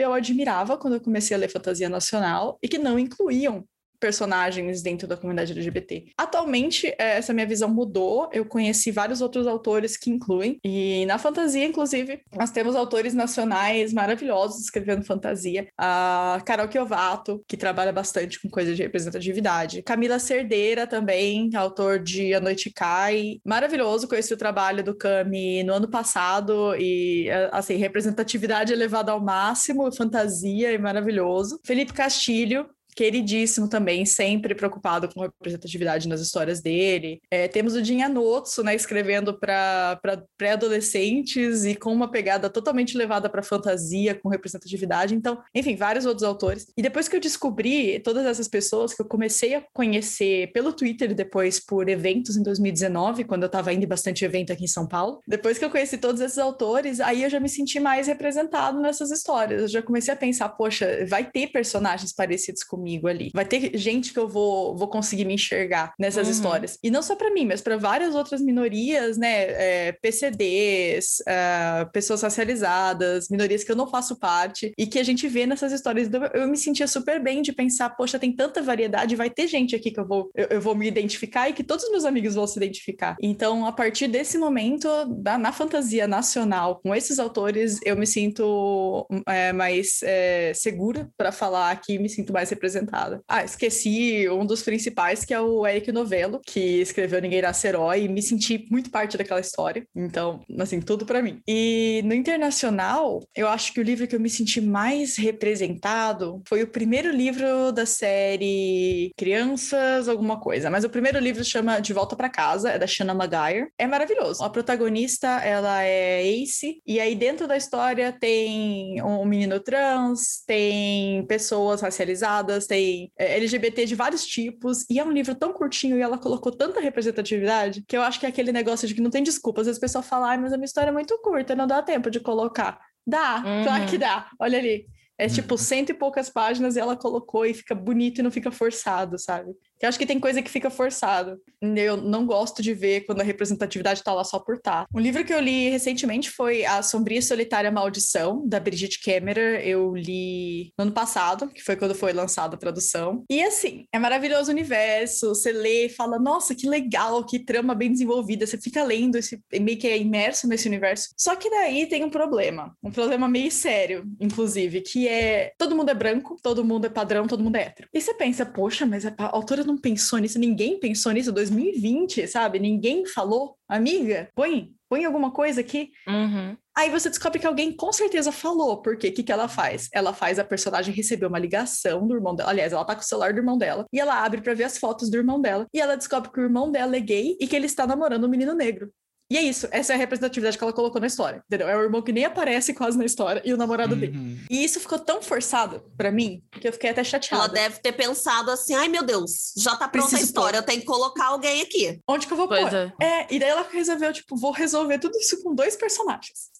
eu 0.00 0.12
admirava 0.12 0.76
quando 0.78 0.94
eu 0.94 1.00
comecei 1.00 1.36
a 1.36 1.40
ler 1.40 1.48
fantasia 1.48 1.88
nacional 1.88 2.58
e 2.62 2.68
que 2.68 2.78
não 2.78 2.98
incluíam 2.98 3.64
personagens 4.00 4.82
dentro 4.82 5.06
da 5.06 5.16
comunidade 5.16 5.52
LGBT. 5.52 6.06
Atualmente, 6.16 6.88
eh, 6.98 7.18
essa 7.18 7.32
minha 7.34 7.46
visão 7.46 7.68
mudou. 7.68 8.28
Eu 8.32 8.44
conheci 8.46 8.90
vários 8.90 9.20
outros 9.20 9.46
autores 9.46 9.96
que 9.96 10.10
incluem. 10.10 10.58
E 10.64 11.04
na 11.06 11.18
fantasia, 11.18 11.64
inclusive, 11.64 12.20
nós 12.34 12.50
temos 12.50 12.74
autores 12.74 13.12
nacionais 13.14 13.92
maravilhosos 13.92 14.60
escrevendo 14.60 15.04
fantasia. 15.04 15.68
A 15.76 16.40
Carol 16.46 16.70
Chiovato, 16.70 17.44
que 17.46 17.56
trabalha 17.56 17.92
bastante 17.92 18.40
com 18.40 18.48
coisas 18.48 18.76
de 18.76 18.82
representatividade. 18.82 19.82
Camila 19.82 20.18
Cerdeira 20.18 20.86
também, 20.86 21.50
autor 21.54 21.98
de 21.98 22.32
A 22.32 22.40
Noite 22.40 22.70
Cai. 22.70 23.38
Maravilhoso, 23.44 24.08
conheci 24.08 24.32
o 24.32 24.38
trabalho 24.38 24.82
do 24.82 24.96
Cami 24.96 25.62
no 25.62 25.74
ano 25.74 25.88
passado 25.88 26.74
e, 26.76 27.28
eh, 27.28 27.50
assim, 27.52 27.76
representatividade 27.76 28.72
elevada 28.72 29.12
ao 29.12 29.20
máximo, 29.20 29.94
fantasia 29.94 30.72
e 30.72 30.78
maravilhoso. 30.78 31.60
Felipe 31.64 31.92
Castilho, 31.92 32.66
queridíssimo 33.00 33.66
também, 33.66 34.04
sempre 34.04 34.54
preocupado 34.54 35.08
com 35.08 35.22
representatividade 35.22 36.06
nas 36.06 36.20
histórias 36.20 36.60
dele. 36.60 37.18
É, 37.30 37.48
temos 37.48 37.74
o 37.74 37.80
Dinha 37.80 38.10
Notso, 38.10 38.62
né, 38.62 38.74
escrevendo 38.74 39.32
para 39.32 39.98
pré-adolescentes 40.36 41.64
e 41.64 41.74
com 41.74 41.94
uma 41.94 42.10
pegada 42.10 42.50
totalmente 42.50 42.98
levada 42.98 43.30
para 43.30 43.42
fantasia, 43.42 44.14
com 44.14 44.28
representatividade. 44.28 45.14
Então, 45.14 45.42
enfim, 45.54 45.76
vários 45.76 46.04
outros 46.04 46.24
autores. 46.24 46.66
E 46.76 46.82
depois 46.82 47.08
que 47.08 47.16
eu 47.16 47.20
descobri 47.20 48.00
todas 48.00 48.26
essas 48.26 48.46
pessoas 48.46 48.92
que 48.92 49.00
eu 49.00 49.06
comecei 49.06 49.54
a 49.54 49.64
conhecer 49.72 50.52
pelo 50.52 50.70
Twitter 50.70 51.14
depois 51.14 51.58
por 51.58 51.88
eventos 51.88 52.36
em 52.36 52.42
2019, 52.42 53.24
quando 53.24 53.44
eu 53.44 53.46
estava 53.46 53.72
indo 53.72 53.84
em 53.84 53.88
bastante 53.88 54.26
evento 54.26 54.52
aqui 54.52 54.64
em 54.64 54.68
São 54.68 54.86
Paulo, 54.86 55.20
depois 55.26 55.56
que 55.56 55.64
eu 55.64 55.70
conheci 55.70 55.96
todos 55.96 56.20
esses 56.20 56.36
autores, 56.36 57.00
aí 57.00 57.22
eu 57.22 57.30
já 57.30 57.40
me 57.40 57.48
senti 57.48 57.80
mais 57.80 58.08
representado 58.08 58.78
nessas 58.78 59.10
histórias. 59.10 59.62
Eu 59.62 59.68
já 59.68 59.80
comecei 59.80 60.12
a 60.12 60.16
pensar, 60.18 60.50
poxa, 60.50 61.06
vai 61.08 61.24
ter 61.24 61.46
personagens 61.46 62.12
parecidos 62.12 62.62
comigo 62.62 62.89
ali. 63.04 63.30
Vai 63.34 63.44
ter 63.44 63.76
gente 63.76 64.12
que 64.12 64.18
eu 64.18 64.28
vou, 64.28 64.76
vou 64.76 64.88
conseguir 64.88 65.24
me 65.24 65.34
enxergar 65.34 65.92
nessas 65.98 66.26
Uhum. 66.26 66.32
histórias. 66.32 66.78
E 66.82 66.90
não 66.90 67.02
só 67.02 67.14
para 67.16 67.32
mim, 67.32 67.46
mas 67.46 67.60
para 67.60 67.76
várias 67.76 68.14
outras 68.14 68.40
minorias, 68.40 69.16
né? 69.16 69.88
É, 69.88 69.92
PCDs, 69.92 71.22
é, 71.26 71.84
pessoas 71.92 72.22
racializadas, 72.22 73.28
minorias 73.28 73.64
que 73.64 73.70
eu 73.70 73.76
não 73.76 73.86
faço 73.86 74.18
parte 74.18 74.72
e 74.78 74.86
que 74.86 74.98
a 74.98 75.02
gente 75.02 75.28
vê 75.28 75.46
nessas 75.46 75.72
histórias. 75.72 76.08
Então, 76.08 76.24
eu 76.34 76.48
me 76.48 76.56
sentia 76.56 76.86
super 76.86 77.22
bem 77.22 77.42
de 77.42 77.52
pensar, 77.52 77.90
poxa, 77.90 78.18
tem 78.18 78.32
tanta 78.32 78.62
variedade, 78.62 79.16
vai 79.16 79.30
ter 79.30 79.46
gente 79.46 79.74
aqui 79.74 79.90
que 79.90 80.00
eu 80.00 80.06
vou, 80.06 80.30
eu, 80.34 80.46
eu 80.50 80.60
vou 80.60 80.74
me 80.74 80.86
identificar 80.86 81.48
e 81.48 81.52
que 81.52 81.62
todos 81.64 81.84
os 81.84 81.90
meus 81.90 82.04
amigos 82.04 82.34
vão 82.34 82.46
se 82.46 82.58
identificar. 82.58 83.16
Então, 83.20 83.66
a 83.66 83.72
partir 83.72 84.08
desse 84.08 84.38
momento, 84.38 84.88
da, 85.06 85.36
na 85.38 85.52
fantasia 85.52 86.06
nacional, 86.06 86.80
com 86.82 86.94
esses 86.94 87.18
autores, 87.18 87.78
eu 87.84 87.96
me 87.96 88.06
sinto 88.06 89.06
é, 89.26 89.52
mais 89.52 90.00
é, 90.02 90.52
segura 90.54 91.08
para 91.16 91.32
falar 91.32 91.70
aqui, 91.70 91.98
me 91.98 92.08
sinto 92.08 92.32
mais 92.32 92.50
representada. 92.50 92.79
Ah, 93.28 93.44
esqueci 93.44 94.28
um 94.28 94.46
dos 94.46 94.62
principais, 94.62 95.24
que 95.24 95.34
é 95.34 95.40
o 95.40 95.66
Eric 95.66 95.90
Novello, 95.92 96.40
que 96.46 96.80
escreveu 96.80 97.20
Ninguém 97.20 97.40
Ser 97.52 97.68
Herói, 97.68 98.02
e 98.04 98.08
me 98.08 98.22
senti 98.22 98.66
muito 98.70 98.90
parte 98.90 99.16
daquela 99.16 99.40
história. 99.40 99.84
Então, 99.94 100.40
assim, 100.58 100.80
tudo 100.80 101.06
para 101.06 101.22
mim. 101.22 101.40
E 101.48 102.02
no 102.04 102.14
internacional, 102.14 103.20
eu 103.34 103.48
acho 103.48 103.72
que 103.72 103.80
o 103.80 103.82
livro 103.82 104.06
que 104.06 104.14
eu 104.14 104.20
me 104.20 104.30
senti 104.30 104.60
mais 104.60 105.16
representado 105.16 106.42
foi 106.48 106.62
o 106.62 106.68
primeiro 106.68 107.10
livro 107.10 107.72
da 107.72 107.86
série 107.86 109.12
Crianças, 109.16 110.08
alguma 110.08 110.40
coisa. 110.40 110.70
Mas 110.70 110.84
o 110.84 110.90
primeiro 110.90 111.18
livro 111.18 111.44
chama 111.44 111.80
De 111.80 111.92
Volta 111.92 112.16
para 112.16 112.28
Casa, 112.28 112.70
é 112.70 112.78
da 112.78 112.86
Shanna 112.86 113.14
Maguire. 113.14 113.68
É 113.78 113.86
maravilhoso. 113.86 114.42
A 114.42 114.50
protagonista, 114.50 115.28
ela 115.44 115.82
é 115.82 116.26
Ace, 116.26 116.80
e 116.86 117.00
aí 117.00 117.14
dentro 117.14 117.46
da 117.46 117.56
história 117.56 118.12
tem 118.12 119.02
um 119.02 119.24
menino 119.24 119.60
trans, 119.60 120.42
tem 120.46 121.24
pessoas 121.26 121.80
racializadas, 121.80 122.59
tem 122.66 123.12
é, 123.18 123.36
LGBT 123.36 123.84
de 123.86 123.94
vários 123.94 124.26
tipos, 124.26 124.84
e 124.90 124.98
é 124.98 125.04
um 125.04 125.10
livro 125.10 125.34
tão 125.34 125.52
curtinho 125.52 125.96
e 125.98 126.00
ela 126.00 126.18
colocou 126.18 126.50
tanta 126.52 126.80
representatividade 126.80 127.82
que 127.86 127.96
eu 127.96 128.02
acho 128.02 128.18
que 128.20 128.26
é 128.26 128.28
aquele 128.28 128.52
negócio 128.52 128.86
de 128.88 128.94
que 128.94 129.00
não 129.00 129.10
tem 129.10 129.22
desculpa. 129.22 129.60
Às 129.60 129.66
vezes 129.66 129.78
o 129.78 129.80
pessoal 129.80 130.02
fala, 130.02 130.28
ai, 130.30 130.38
mas 130.38 130.52
a 130.52 130.56
minha 130.56 130.64
história 130.66 130.90
é 130.90 130.92
muito 130.92 131.18
curta, 131.22 131.54
não 131.54 131.66
dá 131.66 131.82
tempo 131.82 132.10
de 132.10 132.20
colocar. 132.20 132.78
Dá, 133.06 133.42
claro 133.64 133.82
Uhum. 133.82 133.88
que 133.88 133.98
dá. 133.98 134.28
Olha 134.38 134.58
ali. 134.58 134.86
É 135.18 135.26
Uhum. 135.26 135.32
tipo 135.32 135.58
cento 135.58 135.90
e 135.90 135.94
poucas 135.94 136.30
páginas 136.30 136.76
e 136.76 136.80
ela 136.80 136.96
colocou 136.96 137.44
e 137.44 137.52
fica 137.52 137.74
bonito 137.74 138.18
e 138.20 138.22
não 138.22 138.30
fica 138.30 138.50
forçado, 138.50 139.18
sabe? 139.18 139.52
Eu 139.80 139.88
acho 139.88 139.98
que 139.98 140.06
tem 140.06 140.20
coisa 140.20 140.42
que 140.42 140.50
fica 140.50 140.68
forçado. 140.68 141.40
Eu 141.62 141.96
não 141.96 142.26
gosto 142.26 142.62
de 142.62 142.74
ver 142.74 143.02
quando 143.02 143.20
a 143.20 143.24
representatividade 143.24 144.02
tá 144.02 144.12
lá 144.12 144.24
só 144.24 144.38
por 144.38 144.58
tá. 144.58 144.86
Um 144.94 145.00
livro 145.00 145.24
que 145.24 145.32
eu 145.32 145.40
li 145.40 145.70
recentemente 145.70 146.30
foi 146.30 146.64
A 146.64 146.82
Sombria 146.82 147.18
e 147.18 147.22
Solitária 147.22 147.70
Maldição, 147.70 148.46
da 148.46 148.60
Brigitte 148.60 149.00
Kemmerer. 149.00 149.66
Eu 149.66 149.94
li 149.94 150.72
no 150.78 150.84
ano 150.84 150.92
passado, 150.92 151.48
que 151.48 151.62
foi 151.62 151.76
quando 151.76 151.94
foi 151.94 152.12
lançada 152.12 152.56
a 152.56 152.58
tradução. 152.58 153.24
E 153.30 153.42
assim, 153.42 153.86
é 153.92 153.98
maravilhoso 153.98 154.50
o 154.50 154.52
universo. 154.52 155.28
Você 155.30 155.50
lê 155.50 155.86
e 155.86 155.88
fala, 155.88 156.18
nossa, 156.18 156.54
que 156.54 156.68
legal, 156.68 157.24
que 157.24 157.38
trama 157.38 157.74
bem 157.74 157.90
desenvolvida. 157.90 158.46
Você 158.46 158.58
fica 158.58 158.84
lendo, 158.84 159.16
esse, 159.16 159.40
meio 159.60 159.78
que 159.78 159.88
é 159.88 159.96
imerso 159.96 160.46
nesse 160.46 160.68
universo. 160.68 161.08
Só 161.18 161.34
que 161.36 161.48
daí 161.48 161.86
tem 161.86 162.04
um 162.04 162.10
problema. 162.10 162.76
Um 162.82 162.90
problema 162.90 163.28
meio 163.28 163.50
sério, 163.50 164.04
inclusive, 164.20 164.82
que 164.82 165.08
é 165.08 165.52
todo 165.56 165.74
mundo 165.74 165.90
é 165.90 165.94
branco, 165.94 166.36
todo 166.42 166.64
mundo 166.64 166.86
é 166.86 166.90
padrão, 166.90 167.26
todo 167.26 167.42
mundo 167.42 167.56
é 167.56 167.62
hétero. 167.62 167.88
E 167.94 168.00
você 168.00 168.12
pensa, 168.12 168.44
poxa, 168.44 168.84
mas 168.84 169.06
a 169.06 169.14
autora 169.18 169.69
não 169.70 169.78
pensou 169.78 170.18
nisso, 170.18 170.38
ninguém 170.38 170.78
pensou 170.78 171.12
nisso, 171.12 171.32
2020, 171.32 172.26
sabe? 172.26 172.58
Ninguém 172.58 173.06
falou, 173.06 173.56
amiga, 173.68 174.28
põe, 174.34 174.72
põe 174.88 175.04
alguma 175.04 175.30
coisa 175.30 175.60
aqui. 175.60 175.90
Uhum. 176.08 176.56
Aí 176.76 176.90
você 176.90 177.08
descobre 177.08 177.38
que 177.38 177.46
alguém 177.46 177.72
com 177.72 177.92
certeza 177.92 178.32
falou, 178.32 178.80
porque 178.80 179.08
o 179.08 179.12
que, 179.12 179.22
que 179.22 179.32
ela 179.32 179.48
faz? 179.48 179.88
Ela 179.92 180.12
faz 180.12 180.38
a 180.38 180.44
personagem 180.44 180.94
receber 180.94 181.26
uma 181.26 181.38
ligação 181.38 182.06
do 182.06 182.14
irmão 182.14 182.34
dela. 182.34 182.50
Aliás, 182.50 182.72
ela 182.72 182.84
tá 182.84 182.94
com 182.94 183.02
o 183.02 183.04
celular 183.04 183.32
do 183.32 183.38
irmão 183.38 183.58
dela. 183.58 183.86
E 183.92 184.00
ela 184.00 184.24
abre 184.24 184.40
para 184.40 184.54
ver 184.54 184.64
as 184.64 184.78
fotos 184.78 185.10
do 185.10 185.16
irmão 185.16 185.40
dela. 185.40 185.66
E 185.72 185.80
ela 185.80 185.96
descobre 185.96 186.30
que 186.30 186.40
o 186.40 186.42
irmão 186.42 186.70
dela 186.70 186.96
é 186.96 187.00
gay 187.00 187.36
e 187.40 187.46
que 187.46 187.54
ele 187.54 187.66
está 187.66 187.86
namorando 187.86 188.24
um 188.24 188.28
menino 188.28 188.54
negro. 188.54 188.90
E 189.30 189.36
é 189.38 189.42
isso, 189.42 189.68
essa 189.70 189.92
é 189.92 189.94
a 189.94 189.98
representatividade 189.98 190.58
que 190.58 190.64
ela 190.64 190.72
colocou 190.72 191.00
na 191.00 191.06
história, 191.06 191.40
entendeu? 191.46 191.68
É 191.68 191.76
o 191.76 191.80
irmão 191.82 192.02
que 192.02 192.10
nem 192.12 192.24
aparece 192.24 192.74
quase 192.74 192.98
na 192.98 193.04
história 193.04 193.40
e 193.44 193.52
o 193.54 193.56
namorado 193.56 193.94
Uhum. 193.94 194.00
dele. 194.00 194.40
E 194.50 194.64
isso 194.64 194.80
ficou 194.80 194.98
tão 194.98 195.22
forçado 195.22 195.82
pra 195.96 196.10
mim 196.10 196.42
que 196.50 196.66
eu 196.66 196.72
fiquei 196.72 196.90
até 196.90 197.04
chateada. 197.04 197.44
Ela 197.44 197.52
deve 197.52 197.78
ter 197.80 197.92
pensado 197.92 198.50
assim: 198.50 198.74
ai 198.74 198.88
meu 198.88 199.04
Deus, 199.04 199.52
já 199.56 199.76
tá 199.76 199.88
pronta 199.88 200.06
a 200.06 200.08
Preciso 200.10 200.24
história, 200.24 200.54
pôr. 200.60 200.62
eu 200.62 200.66
tenho 200.66 200.80
que 200.80 200.86
colocar 200.86 201.26
alguém 201.26 201.62
aqui. 201.62 202.00
Onde 202.08 202.26
que 202.26 202.32
eu 202.32 202.36
vou 202.36 202.48
Pois 202.48 202.60
pôr? 202.68 202.74
é. 202.74 202.92
É, 203.00 203.26
e 203.30 203.38
daí 203.38 203.50
ela 203.50 203.64
resolveu, 203.70 204.12
tipo, 204.12 204.36
vou 204.36 204.50
resolver 204.50 204.98
tudo 204.98 205.16
isso 205.16 205.40
com 205.44 205.54
dois 205.54 205.76
personagens. 205.76 206.50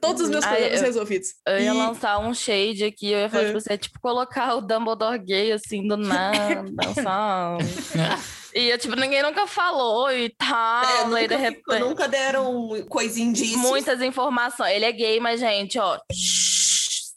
Todos 0.00 0.22
os 0.22 0.28
meus 0.28 0.44
Ah, 0.44 0.48
problemas 0.48 0.80
eu- 0.80 0.86
resolvidos. 0.86 1.28
Eu 1.46 1.60
ia 1.60 1.70
E- 1.70 1.72
lançar 1.72 2.18
um 2.18 2.34
shade 2.34 2.82
aqui, 2.84 3.12
eu 3.12 3.20
ia 3.20 3.30
falar 3.30 3.44
É. 3.44 3.50
pra 3.52 3.60
você, 3.60 3.78
tipo, 3.78 3.98
colocar 4.00 4.56
o 4.56 4.60
Dumbledore 4.60 5.18
gay, 5.20 5.52
assim, 5.52 5.86
do 5.86 5.96
nada, 6.60 6.64
sabe? 7.00 7.64
E, 8.58 8.76
tipo, 8.76 8.96
ninguém 8.96 9.22
nunca 9.22 9.46
falou 9.46 10.10
e 10.10 10.30
tal, 10.30 10.84
É, 10.84 11.02
e 11.02 11.04
nunca, 11.06 11.28
de 11.28 11.36
repente... 11.36 11.78
nunca 11.78 12.08
deram 12.08 12.68
coisa 12.88 13.20
indício. 13.20 13.58
Muitas 13.58 14.02
informações. 14.02 14.72
Ele 14.72 14.84
é 14.84 14.90
gay, 14.90 15.20
mas, 15.20 15.38
gente, 15.38 15.78
ó... 15.78 15.96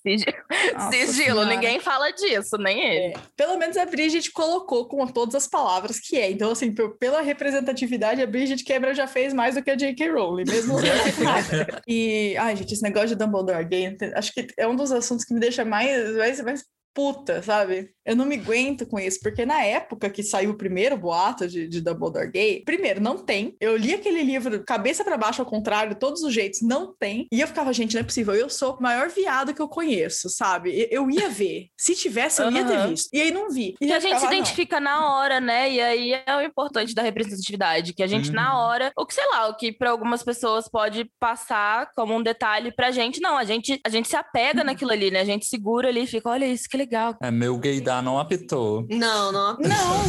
Sigilo, 0.03 0.33
Nossa 0.73 0.91
sigilo, 0.91 1.13
Senhora. 1.13 1.45
ninguém 1.45 1.79
fala 1.79 2.09
disso, 2.11 2.57
nem 2.57 2.79
ele. 2.83 3.13
Pelo 3.37 3.55
menos 3.57 3.77
a 3.77 3.85
Bridget 3.85 4.31
colocou 4.31 4.87
com 4.87 5.05
todas 5.05 5.35
as 5.35 5.47
palavras 5.47 5.99
que 5.99 6.17
é. 6.17 6.31
Então, 6.31 6.51
assim, 6.51 6.73
pela 6.99 7.21
representatividade, 7.21 8.21
a 8.21 8.25
Bridget 8.25 8.63
Quebra 8.63 8.95
já 8.95 9.05
fez 9.05 9.31
mais 9.31 9.53
do 9.55 9.63
que 9.63 9.69
a 9.69 9.75
J.K. 9.75 10.09
Rowling, 10.09 10.45
mesmo. 10.47 10.75
E, 11.87 12.35
ai, 12.37 12.55
gente, 12.55 12.73
esse 12.73 12.81
negócio 12.81 13.09
de 13.09 13.15
Dumbledore 13.15 13.63
gay, 13.65 13.95
acho 14.15 14.33
que 14.33 14.47
é 14.57 14.67
um 14.67 14.75
dos 14.75 14.91
assuntos 14.91 15.23
que 15.23 15.33
me 15.33 15.39
deixa 15.39 15.63
mais, 15.63 16.15
mais, 16.15 16.41
mais 16.41 16.63
puta, 16.93 17.41
sabe? 17.41 17.91
Eu 18.05 18.15
não 18.15 18.25
me 18.25 18.35
aguento 18.35 18.85
com 18.85 18.99
isso, 18.99 19.19
porque 19.21 19.45
na 19.45 19.63
época 19.63 20.09
que 20.09 20.23
saiu 20.23 20.51
o 20.51 20.57
primeiro 20.57 20.97
boato 20.97 21.47
de, 21.47 21.67
de 21.67 21.81
Dumbledore 21.81 22.29
gay, 22.31 22.63
primeiro, 22.65 22.99
não 23.01 23.17
tem. 23.17 23.55
Eu 23.59 23.77
li 23.77 23.93
aquele 23.93 24.23
livro 24.23 24.63
cabeça 24.63 25.03
pra 25.03 25.17
baixo, 25.17 25.41
ao 25.41 25.45
contrário, 25.47 25.95
todos 25.95 26.21
os 26.23 26.33
jeitos, 26.33 26.61
não 26.61 26.93
tem. 26.97 27.27
E 27.31 27.39
eu 27.39 27.47
ficava, 27.47 27.71
gente, 27.73 27.93
não 27.93 28.01
é 28.01 28.03
possível, 28.03 28.33
eu 28.33 28.49
sou 28.49 28.75
o 28.75 28.81
maior 28.81 29.09
viado 29.09 29.53
que 29.53 29.61
eu 29.61 29.67
conheço, 29.67 30.29
sabe? 30.29 30.87
Eu, 30.89 31.09
ia 31.09 31.29
ver. 31.29 31.67
Se 31.77 31.95
tivesse, 31.95 32.41
eu 32.41 32.51
ia 32.51 32.65
ter 32.65 32.87
visto. 32.89 33.09
E 33.13 33.21
aí 33.21 33.31
não 33.31 33.49
vi. 33.49 33.75
E 33.79 33.89
eu 33.89 33.95
a 33.95 33.99
gente 33.99 34.19
se 34.19 34.25
"Ah, 34.25 34.29
não. 34.29 34.33
identifica 34.37 34.79
na 34.79 35.13
hora, 35.13 35.39
né? 35.39 35.69
E 35.71 35.79
aí 35.81 36.13
é 36.25 36.35
o 36.37 36.41
importante 36.41 36.93
da 36.95 37.01
representatividade, 37.01 37.93
que 37.93 38.01
a 38.03 38.07
gente 38.07 38.31
na 38.31 38.53
Uhum. 38.55 38.61
hora, 38.65 38.91
ou 38.95 39.05
que 39.05 39.13
sei 39.13 39.25
lá, 39.29 39.47
o 39.47 39.55
que 39.55 39.71
para 39.71 39.91
algumas 39.91 40.23
pessoas 40.23 40.67
pode 40.69 41.09
passar 41.19 41.89
como 41.95 42.15
um 42.15 42.21
detalhe 42.23 42.71
pra 42.75 42.91
gente, 42.91 43.21
não, 43.21 43.37
a 43.37 43.43
gente 43.43 43.79
a 43.85 43.89
gente 43.89 44.07
se 44.07 44.15
apega 44.15 44.63
naquilo 44.63 44.91
ali, 44.91 45.11
né? 45.11 45.19
A 45.21 45.25
gente 45.25 45.45
segura 45.45 45.89
ali 45.89 46.03
e 46.03 46.07
fica, 46.07 46.29
olha 46.29 46.45
isso 46.45 46.67
que 46.69 46.77
legal. 46.77 47.15
É, 47.21 47.29
meu 47.31 47.57
gaydar 47.57 47.90
não 47.99 48.19
apitou. 48.19 48.85
Não, 48.91 49.31
não. 49.31 49.57
Não. 49.57 50.05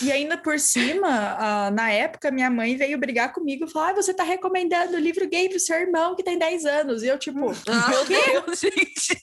E 0.00 0.12
ainda 0.12 0.36
por 0.38 0.60
cima, 0.60 1.08
ah, 1.36 1.70
na 1.72 1.90
época, 1.90 2.30
minha 2.30 2.48
mãe 2.48 2.76
veio 2.76 2.96
brigar 2.96 3.32
comigo 3.32 3.64
e 3.64 3.70
falou: 3.70 3.88
ah, 3.88 3.92
você 3.94 4.14
tá 4.14 4.22
recomendando 4.22 4.94
o 4.96 5.00
livro 5.00 5.28
gay 5.28 5.48
pro 5.48 5.58
seu 5.58 5.76
irmão 5.76 6.14
que 6.14 6.22
tem 6.22 6.38
10 6.38 6.64
anos. 6.64 7.02
E 7.02 7.08
eu, 7.08 7.18
tipo, 7.18 7.50
Ah, 7.68 7.88
Meu 7.90 8.04
Deus, 8.04 8.60
gente. 8.60 9.18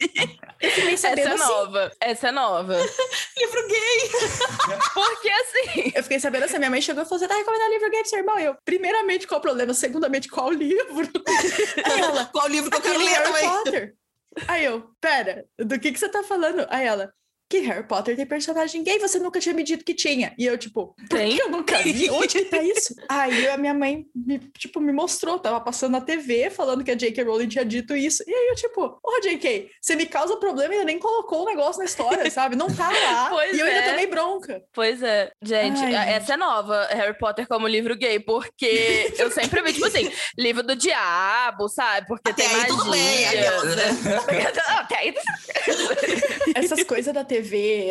eu 0.61 0.69
fiquei 0.71 0.93
Essa 0.95 1.07
é 1.07 1.27
assim. 1.27 1.37
nova. 1.37 1.91
Essa 2.01 2.27
é 2.27 2.31
nova. 2.31 2.73
livro 3.37 3.67
gay. 3.69 4.09
Porque 4.93 5.29
assim, 5.29 5.91
Eu 5.95 6.03
fiquei 6.03 6.19
sabendo 6.19 6.43
assim, 6.43 6.57
minha 6.57 6.69
mãe 6.69 6.81
chegou 6.81 7.03
e 7.03 7.05
falou: 7.05 7.19
Você 7.19 7.27
tá 7.27 7.35
recomendando 7.35 7.71
livro 7.71 7.89
gay 7.89 8.01
pro 8.01 8.09
seu 8.09 8.19
irmão? 8.19 8.37
E 8.39 8.43
eu, 8.43 8.55
primeiramente, 8.65 9.25
qual 9.27 9.39
o 9.39 9.41
problema? 9.41 9.73
Segundamente, 9.73 10.27
qual 10.27 10.47
o 10.47 10.51
livro? 10.51 11.07
Ela, 11.97 12.25
Qual 12.25 12.47
livro 12.47 12.69
que 12.69 12.77
eu 12.77 12.81
quero 12.81 12.99
ler 12.99 13.09
Harry? 13.09 13.47
Potter. 13.47 13.95
Aí 14.49 14.65
eu, 14.65 14.83
pera, 14.99 15.45
do 15.57 15.79
que 15.79 15.93
que 15.93 15.99
você 15.99 16.09
tá 16.09 16.21
falando? 16.21 16.65
Aí 16.69 16.85
ela, 16.85 17.09
que 17.47 17.59
Harry 17.59 17.87
Potter 17.87 18.15
tem 18.15 18.25
personagem 18.25 18.83
gay, 18.83 18.97
você 18.97 19.19
nunca 19.19 19.39
tinha 19.39 19.53
me 19.53 19.63
dito 19.63 19.85
que 19.85 19.93
tinha. 19.93 20.33
E 20.37 20.45
eu, 20.45 20.57
tipo, 20.57 20.95
Tem? 21.09 21.35
que 21.35 21.41
eu 21.41 21.49
nunca 21.49 21.77
vi? 21.79 22.09
Onde 22.09 22.27
que 22.27 22.45
tá 22.45 22.61
isso? 22.63 22.95
Aí 23.07 23.47
a 23.47 23.57
minha 23.57 23.73
mãe, 23.73 24.05
me, 24.15 24.39
tipo, 24.57 24.79
me 24.79 24.91
mostrou, 24.91 25.37
tava 25.37 25.61
passando 25.61 25.91
na 25.91 26.01
TV 26.01 26.49
falando 26.49 26.83
que 26.83 26.91
a 26.91 26.95
J.K. 26.95 27.23
Rowling 27.23 27.47
tinha 27.47 27.63
dito 27.63 27.95
isso. 27.95 28.23
E 28.27 28.33
aí 28.33 28.47
eu, 28.49 28.55
tipo, 28.55 28.99
ô 29.03 29.21
J.K., 29.21 29.69
você 29.79 29.95
me 29.95 30.05
causa 30.05 30.37
problema 30.37 30.73
e 30.73 30.77
ainda 30.77 30.85
nem 30.85 30.99
colocou 30.99 31.43
o 31.43 31.45
negócio 31.45 31.79
na 31.79 31.85
história, 31.85 32.29
sabe? 32.31 32.55
Não 32.55 32.67
tá 32.67 32.89
lá. 32.89 33.29
Pois 33.35 33.57
e 33.57 33.59
eu 33.59 33.65
ainda 33.65 33.79
é. 33.79 33.89
tomei 33.89 34.07
bronca. 34.07 34.63
Pois 34.73 35.03
é, 35.03 35.31
gente, 35.41 35.79
Ai, 35.83 36.13
essa 36.13 36.33
é 36.33 36.37
nova, 36.37 36.85
Harry 36.91 37.17
Potter 37.17 37.47
como 37.47 37.67
livro 37.67 37.95
gay, 37.95 38.19
porque 38.19 39.13
eu 39.17 39.29
sempre 39.29 39.61
vi, 39.61 39.73
tipo 39.73 39.85
assim, 39.85 40.09
livro 40.37 40.63
do 40.63 40.75
diabo, 40.75 41.67
sabe? 41.67 42.07
Porque 42.07 42.31
Até 42.31 42.47
tem 42.47 42.55
aí 42.55 42.67
tudo 42.67 42.91
bem, 42.91 43.25
magia. 43.25 43.39
aquelas, 43.39 43.75
né? 43.75 43.83
Até 44.77 44.97
aí 44.97 45.15
Essas 46.55 46.83
coisas 46.83 47.13
da 47.13 47.23
TV, 47.23 47.34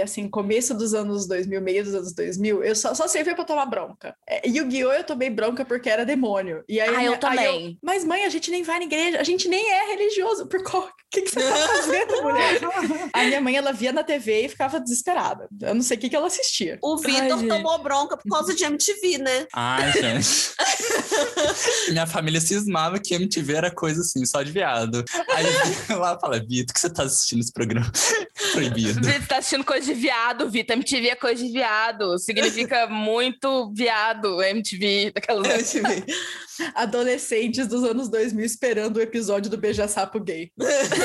assim, 0.03 0.29
começo 0.29 0.75
dos 0.75 0.95
anos 0.95 1.27
2000, 1.27 1.61
meio 1.61 1.85
dos 1.85 1.95
anos 1.95 2.13
2000, 2.15 2.63
eu 2.65 2.75
só, 2.75 2.95
só 2.95 3.07
servia 3.09 3.35
pra 3.35 3.45
tomar 3.45 3.67
bronca. 3.67 4.15
É, 4.29 4.47
Yu-Gi-Oh! 4.49 4.93
eu 4.93 5.05
tomei 5.05 5.31
bronca 5.31 5.65
porque 5.65 5.89
era 5.89 6.05
demônio. 6.05 6.63
E 6.69 6.81
aí, 6.81 6.89
Ah, 6.89 6.99
minha- 6.99 7.11
eu 7.11 7.17
também. 7.19 7.47
aí 7.47 7.79
Mas 7.83 8.05
mãe, 8.05 8.25
a 8.25 8.29
gente 8.29 8.51
nem 8.51 8.63
vai 8.63 8.79
na 8.79 8.85
igreja, 8.85 9.21
a 9.21 9.25
gente 9.25 9.49
nem 9.49 9.71
é 9.71 9.87
religioso. 9.93 10.47
Por 10.47 10.63
qual... 10.63 10.89
O 11.15 11.17
que, 11.17 11.23
que 11.23 11.31
você 11.31 11.41
tá 11.41 11.69
fazendo, 11.69 12.23
mulher? 12.23 12.61
a 13.13 13.23
minha 13.23 13.41
mãe, 13.41 13.57
ela 13.57 13.73
via 13.73 13.93
na 13.93 14.03
TV 14.03 14.47
e 14.47 14.49
ficava 14.49 14.81
desesperada. 14.81 15.49
Eu 15.61 15.73
não 15.73 15.83
sei 15.83 15.97
o 15.97 16.01
que, 16.01 16.09
que 16.09 16.17
ela 16.17 16.27
assistia. 16.27 16.77
O 16.83 16.97
Vitor 16.97 17.47
tomou 17.47 17.81
bronca 17.81 18.17
por 18.17 18.29
causa 18.29 18.53
de 18.53 18.65
MTV, 18.65 19.19
né? 19.19 19.47
Ai, 19.53 19.93
gente. 19.93 20.55
Minha 21.91 22.05
família 22.05 22.41
cismava 22.41 22.99
que 22.99 23.15
MTV 23.15 23.55
era 23.55 23.71
coisa 23.71 24.01
assim, 24.01 24.27
só 24.27 24.43
de 24.43 24.51
viado. 24.51 25.05
Aí 25.31 25.47
lá 25.95 26.19
fala, 26.19 26.41
Vitor, 26.41 26.71
o 26.71 26.75
que 26.75 26.81
você 26.81 26.91
tá 26.91 27.05
assistindo 27.05 27.41
esse 27.41 27.53
programa? 27.53 27.91
Proibido. 28.51 29.01
Vitor 29.01 29.27
tá 29.29 29.39
assistindo 29.39 29.65
coisa 29.65 29.87
de 29.87 29.95
viado, 29.95 30.51
Vitor. 30.51 30.77
MTV 30.77 31.09
é 31.11 31.15
coisa 31.15 31.45
de 31.45 31.53
viado. 31.53 32.19
Significa 32.19 32.89
muito 32.89 33.73
viado, 33.73 34.43
MTV, 34.43 35.13
daquelas. 35.15 35.75
Adolescentes 36.75 37.67
dos 37.67 37.85
anos 37.85 38.09
2000 38.09 38.45
esperando 38.45 38.97
o 38.97 39.01
episódio 39.01 39.51
do 39.51 39.57
Beija-Sapo 39.57 40.21
gay. 40.21 40.51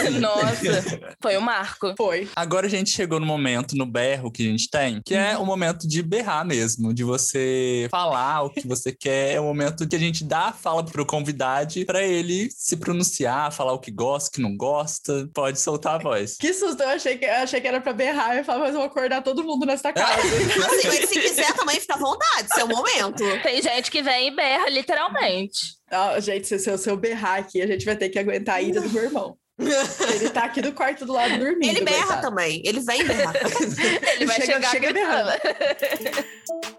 Nossa, 0.19 0.99
foi 1.21 1.37
um 1.37 1.41
marco. 1.41 1.93
Foi. 1.97 2.27
Agora 2.35 2.67
a 2.67 2.69
gente 2.69 2.89
chegou 2.89 3.19
no 3.19 3.25
momento, 3.25 3.75
no 3.75 3.85
berro 3.85 4.31
que 4.31 4.43
a 4.43 4.49
gente 4.51 4.69
tem, 4.69 5.01
que 5.05 5.13
é 5.15 5.37
o 5.37 5.45
momento 5.45 5.87
de 5.87 6.01
berrar 6.01 6.45
mesmo, 6.45 6.93
de 6.93 7.03
você 7.03 7.87
falar 7.91 8.43
o 8.43 8.49
que 8.49 8.67
você 8.67 8.91
quer. 8.91 9.35
É 9.35 9.39
o 9.39 9.43
momento 9.43 9.87
que 9.87 9.95
a 9.95 9.99
gente 9.99 10.23
dá 10.23 10.47
a 10.47 10.53
fala 10.53 10.83
pro 10.85 11.05
convidado 11.05 11.49
pra 11.85 12.01
ele 12.03 12.49
se 12.51 12.77
pronunciar, 12.77 13.51
falar 13.51 13.73
o 13.73 13.79
que 13.79 13.91
gosta, 13.91 14.29
o 14.29 14.31
que 14.33 14.41
não 14.41 14.55
gosta. 14.55 15.29
Pode 15.33 15.59
soltar 15.59 15.95
a 15.95 15.97
voz. 15.97 16.35
Que 16.37 16.53
susto, 16.53 16.81
eu 16.81 16.89
achei 16.89 17.17
que, 17.17 17.25
eu 17.25 17.33
achei 17.33 17.59
que 17.61 17.67
era 17.67 17.81
pra 17.81 17.93
berrar. 17.93 18.37
Eu 18.37 18.43
falava, 18.45 18.65
mas 18.65 18.73
eu 18.73 18.79
vou 18.81 18.87
acordar 18.89 19.21
todo 19.21 19.43
mundo 19.43 19.65
nesta 19.65 19.91
casa. 19.93 20.21
Assim, 20.21 20.87
mas 20.87 21.09
se 21.09 21.19
quiser 21.19 21.53
também 21.53 21.79
fica 21.79 21.95
à 21.95 21.97
vontade, 21.97 22.47
seu 22.53 22.67
momento. 22.67 23.23
Tem 23.43 23.61
gente 23.61 23.91
que 23.91 24.01
vem 24.01 24.27
e 24.27 24.35
berra, 24.35 24.69
literalmente. 24.69 25.59
Ah, 25.91 26.19
gente, 26.19 26.47
se, 26.47 26.59
se, 26.59 26.69
eu- 26.69 26.77
se 26.77 26.89
eu 26.89 26.95
berrar 26.97 27.39
aqui, 27.39 27.61
a 27.61 27.67
gente 27.67 27.83
vai 27.85 27.95
ter 27.95 28.09
que 28.09 28.19
aguentar 28.19 28.55
a 28.55 28.61
ida 28.61 28.79
do 28.81 28.89
meu 28.89 29.03
irmão. 29.03 29.35
Ele 30.15 30.29
tá 30.29 30.45
aqui 30.45 30.61
do 30.61 30.71
quarto 30.71 31.05
do 31.05 31.13
lado 31.13 31.37
dormindo. 31.37 31.65
Ele 31.69 31.81
berra 31.83 31.97
coitado. 32.07 32.21
também, 32.21 32.61
ele 32.63 32.79
vem 32.79 33.03
berrar. 33.05 33.33
Ele 34.15 34.25
vai 34.25 34.35
Chega- 34.41 34.53
chegar 34.53 34.71
chega 34.71 34.91
gritando. 34.93 35.31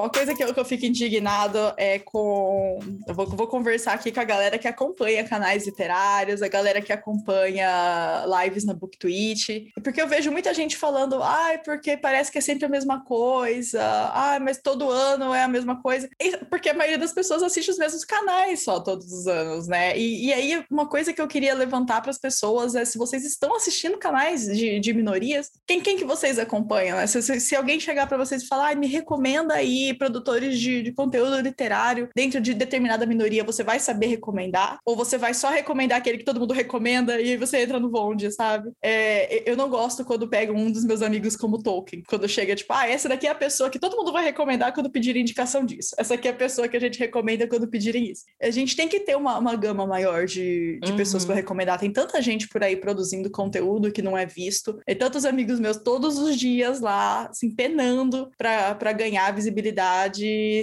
uma 0.00 0.10
coisa 0.10 0.34
que 0.34 0.42
eu, 0.42 0.52
que 0.52 0.60
eu 0.60 0.64
fico 0.64 0.86
indignado 0.86 1.58
é 1.76 1.98
com. 1.98 2.78
Eu 3.06 3.14
vou, 3.14 3.26
vou 3.26 3.46
conversar 3.46 3.92
aqui 3.92 4.10
com 4.10 4.20
a 4.20 4.24
galera 4.24 4.58
que 4.58 4.68
acompanha 4.68 5.26
canais 5.26 5.66
literários, 5.66 6.42
a 6.42 6.48
galera 6.48 6.80
que 6.80 6.92
acompanha 6.92 8.24
lives 8.42 8.64
na 8.64 8.74
BookTweet, 8.74 9.72
porque 9.82 10.00
eu 10.00 10.08
vejo 10.08 10.30
muita 10.30 10.52
gente 10.54 10.76
falando, 10.76 11.22
ai, 11.22 11.58
porque 11.58 11.96
parece 11.96 12.30
que 12.30 12.38
é 12.38 12.40
sempre 12.40 12.66
a 12.66 12.68
mesma 12.68 13.04
coisa, 13.04 13.82
ai, 14.12 14.38
mas 14.38 14.58
todo 14.58 14.90
ano 14.90 15.34
é 15.34 15.42
a 15.42 15.48
mesma 15.48 15.80
coisa. 15.80 16.08
Porque 16.48 16.70
a 16.70 16.74
maioria 16.74 16.98
das 16.98 17.12
pessoas 17.12 17.42
assiste 17.42 17.70
os 17.70 17.78
mesmos 17.78 18.04
canais 18.04 18.64
só 18.64 18.80
todos 18.80 19.12
os 19.12 19.26
anos, 19.26 19.68
né? 19.68 19.96
E, 19.96 20.26
e 20.26 20.32
aí, 20.32 20.64
uma 20.70 20.88
coisa 20.88 21.12
que 21.12 21.20
eu 21.20 21.28
queria 21.28 21.54
levantar 21.54 22.00
para 22.00 22.10
as 22.10 22.18
pessoas 22.18 22.74
é 22.74 22.84
se 22.84 22.98
vocês 22.98 23.24
estão 23.24 23.54
assistindo 23.54 23.98
canais 23.98 24.46
de, 24.46 24.80
de 24.80 24.92
minorias, 24.92 25.50
quem, 25.66 25.80
quem 25.80 25.96
que 25.96 26.04
vocês 26.04 26.38
acompanham? 26.38 26.96
Né? 26.96 27.06
Se, 27.06 27.22
se, 27.22 27.40
se 27.40 27.56
alguém 27.56 27.78
chegar 27.78 28.06
para 28.06 28.18
vocês 28.18 28.42
e 28.42 28.46
falar, 28.46 28.70
ah, 28.70 28.74
me 28.74 28.86
recomenda 28.86 29.54
aí 29.54 29.89
produtores 29.94 30.58
de, 30.58 30.82
de 30.82 30.92
conteúdo 30.92 31.40
literário 31.40 32.08
dentro 32.14 32.40
de 32.40 32.54
determinada 32.54 33.06
minoria, 33.06 33.44
você 33.44 33.62
vai 33.62 33.78
saber 33.78 34.06
recomendar? 34.06 34.78
Ou 34.84 34.96
você 34.96 35.16
vai 35.16 35.34
só 35.34 35.50
recomendar 35.50 35.98
aquele 35.98 36.18
que 36.18 36.24
todo 36.24 36.40
mundo 36.40 36.54
recomenda 36.54 37.20
e 37.20 37.30
aí 37.30 37.36
você 37.36 37.58
entra 37.58 37.78
no 37.78 37.88
bonde, 37.88 38.30
sabe? 38.30 38.70
É, 38.82 39.48
eu 39.50 39.56
não 39.56 39.68
gosto 39.68 40.04
quando 40.04 40.28
pego 40.28 40.52
um 40.52 40.70
dos 40.70 40.84
meus 40.84 41.02
amigos 41.02 41.36
como 41.36 41.62
Tolkien, 41.62 42.02
quando 42.06 42.28
chega 42.28 42.54
tipo, 42.54 42.72
ah, 42.72 42.88
essa 42.88 43.08
daqui 43.08 43.26
é 43.26 43.30
a 43.30 43.34
pessoa 43.34 43.70
que 43.70 43.78
todo 43.78 43.96
mundo 43.96 44.12
vai 44.12 44.24
recomendar 44.24 44.72
quando 44.72 44.90
pedir 44.90 45.16
indicação 45.16 45.64
disso. 45.64 45.94
Essa 45.98 46.14
aqui 46.14 46.28
é 46.28 46.30
a 46.30 46.34
pessoa 46.34 46.68
que 46.68 46.76
a 46.76 46.80
gente 46.80 46.98
recomenda 46.98 47.46
quando 47.46 47.68
pedirem 47.68 48.10
isso. 48.10 48.24
A 48.40 48.50
gente 48.50 48.76
tem 48.76 48.88
que 48.88 49.00
ter 49.00 49.16
uma, 49.16 49.38
uma 49.38 49.56
gama 49.56 49.86
maior 49.86 50.26
de, 50.26 50.78
de 50.82 50.90
uhum. 50.90 50.96
pessoas 50.96 51.24
para 51.24 51.34
recomendar. 51.34 51.78
Tem 51.78 51.92
tanta 51.92 52.20
gente 52.22 52.48
por 52.48 52.62
aí 52.62 52.76
produzindo 52.76 53.30
conteúdo 53.30 53.92
que 53.92 54.02
não 54.02 54.16
é 54.16 54.26
visto. 54.26 54.78
E 54.86 54.94
tantos 54.94 55.24
amigos 55.24 55.60
meus 55.60 55.76
todos 55.78 56.18
os 56.18 56.36
dias 56.36 56.80
lá, 56.80 57.26
assim, 57.26 57.50
penando 57.50 58.30
para 58.36 58.92
ganhar 58.92 59.32
visibilidade, 59.34 59.79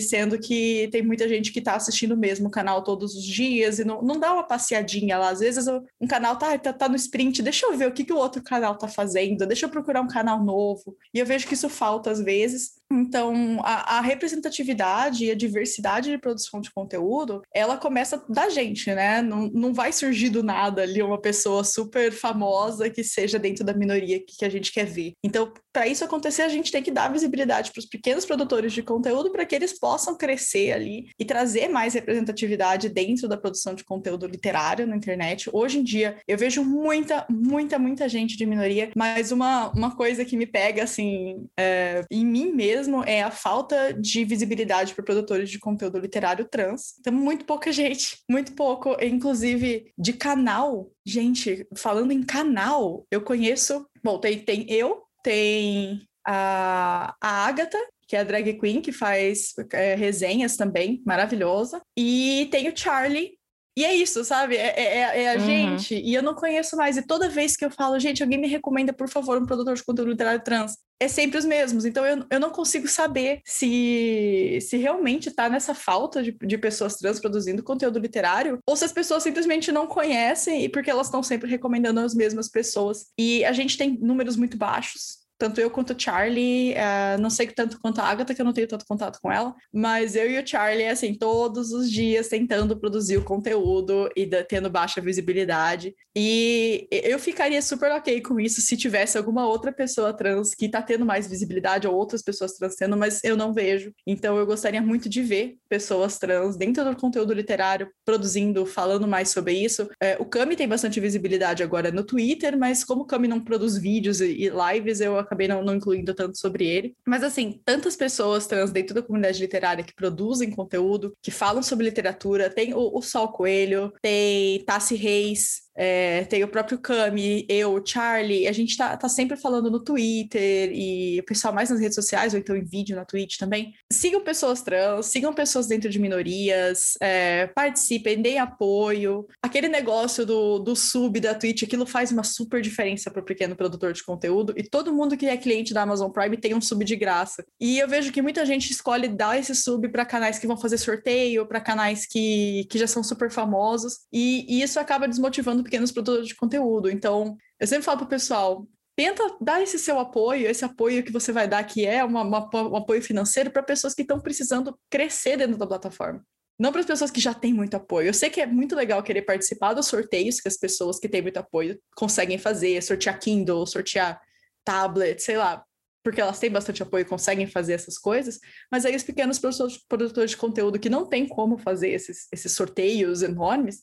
sendo 0.02 0.40
que 0.40 0.90
tem 0.92 1.02
muita 1.02 1.28
gente 1.28 1.52
que 1.52 1.62
tá 1.62 1.76
assistindo 1.76 2.16
mesmo 2.16 2.48
o 2.48 2.52
canal 2.52 2.84
todos 2.84 3.16
os 3.16 3.24
dias 3.24 3.80
e 3.80 3.84
não, 3.84 4.02
não 4.02 4.20
dá 4.20 4.34
uma 4.34 4.44
passeadinha 4.44 5.18
lá. 5.18 5.30
Às 5.30 5.40
vezes 5.40 5.68
um 6.00 6.08
canal 6.08 6.38
tá, 6.38 6.58
tá, 6.58 6.74
tá 6.74 6.90
no 6.90 6.96
sprint, 6.96 7.42
deixa 7.42 7.66
eu 7.66 7.78
ver 7.78 7.88
o 7.88 7.92
que, 7.92 8.04
que 8.04 8.14
o 8.14 8.18
outro 8.18 8.42
canal 8.44 8.78
tá 8.78 8.88
fazendo, 8.88 9.46
deixa 9.46 9.66
eu 9.66 9.70
procurar 9.70 10.02
um 10.02 10.08
canal 10.08 10.44
novo. 10.44 10.96
E 11.14 11.20
eu 11.20 11.26
vejo 11.26 11.48
que 11.48 11.54
isso 11.54 11.70
falta 11.70 12.12
às 12.12 12.22
vezes. 12.22 12.78
Então, 12.92 13.60
a, 13.64 13.98
a, 13.98 14.02
representatividade 14.02 15.26
e 15.26 15.32
a 15.32 15.36
diversidade 15.36 16.10
de 16.10 16.18
produção 16.18 16.62
de 16.62 16.72
conteúdo, 16.72 17.42
ela 17.54 17.78
começa 17.78 18.24
da 18.30 18.50
gente, 18.50 18.94
né? 18.94 19.22
Não, 19.22 19.50
não 19.54 19.74
vai 19.74 19.92
surgir 19.92 20.30
do 20.30 20.42
nada 20.42 20.84
ali 20.84 21.02
uma 21.02 21.20
pessoa 21.20 21.64
super 21.64 22.12
famosa 22.12 22.90
que 22.90 23.04
seja 23.04 23.38
dentro 23.38 23.66
da 23.66 23.74
minoria 23.74 24.20
que, 24.20 24.38
que 24.38 24.46
a 24.46 24.50
gente 24.50 24.72
quer 24.72 24.86
ver. 24.86 25.14
Então, 25.24 25.52
para 25.74 25.88
isso 25.88 26.04
acontecer, 26.04 26.42
a 26.42 26.50
gente 26.50 26.72
tem 26.72 26.82
que 26.82 26.92
dar 26.92 27.12
visibilidade 27.12 27.72
para 27.72 27.80
os 27.80 27.86
pequenos 27.86 28.26
produtores 28.26 28.74
de 28.74 28.82
conteúdo 28.82 29.32
para 29.32 29.46
que 29.46 29.54
eles 29.54 29.78
possam 29.78 30.18
crescer 30.18 30.72
ali 30.72 31.10
e 31.20 31.26
trazer 31.26 31.68
mais 31.68 31.94
representatividade 31.94 32.90
dentro 32.90 33.28
da 33.28 33.38
produção 33.38 33.76
de 33.76 33.84
conteúdo 33.84 34.26
literário 34.26 34.88
na 34.88 34.96
internet. 34.96 35.50
Hoje 35.52 35.80
em 35.80 35.84
dia, 35.84 36.18
eu 36.28 36.38
vejo 36.38 36.64
muita, 36.64 37.26
muita, 37.30 37.78
muita 37.78 38.08
gente 38.08 38.38
de 38.38 38.46
minoria, 38.46 38.90
mas 38.96 39.32
uma, 39.32 39.70
uma 39.72 39.96
coisa 39.96 40.26
que 40.26 40.38
me 40.38 40.48
pega, 40.48 40.84
assim, 40.84 41.46
é, 41.60 42.04
em 42.10 42.26
mim 42.26 42.52
mesmo, 42.52 42.77
mesmo 42.78 43.04
é 43.04 43.24
a 43.24 43.32
falta 43.32 43.92
de 43.92 44.24
visibilidade 44.24 44.94
para 44.94 45.04
produtores 45.04 45.50
de 45.50 45.60
conteúdo 45.60 45.98
literário 45.98 46.46
trans. 46.46 46.96
Então, 47.00 47.12
muito 47.12 47.44
pouca 47.46 47.72
gente, 47.72 48.20
muito 48.30 48.54
pouco, 48.54 48.96
inclusive 49.04 49.92
de 49.98 50.14
canal. 50.14 50.92
Gente, 51.06 51.68
falando 51.76 52.12
em 52.12 52.22
canal, 52.22 53.06
eu 53.10 53.22
conheço. 53.22 53.88
Bom, 54.04 54.20
tem, 54.20 54.40
tem 54.40 54.66
eu, 54.70 55.02
tem 55.24 56.02
a, 56.26 57.16
a 57.20 57.48
Agatha, 57.48 57.80
que 58.08 58.16
é 58.16 58.20
a 58.20 58.24
drag 58.24 58.54
queen, 58.60 58.80
que 58.80 58.92
faz 58.92 59.54
é, 59.74 59.96
resenhas 59.96 60.56
também, 60.56 61.02
maravilhosa. 61.06 61.82
E 61.98 62.48
tem 62.52 62.70
o 62.70 62.78
Charlie, 62.78 63.32
e 63.78 63.86
é 63.86 63.94
isso, 63.94 64.26
sabe? 64.26 64.58
É, 64.58 64.74
é, 64.76 64.84
é, 64.86 65.24
é 65.24 65.36
a 65.36 65.38
uhum. 65.38 65.46
gente. 65.46 65.94
E 65.94 66.12
eu 66.12 66.24
não 66.24 66.34
conheço 66.34 66.76
mais. 66.76 66.98
E 66.98 67.06
toda 67.06 67.30
vez 67.30 67.56
que 67.56 67.64
eu 67.64 67.70
falo, 67.70 68.00
gente, 68.00 68.24
alguém 68.24 68.42
me 68.42 68.48
recomenda, 68.48 68.92
por 68.92 69.08
favor, 69.08 69.40
um 69.40 69.46
produtor 69.46 69.76
de 69.76 69.84
conteúdo 69.84 70.10
literário 70.10 70.44
trans, 70.44 70.76
é 71.00 71.08
sempre 71.08 71.38
os 71.38 71.46
mesmos. 71.46 71.86
Então 71.86 72.04
eu, 72.04 72.26
eu 72.28 72.40
não 72.40 72.50
consigo 72.50 72.88
saber 72.88 73.40
se, 73.46 74.58
se 74.64 74.78
realmente 74.78 75.30
está 75.30 75.48
nessa 75.48 75.76
falta 75.76 76.24
de, 76.24 76.32
de 76.32 76.58
pessoas 76.58 76.96
trans 76.96 77.20
produzindo 77.20 77.62
conteúdo 77.62 78.00
literário, 78.00 78.58
ou 78.68 78.76
se 78.76 78.84
as 78.84 78.92
pessoas 78.92 79.22
simplesmente 79.22 79.72
não 79.72 79.86
conhecem 79.86 80.64
e 80.64 80.70
porque 80.70 80.90
elas 80.90 81.06
estão 81.06 81.22
sempre 81.22 81.48
recomendando 81.48 82.00
as 82.00 82.16
mesmas 82.16 82.50
pessoas. 82.50 83.06
E 83.16 83.46
a 83.46 83.52
gente 83.52 83.78
tem 83.78 83.96
números 84.02 84.36
muito 84.36 84.58
baixos 84.58 85.27
tanto 85.38 85.62
eu 85.62 85.70
quanto 85.70 85.94
o 85.94 86.00
Charlie, 86.00 86.74
uh, 86.74 87.22
não 87.22 87.30
sei 87.30 87.48
tanto 87.48 87.80
quanto 87.80 88.00
a 88.00 88.06
Agatha, 88.06 88.34
que 88.34 88.42
eu 88.42 88.46
não 88.46 88.54
tenho 88.54 88.68
tanto 88.68 88.86
contato 88.86 89.20
com 89.22 89.32
ela, 89.32 89.54
mas 89.74 90.16
eu 90.16 90.30
e 90.30 90.40
o 90.40 90.48
Charlie, 90.48 90.88
assim, 90.88 91.14
todos 91.14 91.72
os 91.72 91.92
dias 91.92 92.28
tentando 92.28 92.80
produzir 92.80 93.18
o 93.18 93.24
conteúdo 93.24 94.10
e 94.16 94.26
tendo 94.48 94.70
baixa 94.70 95.02
visibilidade. 95.02 95.96
E 96.16 96.88
eu 96.92 97.20
ficaria 97.20 97.62
super 97.62 97.92
ok 97.92 98.22
com 98.22 98.40
isso 98.40 98.62
se 98.62 98.76
tivesse 98.76 99.18
alguma 99.18 99.48
outra 99.48 99.72
pessoa 99.72 100.12
trans 100.14 100.56
que 100.56 100.68
tá 100.68 100.82
tendo 100.82 101.06
mais 101.06 101.28
visibilidade, 101.28 101.88
ou 101.88 101.96
outras 101.96 102.22
pessoas 102.22 102.54
trans 102.54 102.76
tendo, 102.76 102.98
mas 102.98 103.24
eu 103.24 103.38
não 103.38 103.54
vejo. 103.54 103.94
Então 104.06 104.38
eu 104.38 104.46
gostaria 104.46 104.82
muito 104.82 105.08
de 105.08 105.22
ver 105.22 105.58
pessoas 105.68 106.18
trans 106.18 106.58
dentro 106.58 106.84
do 106.84 106.96
conteúdo 106.96 107.34
literário, 107.34 107.90
produzindo, 108.06 108.66
falando 108.66 109.08
mais 109.08 109.30
sobre 109.30 109.54
isso. 109.54 109.88
É, 110.02 110.18
o 110.20 110.26
Cami 110.26 110.56
tem 110.56 110.68
bastante 110.68 111.00
visibilidade 111.00 111.64
agora 111.64 111.92
no 111.92 112.04
Twitter, 112.04 112.58
mas 112.58 112.84
como 112.84 113.02
o 113.02 113.06
Cami 113.06 113.28
não 113.28 113.40
produz 113.40 113.78
vídeos 113.78 114.22
e, 114.22 114.50
lives, 114.50 115.02
eu 115.02 115.18
acabei 115.18 115.48
não, 115.48 115.64
não 115.64 115.76
incluindo 115.76 116.14
tanto 116.14 116.38
sobre 116.38 116.66
ele. 116.66 116.96
Mas 117.06 117.24
assim, 117.24 117.62
tantas 117.66 117.96
pessoas 117.96 118.48
trans 118.48 118.72
dentro 118.72 118.96
da 118.96 119.02
comunidade 119.02 119.40
literária 119.40 119.84
que 119.84 119.96
produzem 119.96 120.52
conteúdo, 120.52 121.14
que 121.22 121.32
falam 121.32 121.62
sobre 121.62 121.86
literatura, 121.86 122.50
tem 122.50 122.74
o, 122.74 122.98
o 122.98 123.02
Sol 123.02 123.30
Coelho, 123.30 123.94
tem 124.02 124.64
Tassi 124.64 124.96
Reis, 124.96 125.67
é, 125.78 126.26
tem 126.26 126.44
o 126.44 126.48
próprio 126.48 126.80
Cami, 126.80 127.46
eu, 127.48 127.80
Charlie, 127.86 128.48
a 128.48 128.52
gente 128.52 128.76
tá, 128.76 128.98
tá 128.98 129.08
sempre 129.08 129.38
falando 129.38 129.70
no 129.70 129.80
Twitter 129.80 130.72
e 130.74 131.20
o 131.20 131.24
pessoal 131.24 131.54
mais 131.54 131.70
nas 131.70 131.80
redes 131.80 131.94
sociais, 131.94 132.34
ou 132.34 132.40
então 132.40 132.56
em 132.56 132.66
vídeo 132.66 132.96
na 132.96 133.06
Twitch 133.06 133.38
também. 133.38 133.74
Sigam 133.94 134.22
pessoas 134.22 134.64
trans, 134.64 135.06
sigam 135.06 135.32
pessoas 135.34 135.68
dentro 135.68 135.90
de 135.90 136.00
minorias, 136.00 136.96
é, 137.00 137.46
participem, 137.48 138.20
deem 138.20 138.40
apoio. 138.40 139.28
Aquele 139.42 139.68
negócio 139.68 140.26
do, 140.26 140.58
do 140.58 140.76
sub 140.76 141.20
da 141.20 141.36
Twitch, 141.36 141.62
aquilo 141.62 141.86
faz 141.86 142.12
uma 142.12 142.24
super 142.24 142.60
diferença 142.60 143.12
para 143.12 143.22
o 143.22 143.26
pequeno 143.26 143.56
produtor 143.56 143.94
de 143.94 144.04
conteúdo 144.04 144.54
e 144.58 144.64
todo 144.64 144.94
mundo 144.94 145.16
que 145.16 145.28
é 145.28 145.38
cliente 145.38 145.74
da 145.74 145.84
Amazon 145.84 146.10
Prime 146.10 146.38
tem 146.38 146.56
um 146.56 146.62
sub 146.62 146.84
de 146.84 146.96
graça. 146.96 147.46
E 147.60 147.78
eu 147.78 147.88
vejo 147.88 148.12
que 148.12 148.22
muita 148.22 148.44
gente 148.46 148.72
escolhe 148.72 149.08
dar 149.08 149.38
esse 149.38 149.54
sub 149.54 149.88
para 149.90 150.06
canais 150.06 150.40
que 150.40 150.48
vão 150.48 150.58
fazer 150.58 150.80
sorteio, 150.80 151.46
para 151.46 151.62
canais 151.62 152.08
que, 152.08 152.66
que 152.70 152.80
já 152.80 152.88
são 152.88 153.04
super 153.04 153.30
famosos, 153.30 154.00
e, 154.12 154.46
e 154.50 154.64
isso 154.64 154.80
acaba 154.80 155.08
desmotivando 155.08 155.67
pequenos 155.68 155.92
produtores 155.92 156.28
de 156.28 156.36
conteúdo. 156.36 156.90
Então, 156.90 157.38
eu 157.60 157.68
sempre 157.68 157.84
falo 157.84 158.00
pro 158.00 158.08
pessoal, 158.08 158.68
tenta 158.96 159.38
dar 159.40 159.62
esse 159.62 159.78
seu 159.78 160.00
apoio, 160.00 160.50
esse 160.50 160.66
apoio 160.66 161.04
que 161.04 161.12
você 161.12 161.32
vai 161.32 161.48
dar, 161.48 161.64
que 161.64 161.86
é 161.86 162.04
uma, 162.04 162.24
uma, 162.24 162.50
um 162.68 162.76
apoio 162.76 163.02
financeiro 163.02 163.52
para 163.52 163.62
pessoas 163.62 163.94
que 163.94 164.02
estão 164.02 164.20
precisando 164.20 164.78
crescer 164.90 165.38
dentro 165.38 165.58
da 165.58 165.68
plataforma. 165.68 166.26
Não 166.60 166.72
para 166.72 166.82
as 166.82 166.88
pessoas 166.88 167.12
que 167.12 167.22
já 167.22 167.36
têm 167.36 167.54
muito 167.54 167.76
apoio. 167.76 168.08
Eu 168.08 168.14
sei 168.14 168.32
que 168.32 168.42
é 168.42 168.48
muito 168.48 168.76
legal 168.76 169.04
querer 169.04 169.22
participar 169.22 169.74
dos 169.74 169.86
sorteios 169.86 170.40
que 170.40 170.48
as 170.48 170.58
pessoas 170.58 171.00
que 171.00 171.08
têm 171.08 171.22
muito 171.22 171.38
apoio 171.38 171.80
conseguem 171.96 172.40
fazer, 172.40 172.82
sortear 172.82 173.20
Kindle, 173.20 173.68
sortear 173.68 174.20
tablet, 174.66 175.22
sei 175.22 175.38
lá, 175.38 175.64
porque 176.04 176.22
elas 176.22 176.40
têm 176.40 176.50
bastante 176.50 176.82
apoio 176.82 177.02
e 177.02 177.06
conseguem 177.06 177.46
fazer 177.46 177.74
essas 177.74 177.98
coisas, 177.98 178.40
mas 178.72 178.86
aí 178.86 178.96
os 178.96 179.04
pequenos 179.04 179.40
produtores 179.88 180.32
de 180.32 180.38
conteúdo 180.38 180.80
que 180.80 180.90
não 180.90 181.06
têm 181.06 181.28
como 181.28 181.58
fazer 181.58 181.90
esses, 181.90 182.28
esses 182.32 182.54
sorteios 182.54 183.22
enormes, 183.22 183.82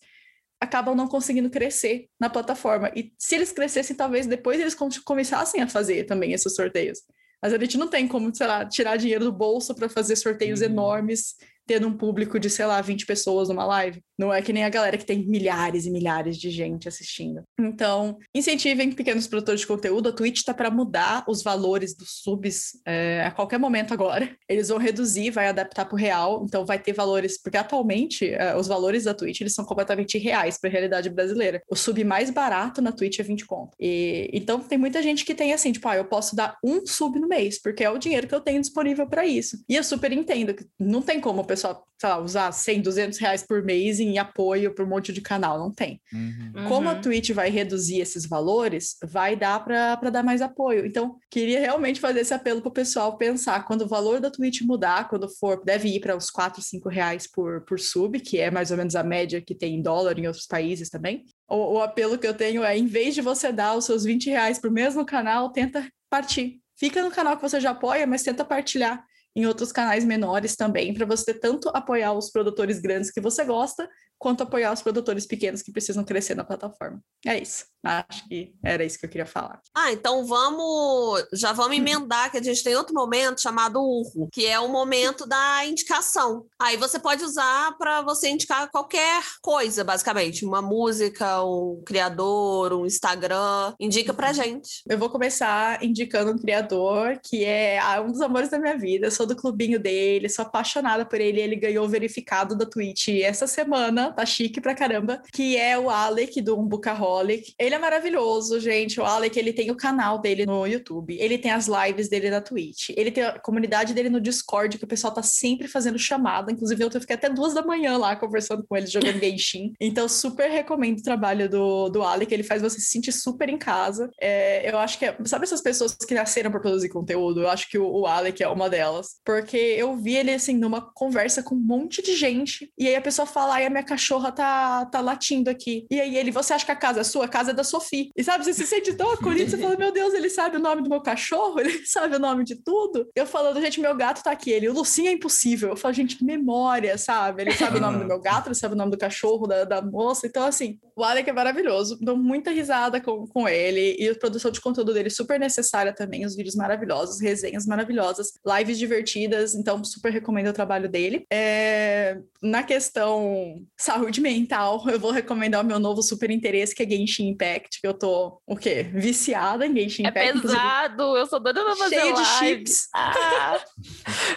acabam 0.64 0.94
não 0.94 1.06
conseguindo 1.06 1.48
crescer 1.48 2.08
na 2.18 2.28
plataforma. 2.28 2.90
E 2.94 3.12
se 3.18 3.34
eles 3.34 3.52
crescessem, 3.52 3.96
talvez 3.96 4.26
depois 4.26 4.60
eles 4.60 4.76
começassem 5.04 5.62
a 5.62 5.68
fazer 5.68 6.04
também 6.04 6.32
esses 6.32 6.54
sorteios. 6.54 7.00
Mas 7.42 7.52
a 7.52 7.58
gente 7.58 7.76
não 7.76 7.88
tem 7.88 8.08
como, 8.08 8.34
sei 8.34 8.46
lá, 8.46 8.64
tirar 8.66 8.96
dinheiro 8.96 9.24
do 9.24 9.32
bolso 9.32 9.74
para 9.74 9.88
fazer 9.88 10.16
sorteios 10.16 10.60
uhum. 10.60 10.66
enormes 10.66 11.34
tendo 11.66 11.88
um 11.88 11.96
público 11.96 12.38
de, 12.38 12.50
sei 12.50 12.66
lá, 12.66 12.80
20 12.80 13.06
pessoas 13.06 13.48
numa 13.48 13.64
live. 13.64 14.02
Não 14.18 14.32
é 14.32 14.40
que 14.40 14.52
nem 14.52 14.64
a 14.64 14.68
galera 14.68 14.96
que 14.96 15.04
tem 15.04 15.26
milhares 15.26 15.86
e 15.86 15.90
milhares 15.90 16.36
de 16.36 16.50
gente 16.50 16.86
assistindo. 16.86 17.42
Então, 17.58 18.16
incentivem 18.34 18.92
pequenos 18.92 19.26
produtores 19.26 19.62
de 19.62 19.66
conteúdo. 19.66 20.08
A 20.08 20.12
Twitch 20.12 20.38
está 20.38 20.54
para 20.54 20.70
mudar 20.70 21.24
os 21.28 21.42
valores 21.42 21.96
dos 21.96 22.22
subs 22.22 22.80
é, 22.86 23.24
a 23.24 23.30
qualquer 23.30 23.58
momento 23.58 23.92
agora. 23.92 24.36
Eles 24.48 24.68
vão 24.68 24.78
reduzir, 24.78 25.30
vai 25.30 25.48
adaptar 25.48 25.84
para 25.84 25.94
o 25.94 25.98
real. 25.98 26.44
Então, 26.46 26.64
vai 26.64 26.78
ter 26.78 26.92
valores, 26.92 27.40
porque 27.40 27.56
atualmente 27.56 28.28
é, 28.30 28.56
os 28.56 28.68
valores 28.68 29.04
da 29.04 29.14
Twitch 29.14 29.40
eles 29.40 29.54
são 29.54 29.64
completamente 29.64 30.18
reais 30.18 30.58
para 30.58 30.70
a 30.70 30.72
realidade 30.72 31.10
brasileira. 31.10 31.62
O 31.68 31.74
sub 31.74 32.02
mais 32.04 32.30
barato 32.30 32.80
na 32.80 32.92
Twitch 32.92 33.18
é 33.18 33.22
20 33.22 33.46
conto. 33.46 33.76
E, 33.80 34.30
então, 34.32 34.60
tem 34.60 34.78
muita 34.78 35.02
gente 35.02 35.24
que 35.24 35.34
tem 35.34 35.52
assim, 35.52 35.72
tipo, 35.72 35.88
ah, 35.88 35.96
eu 35.96 36.04
posso 36.04 36.36
dar 36.36 36.56
um 36.62 36.86
sub 36.86 37.18
no 37.18 37.26
mês, 37.26 37.60
porque 37.60 37.82
é 37.82 37.90
o 37.90 37.98
dinheiro 37.98 38.28
que 38.28 38.34
eu 38.34 38.40
tenho 38.40 38.60
disponível 38.60 39.08
para 39.08 39.26
isso. 39.26 39.64
E 39.68 39.74
eu 39.74 39.82
super 39.82 40.12
entendo 40.12 40.54
que 40.54 40.64
não 40.78 41.02
tem 41.02 41.20
como 41.20 41.44
pessoal, 41.54 41.86
sei 42.00 42.08
lá, 42.08 42.18
usar 42.18 42.52
100, 42.52 42.82
200 42.82 43.18
reais 43.18 43.42
por 43.46 43.62
mês 43.62 44.00
em 44.00 44.18
apoio 44.18 44.74
para 44.74 44.84
um 44.84 44.88
monte 44.88 45.12
de 45.12 45.20
canal. 45.20 45.58
Não 45.58 45.72
tem. 45.72 46.00
Uhum. 46.12 46.68
Como 46.68 46.88
a 46.88 46.94
Uhum. 46.94 47.00
Twitch 47.00 47.30
vai 47.30 47.50
reduzir 47.50 48.00
esses 48.00 48.26
valores, 48.26 48.96
vai 49.04 49.36
dar 49.36 49.64
para 49.64 50.10
dar 50.10 50.22
mais 50.22 50.42
apoio. 50.42 50.84
Então, 50.84 51.16
queria 51.30 51.60
realmente 51.60 52.00
fazer 52.00 52.20
esse 52.20 52.34
apelo 52.34 52.60
para 52.60 52.68
o 52.68 52.72
pessoal 52.72 53.16
pensar 53.16 53.64
quando 53.64 53.82
o 53.82 53.88
valor 53.88 54.20
da 54.20 54.30
Twitch 54.30 54.62
mudar, 54.62 55.08
quando 55.08 55.28
for, 55.28 55.62
deve 55.64 55.88
ir 55.88 56.00
para 56.00 56.16
uns 56.16 56.30
4, 56.30 56.60
5 56.60 56.88
reais 56.88 57.26
por, 57.30 57.64
por 57.64 57.78
sub, 57.78 58.18
que 58.20 58.38
é 58.40 58.50
mais 58.50 58.70
ou 58.70 58.76
menos 58.76 58.96
a 58.96 59.02
média 59.02 59.40
que 59.40 59.54
tem 59.54 59.76
em 59.76 59.82
dólar 59.82 60.18
em 60.18 60.26
outros 60.26 60.46
países 60.46 60.90
também. 60.90 61.24
O, 61.48 61.74
o 61.74 61.82
apelo 61.82 62.18
que 62.18 62.26
eu 62.26 62.34
tenho 62.34 62.64
é, 62.64 62.76
em 62.76 62.86
vez 62.86 63.14
de 63.14 63.20
você 63.20 63.52
dar 63.52 63.76
os 63.76 63.84
seus 63.84 64.04
20 64.04 64.28
reais 64.30 64.58
para 64.58 64.70
o 64.70 64.72
mesmo 64.72 65.04
canal, 65.04 65.50
tenta 65.50 65.88
partir. 66.10 66.60
Fica 66.76 67.02
no 67.02 67.10
canal 67.10 67.36
que 67.36 67.42
você 67.42 67.60
já 67.60 67.70
apoia, 67.70 68.06
mas 68.06 68.22
tenta 68.22 68.44
partilhar 68.44 69.04
em 69.36 69.46
outros 69.46 69.72
canais 69.72 70.04
menores 70.04 70.56
também, 70.56 70.94
para 70.94 71.06
você 71.06 71.34
tanto 71.34 71.68
apoiar 71.70 72.12
os 72.12 72.30
produtores 72.30 72.80
grandes 72.80 73.10
que 73.10 73.20
você 73.20 73.44
gosta, 73.44 73.88
quanto 74.18 74.42
apoiar 74.42 74.72
os 74.72 74.82
produtores 74.82 75.26
pequenos 75.26 75.62
que 75.62 75.72
precisam 75.72 76.04
crescer 76.04 76.34
na 76.34 76.44
plataforma. 76.44 77.00
É 77.26 77.38
isso. 77.38 77.66
Acho 77.84 78.26
que 78.26 78.54
era 78.64 78.82
isso 78.82 78.98
que 78.98 79.04
eu 79.04 79.10
queria 79.10 79.26
falar. 79.26 79.60
Ah, 79.74 79.92
então 79.92 80.24
vamos. 80.24 81.26
Já 81.34 81.52
vamos 81.52 81.76
emendar, 81.76 82.30
que 82.30 82.38
a 82.38 82.42
gente 82.42 82.64
tem 82.64 82.74
outro 82.74 82.94
momento 82.94 83.42
chamado 83.42 83.78
urro, 83.78 84.28
que 84.32 84.46
é 84.46 84.58
o 84.58 84.68
momento 84.68 85.26
da 85.26 85.66
indicação. 85.66 86.46
Aí 86.58 86.78
você 86.78 86.98
pode 86.98 87.22
usar 87.22 87.76
para 87.76 88.00
você 88.00 88.30
indicar 88.30 88.70
qualquer 88.70 89.22
coisa, 89.42 89.84
basicamente. 89.84 90.46
Uma 90.46 90.62
música, 90.62 91.44
um 91.44 91.82
criador, 91.84 92.72
um 92.72 92.86
Instagram. 92.86 93.74
Indica 93.78 94.14
pra 94.14 94.32
gente. 94.32 94.82
Eu 94.88 94.98
vou 94.98 95.10
começar 95.10 95.84
indicando 95.84 96.32
um 96.32 96.38
criador 96.38 97.20
que 97.22 97.44
é 97.44 97.78
ah, 97.78 98.00
um 98.00 98.10
dos 98.10 98.22
amores 98.22 98.48
da 98.48 98.58
minha 98.58 98.78
vida. 98.78 99.08
Eu 99.08 99.10
sou 99.10 99.26
do 99.26 99.36
clubinho 99.36 99.78
dele, 99.78 100.30
sou 100.30 100.44
apaixonada 100.44 101.04
por 101.04 101.20
ele. 101.20 101.40
Ele 101.40 101.56
ganhou 101.56 101.84
o 101.84 101.88
verificado 101.88 102.56
da 102.56 102.64
Twitch 102.64 103.08
essa 103.08 103.46
semana, 103.46 104.13
tá 104.14 104.26
chique 104.26 104.60
pra 104.60 104.74
caramba, 104.74 105.22
que 105.32 105.56
é 105.56 105.78
o 105.78 105.90
Alec 105.90 106.40
do 106.40 106.58
Umbucaholic. 106.58 107.54
Ele 107.58 107.74
é 107.74 107.78
maravilhoso, 107.78 108.60
gente. 108.60 109.00
O 109.00 109.04
Alec, 109.04 109.38
ele 109.38 109.52
tem 109.52 109.70
o 109.70 109.76
canal 109.76 110.18
dele 110.18 110.46
no 110.46 110.66
YouTube, 110.66 111.16
ele 111.18 111.38
tem 111.38 111.50
as 111.50 111.66
lives 111.66 112.08
dele 112.08 112.30
na 112.30 112.40
Twitch, 112.40 112.90
ele 112.96 113.10
tem 113.10 113.24
a 113.24 113.38
comunidade 113.38 113.94
dele 113.94 114.08
no 114.08 114.20
Discord, 114.20 114.78
que 114.78 114.84
o 114.84 114.88
pessoal 114.88 115.12
tá 115.12 115.22
sempre 115.22 115.68
fazendo 115.68 115.98
chamada. 115.98 116.52
Inclusive, 116.52 116.84
eu 116.84 117.00
fiquei 117.00 117.16
até 117.16 117.28
duas 117.28 117.54
da 117.54 117.62
manhã 117.62 117.96
lá 117.96 118.16
conversando 118.16 118.64
com 118.64 118.76
ele, 118.76 118.86
jogando 118.86 119.20
Genshin. 119.20 119.72
Então, 119.84 120.08
super 120.08 120.50
recomendo 120.50 120.98
o 120.98 121.02
trabalho 121.02 121.48
do, 121.48 121.88
do 121.88 122.02
Alec. 122.02 122.32
Ele 122.32 122.42
faz 122.42 122.62
você 122.62 122.80
se 122.80 122.88
sentir 122.88 123.12
super 123.12 123.48
em 123.48 123.58
casa. 123.58 124.10
É, 124.20 124.70
eu 124.70 124.78
acho 124.78 124.98
que, 124.98 125.04
é, 125.04 125.16
sabe 125.24 125.44
essas 125.44 125.60
pessoas 125.60 125.94
que 125.94 126.14
nasceram 126.14 126.50
para 126.50 126.60
produzir 126.60 126.88
conteúdo? 126.88 127.42
Eu 127.42 127.50
acho 127.50 127.68
que 127.68 127.78
o, 127.78 127.86
o 127.86 128.06
Alec 128.06 128.42
é 128.42 128.48
uma 128.48 128.68
delas. 128.70 129.20
Porque 129.24 129.56
eu 129.56 129.96
vi 129.96 130.16
ele, 130.16 130.32
assim, 130.32 130.56
numa 130.56 130.80
conversa 130.80 131.42
com 131.42 131.54
um 131.54 131.60
monte 131.60 132.02
de 132.02 132.16
gente. 132.16 132.70
E 132.78 132.88
aí 132.88 132.96
a 132.96 133.00
pessoa 133.00 133.26
fala, 133.26 133.54
ai, 133.54 133.66
a 133.66 133.70
minha 133.70 133.82
cachorra 133.94 134.32
tá, 134.32 134.84
tá 134.86 135.00
latindo 135.00 135.48
aqui. 135.48 135.86
E 135.88 136.00
aí 136.00 136.16
ele, 136.16 136.32
você 136.32 136.52
acha 136.52 136.64
que 136.64 136.72
a 136.72 136.76
casa 136.76 137.00
é 137.00 137.04
sua? 137.04 137.26
A 137.26 137.28
casa 137.28 137.52
é 137.52 137.54
da 137.54 137.62
Sophie. 137.62 138.10
E 138.16 138.24
sabe, 138.24 138.44
você 138.44 138.52
se 138.52 138.66
sente 138.66 138.92
tão 138.94 139.10
acolhido, 139.12 139.50
você 139.50 139.56
fala, 139.56 139.76
meu 139.76 139.92
Deus, 139.92 140.12
ele 140.14 140.28
sabe 140.28 140.56
o 140.56 140.60
nome 140.60 140.82
do 140.82 140.90
meu 140.90 141.00
cachorro, 141.00 141.60
ele 141.60 141.82
sabe 141.86 142.16
o 142.16 142.18
nome 142.18 142.44
de 142.44 142.56
tudo. 142.56 143.08
Eu 143.14 143.24
falando, 143.24 143.60
gente, 143.60 143.80
meu 143.80 143.94
gato 143.96 144.22
tá 144.22 144.32
aqui. 144.32 144.50
Ele, 144.50 144.68
o 144.68 144.72
Lucinho 144.72 145.08
é 145.08 145.12
impossível. 145.12 145.70
Eu 145.70 145.76
falo, 145.76 145.94
gente, 145.94 146.24
memória, 146.24 146.98
sabe? 146.98 147.42
Ele 147.42 147.52
sabe 147.52 147.78
o 147.78 147.80
nome 147.80 147.98
do 147.98 148.04
meu 148.04 148.20
gato, 148.20 148.48
ele 148.48 148.54
sabe 148.56 148.74
o 148.74 148.76
nome 148.76 148.90
do 148.90 148.98
cachorro, 148.98 149.46
da, 149.46 149.64
da 149.64 149.80
moça. 149.80 150.26
Então, 150.26 150.44
assim, 150.44 150.78
o 150.96 151.04
Alec 151.04 151.30
é 151.30 151.32
maravilhoso. 151.32 151.96
Dou 152.00 152.16
muita 152.16 152.50
risada 152.50 153.00
com, 153.00 153.26
com 153.28 153.48
ele. 153.48 153.96
E 153.98 154.08
a 154.08 154.14
produção 154.14 154.50
de 154.50 154.60
conteúdo 154.60 154.92
dele 154.92 155.10
super 155.10 155.38
necessária 155.38 155.94
também. 155.94 156.26
Os 156.26 156.34
vídeos 156.34 156.56
maravilhosos, 156.56 157.20
resenhas 157.20 157.64
maravilhosas, 157.64 158.32
lives 158.44 158.76
divertidas. 158.76 159.54
Então, 159.54 159.82
super 159.84 160.12
recomendo 160.12 160.48
o 160.48 160.52
trabalho 160.52 160.88
dele. 160.88 161.24
É, 161.32 162.18
Na 162.42 162.64
questão 162.64 163.62
saúde 163.84 164.20
mental, 164.20 164.82
eu 164.88 164.98
vou 164.98 165.10
recomendar 165.10 165.62
o 165.62 165.66
meu 165.66 165.78
novo 165.78 166.02
super 166.02 166.30
interesse, 166.30 166.74
que 166.74 166.82
é 166.82 166.88
Genshin 166.88 167.28
Impact, 167.28 167.80
que 167.80 167.86
eu 167.86 167.94
tô, 167.94 168.40
o 168.46 168.56
quê? 168.56 168.82
Viciada 168.94 169.66
em 169.66 169.74
Genshin 169.76 170.06
É 170.06 170.08
Impact. 170.08 170.28
inclusive, 170.38 170.60
pesado, 170.60 171.16
eu 171.16 171.26
sou 171.26 171.40
doida 171.40 171.62
pra 171.62 171.76
fazer 171.76 172.00
Cheio 172.00 172.14
de 172.14 172.20
live. 172.22 172.36
chips. 172.58 172.88
Ah, 172.94 173.60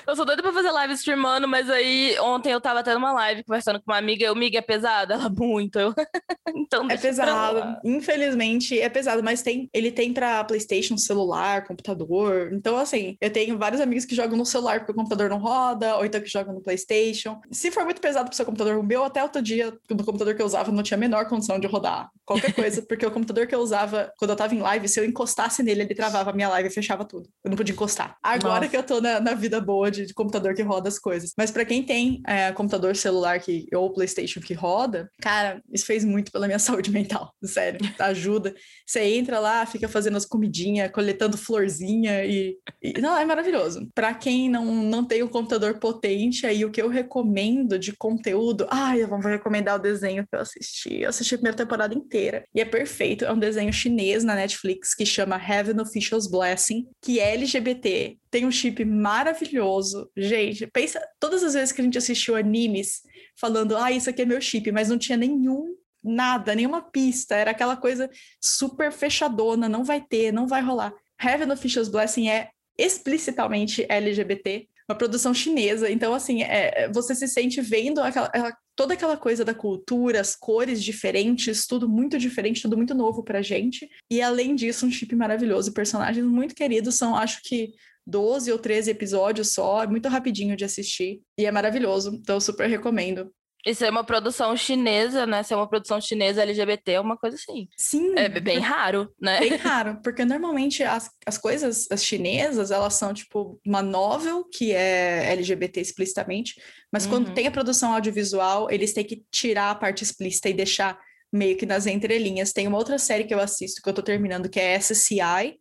eu 0.07 0.15
sou 0.15 0.25
doida 0.25 0.41
pra 0.41 0.51
fazer 0.51 0.71
live 0.71 0.93
streamando, 0.93 1.47
mas 1.47 1.69
aí 1.69 2.17
ontem 2.19 2.51
eu 2.51 2.59
tava 2.61 2.83
tendo 2.83 2.97
uma 2.97 3.13
live 3.13 3.43
conversando 3.43 3.79
com 3.81 3.91
uma 3.91 3.97
amiga, 3.97 4.25
eu, 4.25 4.33
amiga, 4.33 4.57
é 4.59 4.61
pesado? 4.61 5.13
Ela, 5.13 5.29
muito. 5.29 5.79
Eu, 5.79 5.93
então 6.55 6.89
É 6.89 6.97
pesado. 6.97 7.77
Infelizmente, 7.83 8.79
é 8.79 8.89
pesado, 8.89 9.23
mas 9.23 9.41
tem, 9.41 9.69
ele 9.73 9.91
tem 9.91 10.13
pra 10.13 10.43
PlayStation, 10.43 10.97
celular, 10.97 11.65
computador. 11.65 12.51
Então, 12.53 12.77
assim, 12.77 13.17
eu 13.21 13.31
tenho 13.31 13.57
vários 13.57 13.81
amigos 13.81 14.05
que 14.05 14.15
jogam 14.15 14.37
no 14.37 14.45
celular 14.45 14.79
porque 14.79 14.91
o 14.91 14.95
computador 14.95 15.29
não 15.29 15.39
roda, 15.39 15.95
ou 15.97 16.05
então 16.05 16.21
que 16.21 16.27
jogam 16.27 16.53
no 16.53 16.61
PlayStation. 16.61 17.39
Se 17.51 17.71
for 17.71 17.85
muito 17.85 18.01
pesado 18.01 18.27
pro 18.27 18.35
seu 18.35 18.45
computador, 18.45 18.77
o 18.77 18.83
meu 18.83 19.03
até 19.03 19.21
outro 19.37 19.41
dia, 19.41 19.73
no 19.89 20.03
computador 20.03 20.35
que 20.35 20.41
eu 20.41 20.45
usava, 20.45 20.71
não 20.71 20.83
tinha 20.83 20.97
a 20.97 20.99
menor 20.99 21.27
condição 21.27 21.59
de 21.59 21.67
rodar 21.67 22.09
qualquer 22.25 22.53
coisa, 22.53 22.81
porque 22.81 23.05
o 23.05 23.11
computador 23.11 23.47
que 23.47 23.55
eu 23.55 23.59
usava 23.59 24.11
quando 24.17 24.31
eu 24.31 24.35
tava 24.35 24.53
em 24.53 24.59
live, 24.59 24.87
se 24.89 24.99
eu 24.99 25.05
encostasse 25.05 25.63
nele, 25.63 25.83
ele 25.83 25.95
travava 25.95 26.31
a 26.31 26.33
minha 26.33 26.49
live 26.49 26.67
e 26.67 26.71
fechava 26.73 27.05
tudo. 27.05 27.29
Eu 27.43 27.49
não 27.49 27.57
podia 27.57 27.73
encostar. 27.73 28.17
Agora 28.21 28.55
Nossa. 28.59 28.69
que 28.69 28.75
eu 28.77 28.83
tô 28.83 28.99
na, 28.99 29.19
na 29.19 29.33
vida 29.33 29.61
boa 29.61 29.89
de, 29.89 30.05
de 30.05 30.13
computador 30.13 30.53
que 30.53 30.61
roda 30.61 30.89
as 30.89 30.99
coisas. 30.99 31.33
Mas 31.37 31.51
pra 31.51 31.63
quem 31.63 31.83
tem 31.83 32.21
é, 32.27 32.51
computador 32.51 32.95
celular 32.95 33.39
que, 33.39 33.65
ou 33.73 33.93
PlayStation 33.93 34.41
que 34.41 34.53
roda, 34.53 35.09
cara, 35.21 35.61
isso 35.71 35.85
fez 35.85 36.03
muito 36.03 36.31
pela 36.31 36.47
minha 36.47 36.59
saúde 36.59 36.91
mental. 36.91 37.31
Sério, 37.43 37.79
ajuda. 37.99 38.53
Você 38.85 39.01
entra 39.03 39.39
lá, 39.39 39.65
fica 39.65 39.87
fazendo 39.87 40.17
as 40.17 40.25
comidinhas, 40.25 40.91
coletando 40.91 41.37
florzinha 41.37 42.25
e, 42.25 42.57
e- 42.83 42.99
Não, 42.99 43.17
é 43.17 43.23
maravilhoso. 43.23 43.87
Pra 43.95 44.13
quem 44.13 44.49
não, 44.49 44.65
não 44.65 45.05
tem 45.05 45.23
um 45.23 45.27
computador 45.27 45.79
potente, 45.79 46.45
aí 46.45 46.65
o 46.65 46.71
que 46.71 46.81
eu 46.81 46.89
recomendo 46.89 47.79
de 47.79 47.95
conteúdo. 47.95 48.67
Ai, 48.69 49.03
eu 49.03 49.07
vou 49.27 49.37
recomendar 49.37 49.75
o 49.75 49.81
desenho 49.81 50.25
que 50.27 50.35
eu 50.35 50.39
assisti. 50.39 51.01
Eu 51.01 51.09
assisti 51.09 51.35
a 51.35 51.37
primeira 51.37 51.57
temporada 51.57 51.93
inteira. 51.93 52.43
E 52.53 52.61
é 52.61 52.65
perfeito. 52.65 53.25
É 53.25 53.31
um 53.31 53.39
desenho 53.39 53.71
chinês 53.71 54.23
na 54.23 54.35
Netflix 54.35 54.93
que 54.95 55.05
chama 55.05 55.35
Heaven 55.35 55.79
Official's 55.81 56.27
Blessing, 56.27 56.87
que 57.01 57.19
é 57.19 57.33
LGBT. 57.33 58.17
Tem 58.29 58.45
um 58.45 58.51
chip 58.51 58.83
maravilhoso. 58.85 60.09
Gente, 60.15 60.67
pensa 60.67 61.01
todas 61.19 61.43
as 61.43 61.53
vezes 61.53 61.71
que 61.71 61.81
a 61.81 61.83
gente 61.83 61.97
assistiu 61.97 62.35
animes 62.35 63.01
falando, 63.39 63.77
ah, 63.77 63.91
isso 63.91 64.09
aqui 64.09 64.21
é 64.21 64.25
meu 64.25 64.41
chip, 64.41 64.71
mas 64.71 64.89
não 64.89 64.97
tinha 64.97 65.17
nenhum 65.17 65.75
nada, 66.03 66.55
nenhuma 66.55 66.81
pista, 66.81 67.35
era 67.35 67.51
aquela 67.51 67.75
coisa 67.75 68.09
super 68.41 68.91
fechadona, 68.91 69.67
não 69.67 69.83
vai 69.83 69.99
ter, 70.01 70.31
não 70.31 70.47
vai 70.47 70.61
rolar. 70.61 70.93
Heaven 71.21 71.51
Official's 71.51 71.89
Blessing 71.89 72.29
é 72.29 72.49
explicitamente 72.77 73.85
LGBT, 73.89 74.67
uma 74.89 74.97
produção 74.97 75.33
chinesa, 75.33 75.89
então 75.91 76.13
assim, 76.13 76.43
é, 76.43 76.89
você 76.93 77.13
se 77.13 77.27
sente 77.27 77.59
vendo 77.59 77.99
aquela- 77.99 78.31
toda 78.77 78.93
aquela 78.93 79.17
coisa 79.17 79.43
da 79.43 79.55
cultura, 79.55 80.21
as 80.21 80.35
cores 80.35 80.83
diferentes, 80.83 81.65
tudo 81.65 81.89
muito 81.89 82.17
diferente, 82.19 82.61
tudo 82.61 82.77
muito 82.77 82.93
novo 82.93 83.23
pra 83.23 83.41
gente, 83.41 83.89
e 84.09 84.21
além 84.21 84.55
disso, 84.55 84.85
um 84.85 84.91
chip 84.91 85.13
maravilhoso, 85.15 85.73
personagens 85.73 86.25
muito 86.25 86.53
queridos, 86.53 86.95
são 86.95 87.15
acho 87.15 87.41
que 87.43 87.73
12 88.05 88.51
ou 88.51 88.59
13 88.59 88.91
episódios 88.91 89.51
só, 89.51 89.83
é 89.83 89.87
muito 89.87 90.07
rapidinho 90.07 90.55
de 90.55 90.63
assistir, 90.63 91.21
e 91.37 91.45
é 91.45 91.51
maravilhoso, 91.51 92.15
então 92.21 92.39
super 92.39 92.69
recomendo. 92.69 93.33
Isso 93.65 93.83
é 93.83 93.89
uma 93.89 94.03
produção 94.03 94.55
chinesa, 94.55 95.25
né? 95.25 95.43
Se 95.43 95.53
é 95.53 95.57
uma 95.57 95.67
produção 95.67 95.99
chinesa 95.99 96.41
LGBT, 96.43 96.93
é 96.93 96.99
uma 97.01 97.17
coisa 97.17 97.35
assim. 97.35 97.67
Sim, 97.77 98.13
É 98.15 98.29
bem 98.29 98.59
raro, 98.59 99.11
né? 99.19 99.39
bem 99.39 99.55
raro, 99.55 99.99
porque 100.01 100.23
normalmente 100.23 100.83
as, 100.83 101.09
as 101.25 101.37
coisas, 101.37 101.85
as 101.91 102.03
chinesas, 102.03 102.71
elas 102.71 102.93
são 102.93 103.13
tipo 103.13 103.59
uma 103.65 103.81
novel 103.81 104.45
que 104.45 104.71
é 104.71 105.31
LGBT 105.33 105.81
explicitamente, 105.81 106.53
mas 106.93 107.05
quando 107.05 107.27
Uhum. 107.29 107.33
tem 107.33 107.47
a 107.47 107.51
produção 107.51 107.93
audiovisual, 107.93 108.71
eles 108.71 108.93
têm 108.93 109.03
que 109.03 109.25
tirar 109.31 109.71
a 109.71 109.75
parte 109.75 110.03
explícita 110.03 110.47
e 110.47 110.53
deixar 110.53 110.97
meio 111.33 111.57
que 111.57 111.65
nas 111.65 111.85
entrelinhas. 111.87 112.53
Tem 112.53 112.67
uma 112.67 112.77
outra 112.77 112.97
série 112.97 113.25
que 113.25 113.33
eu 113.33 113.39
assisto, 113.41 113.81
que 113.81 113.89
eu 113.89 113.93
tô 113.93 114.01
terminando, 114.01 114.47
que 114.49 114.59
é 114.61 114.75
SCI, 114.79 115.57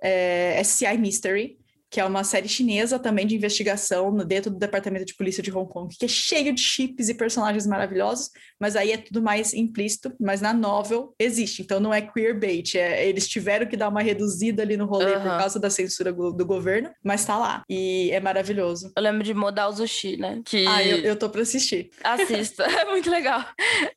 é, 0.00 0.60
SCI 0.62 0.96
Mystery, 0.98 1.58
que 1.92 2.00
é 2.00 2.04
uma 2.06 2.24
série 2.24 2.48
chinesa 2.48 2.98
também 2.98 3.26
de 3.26 3.36
investigação 3.36 4.10
no- 4.10 4.24
dentro 4.24 4.50
do 4.50 4.58
Departamento 4.58 5.04
de 5.04 5.14
Polícia 5.14 5.42
de 5.42 5.52
Hong 5.52 5.68
Kong, 5.70 5.94
que 5.94 6.06
é 6.06 6.08
cheio 6.08 6.52
de 6.54 6.60
chips 6.62 7.10
e 7.10 7.14
personagens 7.14 7.66
maravilhosos, 7.66 8.30
mas 8.58 8.74
aí 8.76 8.92
é 8.92 8.96
tudo 8.96 9.20
mais 9.22 9.52
implícito, 9.52 10.10
mas 10.18 10.40
na 10.40 10.54
novel 10.54 11.14
existe, 11.18 11.60
então 11.60 11.78
não 11.78 11.92
é 11.92 12.00
queerbait, 12.00 12.76
é, 12.78 13.06
eles 13.06 13.28
tiveram 13.28 13.66
que 13.66 13.76
dar 13.76 13.90
uma 13.90 14.00
reduzida 14.00 14.62
ali 14.62 14.74
no 14.76 14.86
rolê 14.86 15.12
por 15.18 15.26
Aham. 15.28 15.38
causa 15.38 15.60
da 15.60 15.68
censura 15.68 16.10
do, 16.12 16.32
do 16.32 16.46
governo, 16.46 16.90
mas 17.04 17.24
tá 17.26 17.36
lá, 17.36 17.62
e 17.68 18.10
é 18.10 18.20
maravilhoso. 18.20 18.90
Eu 18.96 19.02
lembro 19.02 19.22
de 19.22 19.34
Modal 19.34 19.70
Zushi, 19.72 20.16
né? 20.16 20.40
Que 20.46 20.64
Ah, 20.66 20.82
eu, 20.82 20.96
eu 20.98 21.14
tô 21.16 21.28
pra 21.28 21.42
assistir. 21.42 21.90
assista, 22.02 22.64
é 22.80 22.86
muito 22.86 23.10
legal. 23.10 23.44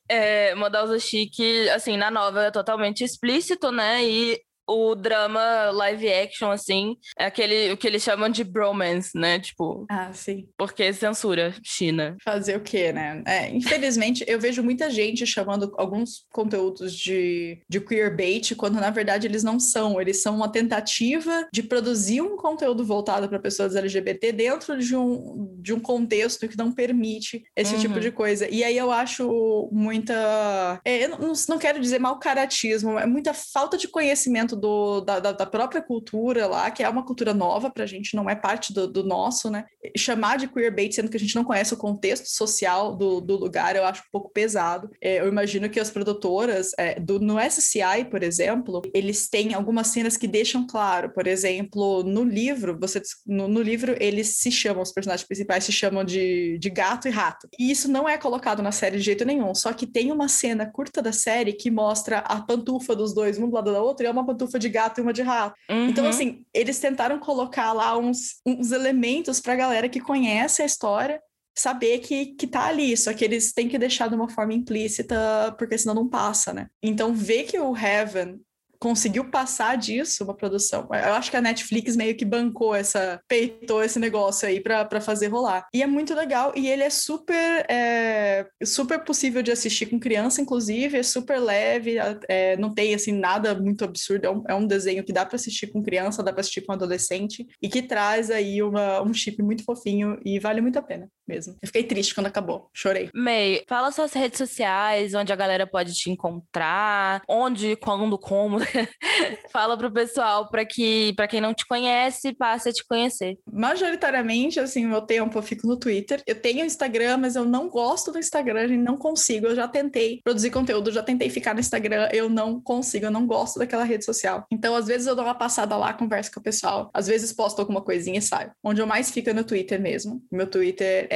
É, 0.08 0.54
Modal 0.54 0.86
Zushi, 0.88 1.26
que, 1.30 1.68
assim, 1.70 1.96
na 1.96 2.10
novela 2.10 2.46
é 2.48 2.50
totalmente 2.50 3.02
explícito, 3.02 3.72
né? 3.72 4.04
E 4.04 4.38
o 4.66 4.94
drama 4.94 5.70
live 5.70 6.12
action, 6.12 6.50
assim, 6.50 6.96
é 7.18 7.26
aquele 7.26 7.72
o 7.72 7.76
que 7.76 7.86
eles 7.86 8.02
chamam 8.02 8.28
de 8.28 8.42
bromance, 8.42 9.10
né? 9.14 9.38
Tipo. 9.38 9.86
Ah, 9.88 10.12
sim. 10.12 10.48
Porque 10.56 10.92
censura 10.92 11.54
China. 11.62 12.16
Fazer 12.24 12.56
o 12.56 12.60
quê, 12.60 12.92
né? 12.92 13.22
É, 13.26 13.48
infelizmente, 13.50 14.24
eu 14.26 14.40
vejo 14.40 14.62
muita 14.62 14.90
gente 14.90 15.26
chamando 15.26 15.72
alguns 15.76 16.26
conteúdos 16.32 16.94
de, 16.94 17.62
de 17.68 17.80
queerbait, 17.80 18.54
quando 18.56 18.80
na 18.80 18.90
verdade 18.90 19.26
eles 19.26 19.44
não 19.44 19.60
são. 19.60 20.00
Eles 20.00 20.22
são 20.22 20.34
uma 20.36 20.50
tentativa 20.50 21.46
de 21.52 21.62
produzir 21.62 22.20
um 22.20 22.36
conteúdo 22.36 22.84
voltado 22.84 23.28
para 23.28 23.38
pessoas 23.38 23.76
LGBT 23.76 24.32
dentro 24.32 24.78
de 24.78 24.96
um, 24.96 25.56
de 25.60 25.72
um 25.72 25.80
contexto 25.80 26.48
que 26.48 26.58
não 26.58 26.72
permite 26.72 27.44
esse 27.54 27.74
uhum. 27.74 27.80
tipo 27.80 28.00
de 28.00 28.10
coisa. 28.10 28.48
E 28.48 28.64
aí 28.64 28.76
eu 28.76 28.90
acho 28.90 29.68
muita. 29.70 30.80
É, 30.84 31.04
eu 31.04 31.10
não, 31.10 31.32
não 31.48 31.58
quero 31.58 31.80
dizer 31.80 32.00
mal 32.00 32.18
caratismo, 32.18 32.98
é 32.98 33.06
muita 33.06 33.32
falta 33.32 33.76
de 33.76 33.88
conhecimento 33.88 34.55
do, 34.56 35.00
da, 35.00 35.20
da, 35.20 35.46
própria 35.46 35.82
cultura 35.82 36.46
lá, 36.46 36.70
que 36.70 36.82
é 36.82 36.88
uma 36.88 37.04
cultura 37.04 37.32
nova 37.32 37.70
pra 37.70 37.86
gente, 37.86 38.16
não 38.16 38.28
é 38.28 38.34
parte 38.34 38.72
do, 38.72 38.86
do 38.86 39.04
nosso, 39.04 39.50
né? 39.50 39.64
Chamar 39.96 40.38
de 40.38 40.48
queerbait, 40.48 40.92
sendo 40.92 41.10
que 41.10 41.16
a 41.16 41.20
gente 41.20 41.36
não 41.36 41.44
conhece 41.44 41.74
o 41.74 41.76
contexto 41.76 42.26
social 42.26 42.96
do, 42.96 43.20
do 43.20 43.36
lugar, 43.36 43.76
eu 43.76 43.84
acho 43.84 44.02
um 44.02 44.10
pouco 44.12 44.30
pesado. 44.30 44.90
É, 45.00 45.20
eu 45.20 45.28
imagino 45.28 45.68
que 45.68 45.78
as 45.78 45.90
produtoras, 45.90 46.72
é, 46.78 46.98
do, 46.98 47.18
no 47.20 47.38
SCI, 47.40 48.04
por 48.10 48.22
exemplo, 48.22 48.82
eles 48.92 49.28
têm 49.28 49.54
algumas 49.54 49.88
cenas 49.88 50.16
que 50.16 50.26
deixam 50.26 50.66
claro, 50.66 51.10
por 51.10 51.26
exemplo, 51.26 52.02
no 52.02 52.24
livro, 52.24 52.78
você 52.78 53.00
no, 53.26 53.48
no 53.48 53.62
livro 53.62 53.94
eles 54.00 54.36
se 54.36 54.50
chamam, 54.50 54.82
os 54.82 54.92
personagens 54.92 55.26
principais 55.26 55.64
se 55.64 55.72
chamam 55.72 56.04
de, 56.04 56.58
de 56.58 56.70
gato 56.70 57.08
e 57.08 57.10
rato. 57.10 57.48
E 57.58 57.70
isso 57.70 57.90
não 57.90 58.08
é 58.08 58.18
colocado 58.18 58.62
na 58.62 58.72
série 58.72 58.98
de 58.98 59.02
jeito 59.04 59.24
nenhum, 59.24 59.54
só 59.54 59.72
que 59.72 59.86
tem 59.86 60.10
uma 60.12 60.28
cena 60.28 60.66
curta 60.66 61.02
da 61.02 61.12
série 61.12 61.52
que 61.52 61.70
mostra 61.70 62.18
a 62.18 62.40
pantufa 62.40 62.94
dos 62.94 63.14
dois, 63.14 63.38
um 63.38 63.48
do 63.48 63.54
lado 63.54 63.72
da 63.72 63.82
outra, 63.82 64.06
e 64.06 64.08
é 64.08 64.10
uma 64.10 64.26
pantufa 64.26 64.45
de 64.58 64.68
gato 64.68 64.98
e 64.98 65.02
uma 65.02 65.12
de 65.12 65.22
rato. 65.22 65.56
Uhum. 65.70 65.88
Então, 65.88 66.06
assim, 66.06 66.44
eles 66.52 66.78
tentaram 66.78 67.18
colocar 67.18 67.72
lá 67.72 67.96
uns, 67.96 68.40
uns 68.46 68.72
elementos 68.72 69.40
pra 69.40 69.56
galera 69.56 69.88
que 69.88 70.00
conhece 70.00 70.62
a 70.62 70.66
história 70.66 71.20
saber 71.56 72.00
que, 72.00 72.26
que 72.34 72.46
tá 72.46 72.66
ali, 72.66 72.94
só 72.96 73.14
que 73.14 73.24
eles 73.24 73.52
têm 73.52 73.66
que 73.66 73.78
deixar 73.78 74.08
de 74.08 74.14
uma 74.14 74.28
forma 74.28 74.52
implícita, 74.52 75.54
porque 75.58 75.78
senão 75.78 75.94
não 75.94 76.08
passa, 76.08 76.52
né? 76.52 76.66
Então, 76.82 77.14
ver 77.14 77.44
que 77.44 77.58
o 77.58 77.74
Heaven 77.74 78.38
conseguiu 78.78 79.30
passar 79.30 79.76
disso 79.76 80.24
uma 80.24 80.34
produção. 80.34 80.88
Eu 80.90 81.14
acho 81.14 81.30
que 81.30 81.36
a 81.36 81.42
Netflix 81.42 81.96
meio 81.96 82.16
que 82.16 82.24
bancou 82.24 82.74
essa, 82.74 83.20
peitou 83.28 83.82
esse 83.82 83.98
negócio 83.98 84.48
aí 84.48 84.60
para 84.60 85.00
fazer 85.00 85.28
rolar. 85.28 85.66
E 85.72 85.82
é 85.82 85.86
muito 85.86 86.14
legal 86.14 86.52
e 86.56 86.68
ele 86.68 86.82
é 86.82 86.90
super, 86.90 87.66
é, 87.68 88.46
super 88.64 89.04
possível 89.04 89.42
de 89.42 89.52
assistir 89.52 89.86
com 89.86 89.98
criança, 89.98 90.40
inclusive, 90.40 90.98
é 90.98 91.02
super 91.02 91.38
leve, 91.38 91.96
é, 92.28 92.56
não 92.56 92.74
tem 92.74 92.94
assim 92.94 93.12
nada 93.12 93.54
muito 93.54 93.84
absurdo, 93.84 94.26
é 94.26 94.30
um, 94.30 94.44
é 94.48 94.54
um 94.54 94.66
desenho 94.66 95.04
que 95.04 95.12
dá 95.12 95.24
para 95.24 95.36
assistir 95.36 95.68
com 95.68 95.82
criança, 95.82 96.22
dá 96.22 96.32
para 96.32 96.40
assistir 96.40 96.62
com 96.62 96.72
adolescente 96.72 97.46
e 97.60 97.68
que 97.68 97.82
traz 97.82 98.30
aí 98.30 98.62
uma, 98.62 99.02
um 99.02 99.12
chip 99.12 99.42
muito 99.42 99.64
fofinho 99.64 100.18
e 100.24 100.38
vale 100.38 100.60
muito 100.60 100.78
a 100.78 100.82
pena 100.82 101.08
mesmo. 101.26 101.56
Eu 101.62 101.66
fiquei 101.66 101.84
triste 101.84 102.14
quando 102.14 102.26
acabou, 102.26 102.68
chorei. 102.72 103.10
May, 103.14 103.62
fala 103.68 103.90
suas 103.90 104.12
redes 104.12 104.38
sociais, 104.38 105.14
onde 105.14 105.32
a 105.32 105.36
galera 105.36 105.66
pode 105.66 105.94
te 105.94 106.10
encontrar, 106.10 107.22
onde, 107.28 107.76
quando, 107.76 108.18
como. 108.18 108.58
Fala 109.50 109.76
pro 109.76 109.90
pessoal 109.90 110.48
para 110.50 110.64
que 110.64 111.12
para 111.14 111.28
quem 111.28 111.40
não 111.40 111.54
te 111.54 111.66
conhece, 111.66 112.34
passe 112.34 112.68
a 112.68 112.72
te 112.72 112.84
conhecer. 112.86 113.38
Majoritariamente, 113.50 114.60
assim, 114.60 114.86
meu 114.86 115.00
tempo 115.00 115.38
eu 115.38 115.42
fico 115.42 115.66
no 115.66 115.76
Twitter. 115.76 116.22
Eu 116.26 116.34
tenho 116.34 116.64
Instagram, 116.64 117.18
mas 117.18 117.36
eu 117.36 117.44
não 117.44 117.68
gosto 117.68 118.12
do 118.12 118.18
Instagram, 118.18 118.66
e 118.66 118.76
não 118.76 118.96
consigo. 118.96 119.46
Eu 119.46 119.56
já 119.56 119.66
tentei 119.68 120.20
produzir 120.22 120.50
conteúdo, 120.50 120.92
já 120.92 121.02
tentei 121.02 121.30
ficar 121.30 121.54
no 121.54 121.60
Instagram, 121.60 122.08
eu 122.12 122.28
não 122.28 122.60
consigo, 122.60 123.06
eu 123.06 123.10
não 123.10 123.26
gosto 123.26 123.58
daquela 123.58 123.84
rede 123.84 124.04
social. 124.04 124.46
Então, 124.50 124.74
às 124.74 124.86
vezes 124.86 125.06
eu 125.06 125.14
dou 125.14 125.24
uma 125.24 125.34
passada 125.34 125.76
lá, 125.76 125.92
converso 125.92 126.30
com 126.32 126.40
o 126.40 126.42
pessoal, 126.42 126.90
às 126.92 127.06
vezes 127.06 127.32
posto 127.32 127.60
alguma 127.60 127.82
coisinha 127.82 128.18
e 128.18 128.22
saio. 128.22 128.50
Onde 128.62 128.80
eu 128.80 128.86
mais 128.86 129.10
fico 129.10 129.30
é 129.30 129.32
no 129.32 129.44
Twitter 129.44 129.80
mesmo. 129.80 130.22
Meu 130.30 130.46
Twitter 130.46 131.06
é 131.10 131.15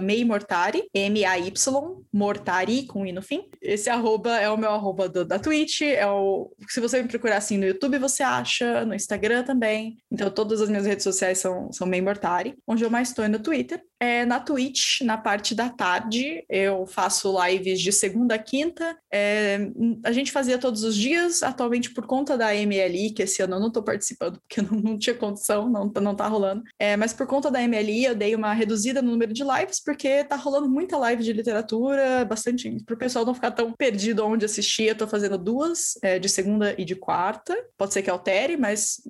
@meimortari, 0.00 0.88
M 0.94 1.24
A 1.24 1.38
Y 1.38 2.04
Mortari 2.12 2.86
com 2.86 3.06
i 3.06 3.12
no 3.12 3.22
fim. 3.22 3.48
Esse 3.60 3.90
arroba 3.90 4.38
é 4.38 4.48
o 4.50 4.56
meu 4.56 4.70
arroba 4.70 5.08
do, 5.08 5.24
da 5.24 5.38
Twitch, 5.38 5.82
é 5.82 6.06
o 6.06 6.50
se 6.68 6.80
você 6.80 7.02
me 7.02 7.08
procurar 7.08 7.36
assim 7.36 7.58
no 7.58 7.66
YouTube, 7.66 7.98
você 7.98 8.22
acha, 8.22 8.84
no 8.84 8.94
Instagram 8.94 9.42
também. 9.44 9.98
Então, 10.10 10.30
todas 10.30 10.60
as 10.60 10.68
minhas 10.68 10.86
redes 10.86 11.04
sociais 11.04 11.38
são, 11.38 11.72
são 11.72 11.86
May 11.86 12.00
Mortari. 12.00 12.54
Onde 12.66 12.84
eu 12.84 12.90
mais 12.90 13.08
estou 13.08 13.24
é 13.24 13.28
no 13.28 13.38
Twitter. 13.38 13.82
É, 14.00 14.24
na 14.26 14.40
Twitch, 14.40 15.00
na 15.02 15.16
parte 15.16 15.54
da 15.54 15.68
tarde, 15.68 16.44
eu 16.48 16.86
faço 16.86 17.34
lives 17.46 17.80
de 17.80 17.92
segunda 17.92 18.34
a 18.34 18.38
quinta. 18.38 18.96
É, 19.12 19.70
a 20.04 20.12
gente 20.12 20.32
fazia 20.32 20.58
todos 20.58 20.82
os 20.82 20.94
dias, 20.94 21.42
atualmente 21.42 21.92
por 21.92 22.06
conta 22.06 22.36
da 22.36 22.52
MLI, 22.54 23.12
que 23.12 23.22
esse 23.22 23.42
ano 23.42 23.56
eu 23.56 23.60
não 23.60 23.68
estou 23.68 23.82
participando, 23.82 24.40
porque 24.40 24.60
não, 24.60 24.78
não 24.80 24.98
tinha 24.98 25.14
condição, 25.14 25.70
não, 25.70 25.90
não 26.02 26.14
tá 26.14 26.26
rolando. 26.26 26.62
É, 26.78 26.96
mas 26.96 27.12
por 27.12 27.26
conta 27.26 27.50
da 27.50 27.60
MLI, 27.66 28.04
eu 28.04 28.14
dei 28.14 28.34
uma 28.34 28.52
reduzida 28.52 28.93
no 29.02 29.10
número 29.10 29.32
de 29.32 29.42
lives, 29.42 29.82
porque 29.82 30.24
tá 30.24 30.36
rolando 30.36 30.68
muita 30.68 30.96
live 30.96 31.22
de 31.22 31.32
literatura, 31.32 32.24
bastante, 32.24 32.82
para 32.84 32.94
o 32.94 32.98
pessoal 32.98 33.24
não 33.24 33.34
ficar 33.34 33.50
tão 33.50 33.72
perdido 33.72 34.24
onde 34.24 34.44
assistir. 34.44 34.84
Eu 34.84 34.94
tô 34.94 35.06
fazendo 35.06 35.38
duas, 35.38 35.98
é, 36.02 36.18
de 36.18 36.28
segunda 36.28 36.74
e 36.78 36.84
de 36.84 36.94
quarta. 36.94 37.56
Pode 37.76 37.92
ser 37.92 38.02
que 38.02 38.10
altere, 38.10 38.56
mas 38.56 39.02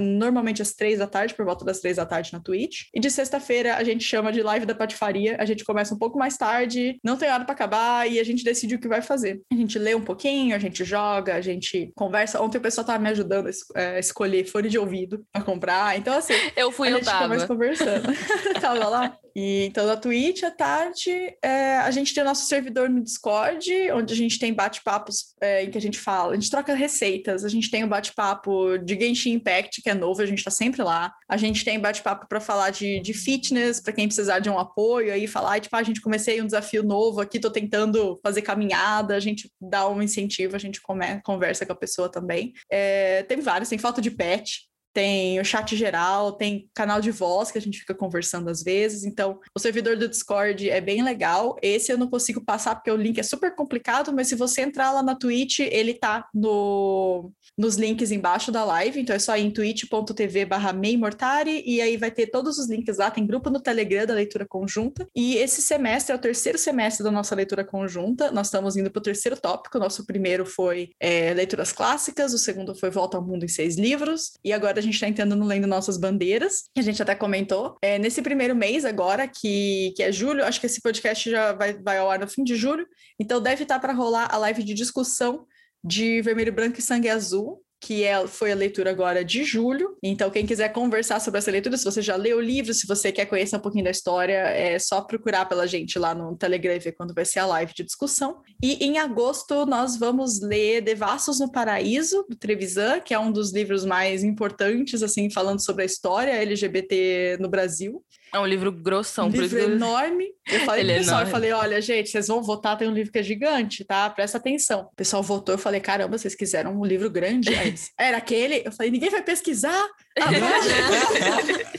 normalmente 0.00 0.62
às 0.62 0.74
três 0.74 0.98
da 0.98 1.06
tarde, 1.06 1.34
por 1.34 1.44
volta 1.44 1.64
das 1.64 1.80
três 1.80 1.96
da 1.96 2.06
tarde 2.06 2.32
na 2.32 2.40
Twitch. 2.40 2.84
E 2.94 3.00
de 3.00 3.10
sexta-feira 3.10 3.76
a 3.76 3.84
gente 3.84 4.04
chama 4.04 4.32
de 4.32 4.42
live 4.42 4.66
da 4.66 4.74
patifaria. 4.74 5.36
A 5.38 5.44
gente 5.44 5.64
começa 5.64 5.94
um 5.94 5.98
pouco 5.98 6.18
mais 6.18 6.36
tarde, 6.36 6.98
não 7.02 7.16
tem 7.16 7.30
hora 7.30 7.44
para 7.44 7.54
acabar 7.54 8.10
e 8.10 8.18
a 8.18 8.24
gente 8.24 8.44
decide 8.44 8.74
o 8.74 8.78
que 8.78 8.88
vai 8.88 9.02
fazer. 9.02 9.40
A 9.52 9.56
gente 9.56 9.78
lê 9.78 9.94
um 9.94 10.02
pouquinho, 10.02 10.54
a 10.54 10.58
gente 10.58 10.84
joga, 10.84 11.34
a 11.34 11.40
gente 11.40 11.92
conversa. 11.94 12.40
Ontem 12.40 12.58
o 12.58 12.60
pessoal 12.60 12.86
tava 12.86 12.98
me 12.98 13.08
ajudando 13.10 13.48
a 13.48 13.80
é, 13.80 13.98
escolher 13.98 14.44
fone 14.44 14.68
de 14.68 14.78
ouvido 14.78 15.24
para 15.32 15.42
comprar. 15.42 15.96
Então, 15.96 16.14
assim, 16.14 16.34
eu 16.56 16.70
fui, 16.70 16.88
a 16.88 16.90
eu 16.92 16.96
gente 16.96 17.06
tava. 17.06 17.28
mais 17.28 17.44
conversando. 17.44 18.08
tava 18.60 18.88
lá. 18.88 19.18
E 19.36 19.66
então 19.66 19.86
na 19.86 19.98
Twitch, 19.98 20.42
à 20.44 20.50
tarde, 20.50 21.10
é, 21.42 21.76
a 21.76 21.90
gente 21.90 22.14
tem 22.14 22.22
o 22.22 22.26
nosso 22.26 22.46
servidor 22.46 22.88
no 22.88 23.02
Discord, 23.02 23.70
onde 23.92 24.14
a 24.14 24.16
gente 24.16 24.38
tem 24.38 24.54
bate-papos 24.54 25.34
é, 25.42 25.62
em 25.62 25.70
que 25.70 25.76
a 25.76 25.80
gente 25.80 25.98
fala, 25.98 26.32
a 26.32 26.34
gente 26.36 26.50
troca 26.50 26.74
receitas, 26.74 27.44
a 27.44 27.48
gente 27.50 27.70
tem 27.70 27.84
o 27.84 27.86
bate-papo 27.86 28.78
de 28.78 28.98
Genshin 28.98 29.32
Impact, 29.32 29.82
que 29.82 29.90
é 29.90 29.94
novo, 29.94 30.22
a 30.22 30.26
gente 30.26 30.38
está 30.38 30.50
sempre 30.50 30.82
lá. 30.82 31.12
A 31.28 31.36
gente 31.36 31.66
tem 31.66 31.78
bate-papo 31.78 32.26
para 32.26 32.40
falar 32.40 32.70
de, 32.70 32.98
de 33.00 33.12
fitness, 33.12 33.78
para 33.78 33.92
quem 33.92 34.06
precisar 34.06 34.38
de 34.38 34.48
um 34.48 34.58
apoio, 34.58 35.12
aí 35.12 35.26
falar, 35.26 35.60
tipo, 35.60 35.76
ah, 35.76 35.80
a 35.80 35.82
gente 35.82 36.00
comecei 36.00 36.40
um 36.40 36.46
desafio 36.46 36.82
novo 36.82 37.20
aqui, 37.20 37.38
tô 37.38 37.50
tentando 37.50 38.18
fazer 38.22 38.40
caminhada, 38.40 39.14
a 39.14 39.20
gente 39.20 39.52
dá 39.60 39.86
um 39.86 40.00
incentivo, 40.00 40.56
a 40.56 40.58
gente 40.58 40.80
come, 40.80 41.20
conversa 41.20 41.66
com 41.66 41.74
a 41.74 41.76
pessoa 41.76 42.08
também. 42.08 42.54
É, 42.72 43.22
tem 43.24 43.38
vários, 43.40 43.68
tem 43.68 43.76
foto 43.76 44.00
de 44.00 44.10
pet, 44.10 44.66
tem 44.96 45.38
o 45.38 45.44
chat 45.44 45.76
geral, 45.76 46.32
tem 46.32 46.70
canal 46.72 47.02
de 47.02 47.10
voz 47.10 47.50
que 47.50 47.58
a 47.58 47.60
gente 47.60 47.80
fica 47.80 47.94
conversando 47.94 48.48
às 48.48 48.62
vezes. 48.62 49.04
Então, 49.04 49.38
o 49.54 49.60
servidor 49.60 49.94
do 49.94 50.08
Discord 50.08 50.70
é 50.70 50.80
bem 50.80 51.02
legal. 51.02 51.54
Esse 51.60 51.92
eu 51.92 51.98
não 51.98 52.08
consigo 52.08 52.42
passar 52.42 52.74
porque 52.74 52.90
o 52.90 52.96
link 52.96 53.18
é 53.18 53.22
super 53.22 53.54
complicado, 53.54 54.10
mas 54.10 54.28
se 54.28 54.34
você 54.34 54.62
entrar 54.62 54.92
lá 54.92 55.02
na 55.02 55.14
Twitch, 55.14 55.58
ele 55.58 55.92
tá 55.92 56.26
no, 56.32 57.30
nos 57.58 57.76
links 57.76 58.10
embaixo 58.10 58.50
da 58.50 58.64
live. 58.64 58.98
Então 58.98 59.14
é 59.14 59.18
só 59.18 59.36
ir 59.36 59.44
em 59.44 59.50
twitch.tv 59.50 60.46
barra 60.46 60.72
meimortari 60.72 61.62
e 61.66 61.82
aí 61.82 61.98
vai 61.98 62.10
ter 62.10 62.28
todos 62.28 62.56
os 62.56 62.66
links 62.66 62.96
lá. 62.96 63.10
Tem 63.10 63.26
grupo 63.26 63.50
no 63.50 63.60
Telegram 63.60 64.06
da 64.06 64.14
leitura 64.14 64.46
conjunta. 64.48 65.06
E 65.14 65.36
esse 65.36 65.60
semestre 65.60 66.14
é 66.14 66.16
o 66.16 66.18
terceiro 66.18 66.56
semestre 66.56 67.04
da 67.04 67.10
nossa 67.10 67.34
leitura 67.34 67.66
conjunta. 67.66 68.30
Nós 68.30 68.46
estamos 68.46 68.78
indo 68.78 68.90
para 68.90 69.00
o 69.00 69.02
terceiro 69.02 69.38
tópico. 69.38 69.78
Nosso 69.78 70.06
primeiro 70.06 70.46
foi 70.46 70.88
é, 70.98 71.34
leituras 71.34 71.70
clássicas, 71.70 72.32
o 72.32 72.38
segundo 72.38 72.74
foi 72.74 72.88
Volta 72.88 73.18
ao 73.18 73.22
Mundo 73.22 73.44
em 73.44 73.48
Seis 73.48 73.76
Livros. 73.76 74.38
E 74.42 74.54
agora 74.54 74.78
a 74.78 74.82
gente 74.86 74.94
está 74.94 75.08
entendendo 75.08 75.36
no 75.36 75.46
Lendo 75.46 75.66
Nossas 75.66 75.96
Bandeiras, 75.96 76.64
que 76.74 76.80
a 76.80 76.82
gente 76.82 77.02
até 77.02 77.14
comentou. 77.14 77.76
É, 77.82 77.98
nesse 77.98 78.22
primeiro 78.22 78.56
mês 78.56 78.84
agora, 78.84 79.28
que, 79.28 79.92
que 79.96 80.02
é 80.02 80.10
julho, 80.10 80.44
acho 80.44 80.60
que 80.60 80.66
esse 80.66 80.80
podcast 80.80 81.30
já 81.30 81.52
vai, 81.52 81.74
vai 81.74 81.98
ao 81.98 82.10
ar 82.10 82.18
no 82.18 82.28
fim 82.28 82.42
de 82.44 82.56
julho, 82.56 82.86
então 83.20 83.40
deve 83.40 83.64
estar 83.64 83.78
para 83.78 83.92
rolar 83.92 84.28
a 84.32 84.38
live 84.38 84.62
de 84.62 84.74
discussão 84.74 85.46
de 85.84 86.20
Vermelho, 86.22 86.52
Branco 86.52 86.78
e 86.78 86.82
Sangue 86.82 87.08
Azul, 87.08 87.62
que 87.86 88.02
é, 88.02 88.26
foi 88.26 88.50
a 88.50 88.54
leitura 88.56 88.90
agora 88.90 89.24
de 89.24 89.44
julho. 89.44 89.96
Então, 90.02 90.28
quem 90.28 90.44
quiser 90.44 90.70
conversar 90.70 91.20
sobre 91.20 91.38
essa 91.38 91.52
leitura, 91.52 91.76
se 91.76 91.84
você 91.84 92.02
já 92.02 92.16
leu 92.16 92.38
o 92.38 92.40
livro, 92.40 92.74
se 92.74 92.84
você 92.84 93.12
quer 93.12 93.26
conhecer 93.26 93.54
um 93.54 93.60
pouquinho 93.60 93.84
da 93.84 93.92
história, 93.92 94.32
é 94.32 94.76
só 94.76 95.02
procurar 95.02 95.44
pela 95.44 95.68
gente 95.68 95.96
lá 95.96 96.12
no 96.12 96.36
Telegram 96.36 96.74
e 96.74 96.80
ver 96.80 96.92
quando 96.92 97.14
vai 97.14 97.24
ser 97.24 97.38
a 97.38 97.46
live 97.46 97.72
de 97.72 97.84
discussão. 97.84 98.42
E 98.60 98.84
em 98.84 98.98
agosto 98.98 99.64
nós 99.66 99.96
vamos 99.96 100.40
ler 100.40 100.80
Devassos 100.80 101.38
no 101.38 101.52
Paraíso, 101.52 102.26
do 102.28 102.34
Trevisan, 102.34 102.98
que 102.98 103.14
é 103.14 103.18
um 103.20 103.30
dos 103.30 103.52
livros 103.52 103.84
mais 103.84 104.24
importantes, 104.24 105.00
assim, 105.00 105.30
falando 105.30 105.64
sobre 105.64 105.84
a 105.84 105.86
história 105.86 106.32
LGBT 106.32 107.38
no 107.38 107.48
Brasil. 107.48 108.02
É 108.32 108.38
um 108.38 108.46
livro 108.46 108.70
grossão. 108.72 109.28
Um 109.28 109.30
livro 109.30 109.58
enorme. 109.58 110.26
Eu 110.50 110.60
falei 110.60 110.82
Ele 110.82 110.92
pro 110.92 110.96
é 110.96 111.04
pessoal, 111.04 111.20
eu 111.22 111.26
falei, 111.26 111.52
olha, 111.52 111.80
gente, 111.80 112.08
vocês 112.10 112.26
vão 112.28 112.42
votar, 112.42 112.76
tem 112.76 112.88
um 112.88 112.92
livro 112.92 113.10
que 113.12 113.18
é 113.18 113.22
gigante, 113.22 113.84
tá? 113.84 114.08
Presta 114.10 114.38
atenção. 114.38 114.88
O 114.92 114.96
pessoal 114.96 115.22
votou, 115.22 115.54
eu 115.54 115.58
falei, 115.58 115.80
caramba, 115.80 116.18
vocês 116.18 116.34
quiseram 116.34 116.78
um 116.78 116.84
livro 116.84 117.10
grande? 117.10 117.54
Aí, 117.54 117.74
Era 117.98 118.18
aquele? 118.18 118.62
Eu 118.64 118.72
falei, 118.72 118.90
ninguém 118.90 119.10
vai 119.10 119.22
pesquisar? 119.22 119.86
Ah, 120.18 120.30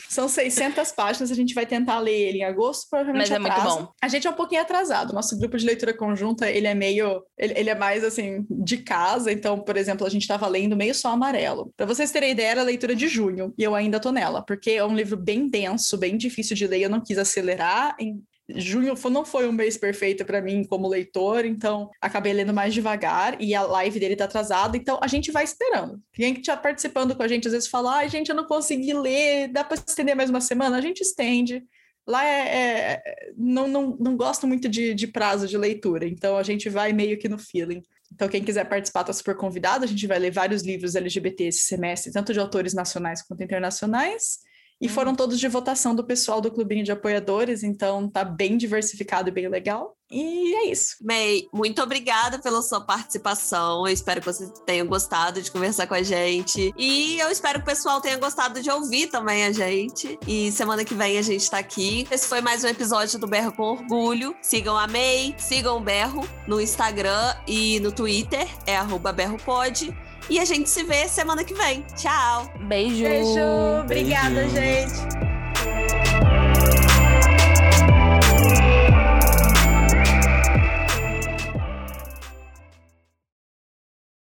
São 0.09 0.27
600 0.27 0.91
páginas, 0.91 1.31
a 1.31 1.35
gente 1.35 1.53
vai 1.53 1.65
tentar 1.65 1.99
ler 1.99 2.29
ele 2.29 2.37
em 2.39 2.43
agosto, 2.43 2.87
provavelmente 2.89 3.29
Mas 3.29 3.31
é 3.31 3.39
muito 3.39 3.51
atrasa. 3.51 3.79
bom. 3.81 3.91
A 4.01 4.07
gente 4.07 4.27
é 4.27 4.29
um 4.29 4.33
pouquinho 4.33 4.61
atrasado. 4.61 5.13
Nosso 5.13 5.37
grupo 5.37 5.57
de 5.57 5.65
leitura 5.65 5.93
conjunta, 5.93 6.49
ele 6.49 6.67
é 6.67 6.73
meio... 6.73 7.23
Ele, 7.37 7.53
ele 7.57 7.69
é 7.69 7.75
mais, 7.75 8.03
assim, 8.03 8.45
de 8.49 8.77
casa. 8.77 9.31
Então, 9.31 9.59
por 9.59 9.75
exemplo, 9.75 10.07
a 10.07 10.09
gente 10.09 10.21
estava 10.21 10.47
lendo 10.47 10.77
Meio 10.77 10.95
Só 10.95 11.09
Amarelo. 11.09 11.73
Pra 11.75 11.85
vocês 11.85 12.11
terem 12.11 12.31
ideia, 12.31 12.51
era 12.51 12.61
a 12.61 12.65
leitura 12.65 12.95
de 12.95 13.07
junho. 13.07 13.53
E 13.57 13.63
eu 13.63 13.75
ainda 13.75 13.99
tô 13.99 14.11
nela. 14.11 14.41
Porque 14.41 14.71
é 14.71 14.85
um 14.85 14.95
livro 14.95 15.17
bem 15.17 15.49
denso, 15.49 15.97
bem 15.97 16.17
difícil 16.17 16.55
de 16.55 16.67
ler. 16.67 16.81
Eu 16.81 16.89
não 16.89 17.01
quis 17.01 17.17
acelerar. 17.17 17.95
Em 17.99 18.21
junho 18.55 18.93
não 19.09 19.25
foi 19.25 19.47
um 19.47 19.51
mês 19.51 19.77
perfeito 19.77 20.23
para 20.23 20.41
mim 20.41 20.63
como 20.63 20.87
leitor, 20.87 21.45
então 21.45 21.89
acabei 22.01 22.33
lendo 22.33 22.53
mais 22.53 22.73
devagar 22.73 23.41
e 23.41 23.53
a 23.53 23.63
live 23.63 23.99
dele 23.99 24.15
tá 24.15 24.25
atrasada, 24.25 24.77
então 24.77 24.99
a 25.01 25.07
gente 25.07 25.31
vai 25.31 25.43
esperando. 25.43 26.01
Quem 26.13 26.33
que 26.33 26.41
tá 26.41 26.55
participando 26.55 27.15
com 27.15 27.23
a 27.23 27.27
gente 27.27 27.47
às 27.47 27.53
vezes 27.53 27.69
fala, 27.69 27.97
ai 27.97 28.09
gente, 28.09 28.29
eu 28.29 28.35
não 28.35 28.45
consegui 28.45 28.93
ler, 28.93 29.49
dá 29.49 29.63
para 29.63 29.75
estender 29.75 30.15
mais 30.15 30.29
uma 30.29 30.41
semana? 30.41 30.77
A 30.77 30.81
gente 30.81 31.01
estende. 31.01 31.63
Lá 32.07 32.25
é, 32.25 32.93
é- 32.93 33.31
não, 33.35 33.67
não, 33.67 33.97
não 33.99 34.15
gosto 34.15 34.47
muito 34.47 34.69
de, 34.69 34.93
de 34.93 35.07
prazo 35.07 35.47
de 35.47 35.57
leitura, 35.57 36.07
então 36.07 36.37
a 36.37 36.43
gente 36.43 36.69
vai 36.69 36.93
meio 36.93 37.17
que 37.19 37.27
no 37.27 37.37
feeling. 37.37 37.83
Então, 38.13 38.29
quem 38.29 38.43
quiser 38.43 38.63
participar 38.63 39.01
está 39.01 39.11
super 39.11 39.35
convidado. 39.35 39.83
A 39.83 39.87
gente 39.87 40.07
vai 40.07 40.17
ler 40.17 40.31
vários 40.31 40.63
livros 40.63 40.95
LGBT 40.95 41.45
esse 41.45 41.63
semestre, 41.63 42.11
tanto 42.11 42.31
de 42.31 42.39
autores 42.39 42.73
nacionais 42.73 43.21
quanto 43.21 43.43
internacionais. 43.43 44.39
E 44.79 44.87
foram 44.87 45.15
todos 45.15 45.39
de 45.39 45.47
votação 45.47 45.95
do 45.95 46.03
pessoal 46.03 46.39
do 46.39 46.51
clubinho 46.51 46.83
de 46.83 46.91
apoiadores, 46.91 47.63
então 47.63 48.07
tá 48.09 48.23
bem 48.23 48.57
diversificado 48.57 49.29
e 49.29 49.31
bem 49.31 49.47
legal. 49.47 49.97
E 50.09 50.55
é 50.55 50.71
isso. 50.71 50.95
May, 51.01 51.47
muito 51.53 51.81
obrigada 51.81 52.39
pela 52.39 52.61
sua 52.61 52.79
participação. 52.79 53.85
Eu 53.85 53.93
espero 53.93 54.21
que 54.21 54.27
você 54.27 54.47
tenha 54.65 54.83
gostado 54.85 55.41
de 55.41 55.51
conversar 55.51 55.85
com 55.85 55.95
a 55.95 56.03
gente. 56.03 56.73
E 56.77 57.19
eu 57.19 57.29
espero 57.29 57.59
que 57.59 57.63
o 57.63 57.73
pessoal 57.73 57.99
tenha 57.99 58.17
gostado 58.17 58.61
de 58.61 58.69
ouvir 58.69 59.07
também 59.07 59.43
a 59.43 59.51
gente. 59.51 60.17
E 60.25 60.51
semana 60.51 60.85
que 60.85 60.93
vem 60.93 61.17
a 61.17 61.21
gente 61.21 61.49
tá 61.49 61.57
aqui. 61.57 62.07
Esse 62.09 62.27
foi 62.27 62.39
mais 62.39 62.63
um 62.63 62.67
episódio 62.67 63.19
do 63.19 63.27
Berro 63.27 63.51
com 63.51 63.63
Orgulho. 63.63 64.33
Sigam 64.41 64.77
a 64.77 64.87
May, 64.87 65.35
sigam 65.37 65.77
o 65.77 65.81
Berro 65.81 66.25
no 66.47 66.61
Instagram 66.61 67.35
e 67.45 67.79
no 67.81 67.91
Twitter. 67.91 68.47
É 68.65 68.77
arroba 68.77 69.11
berropod. 69.11 69.93
E 70.29 70.39
a 70.39 70.45
gente 70.45 70.69
se 70.69 70.83
vê 70.83 71.07
semana 71.07 71.43
que 71.43 71.53
vem. 71.53 71.85
Tchau! 71.95 72.51
Beijo. 72.61 73.03
Beijo, 73.03 73.39
obrigada, 73.83 74.41
Beijo. 74.41 74.55
gente. 74.55 75.36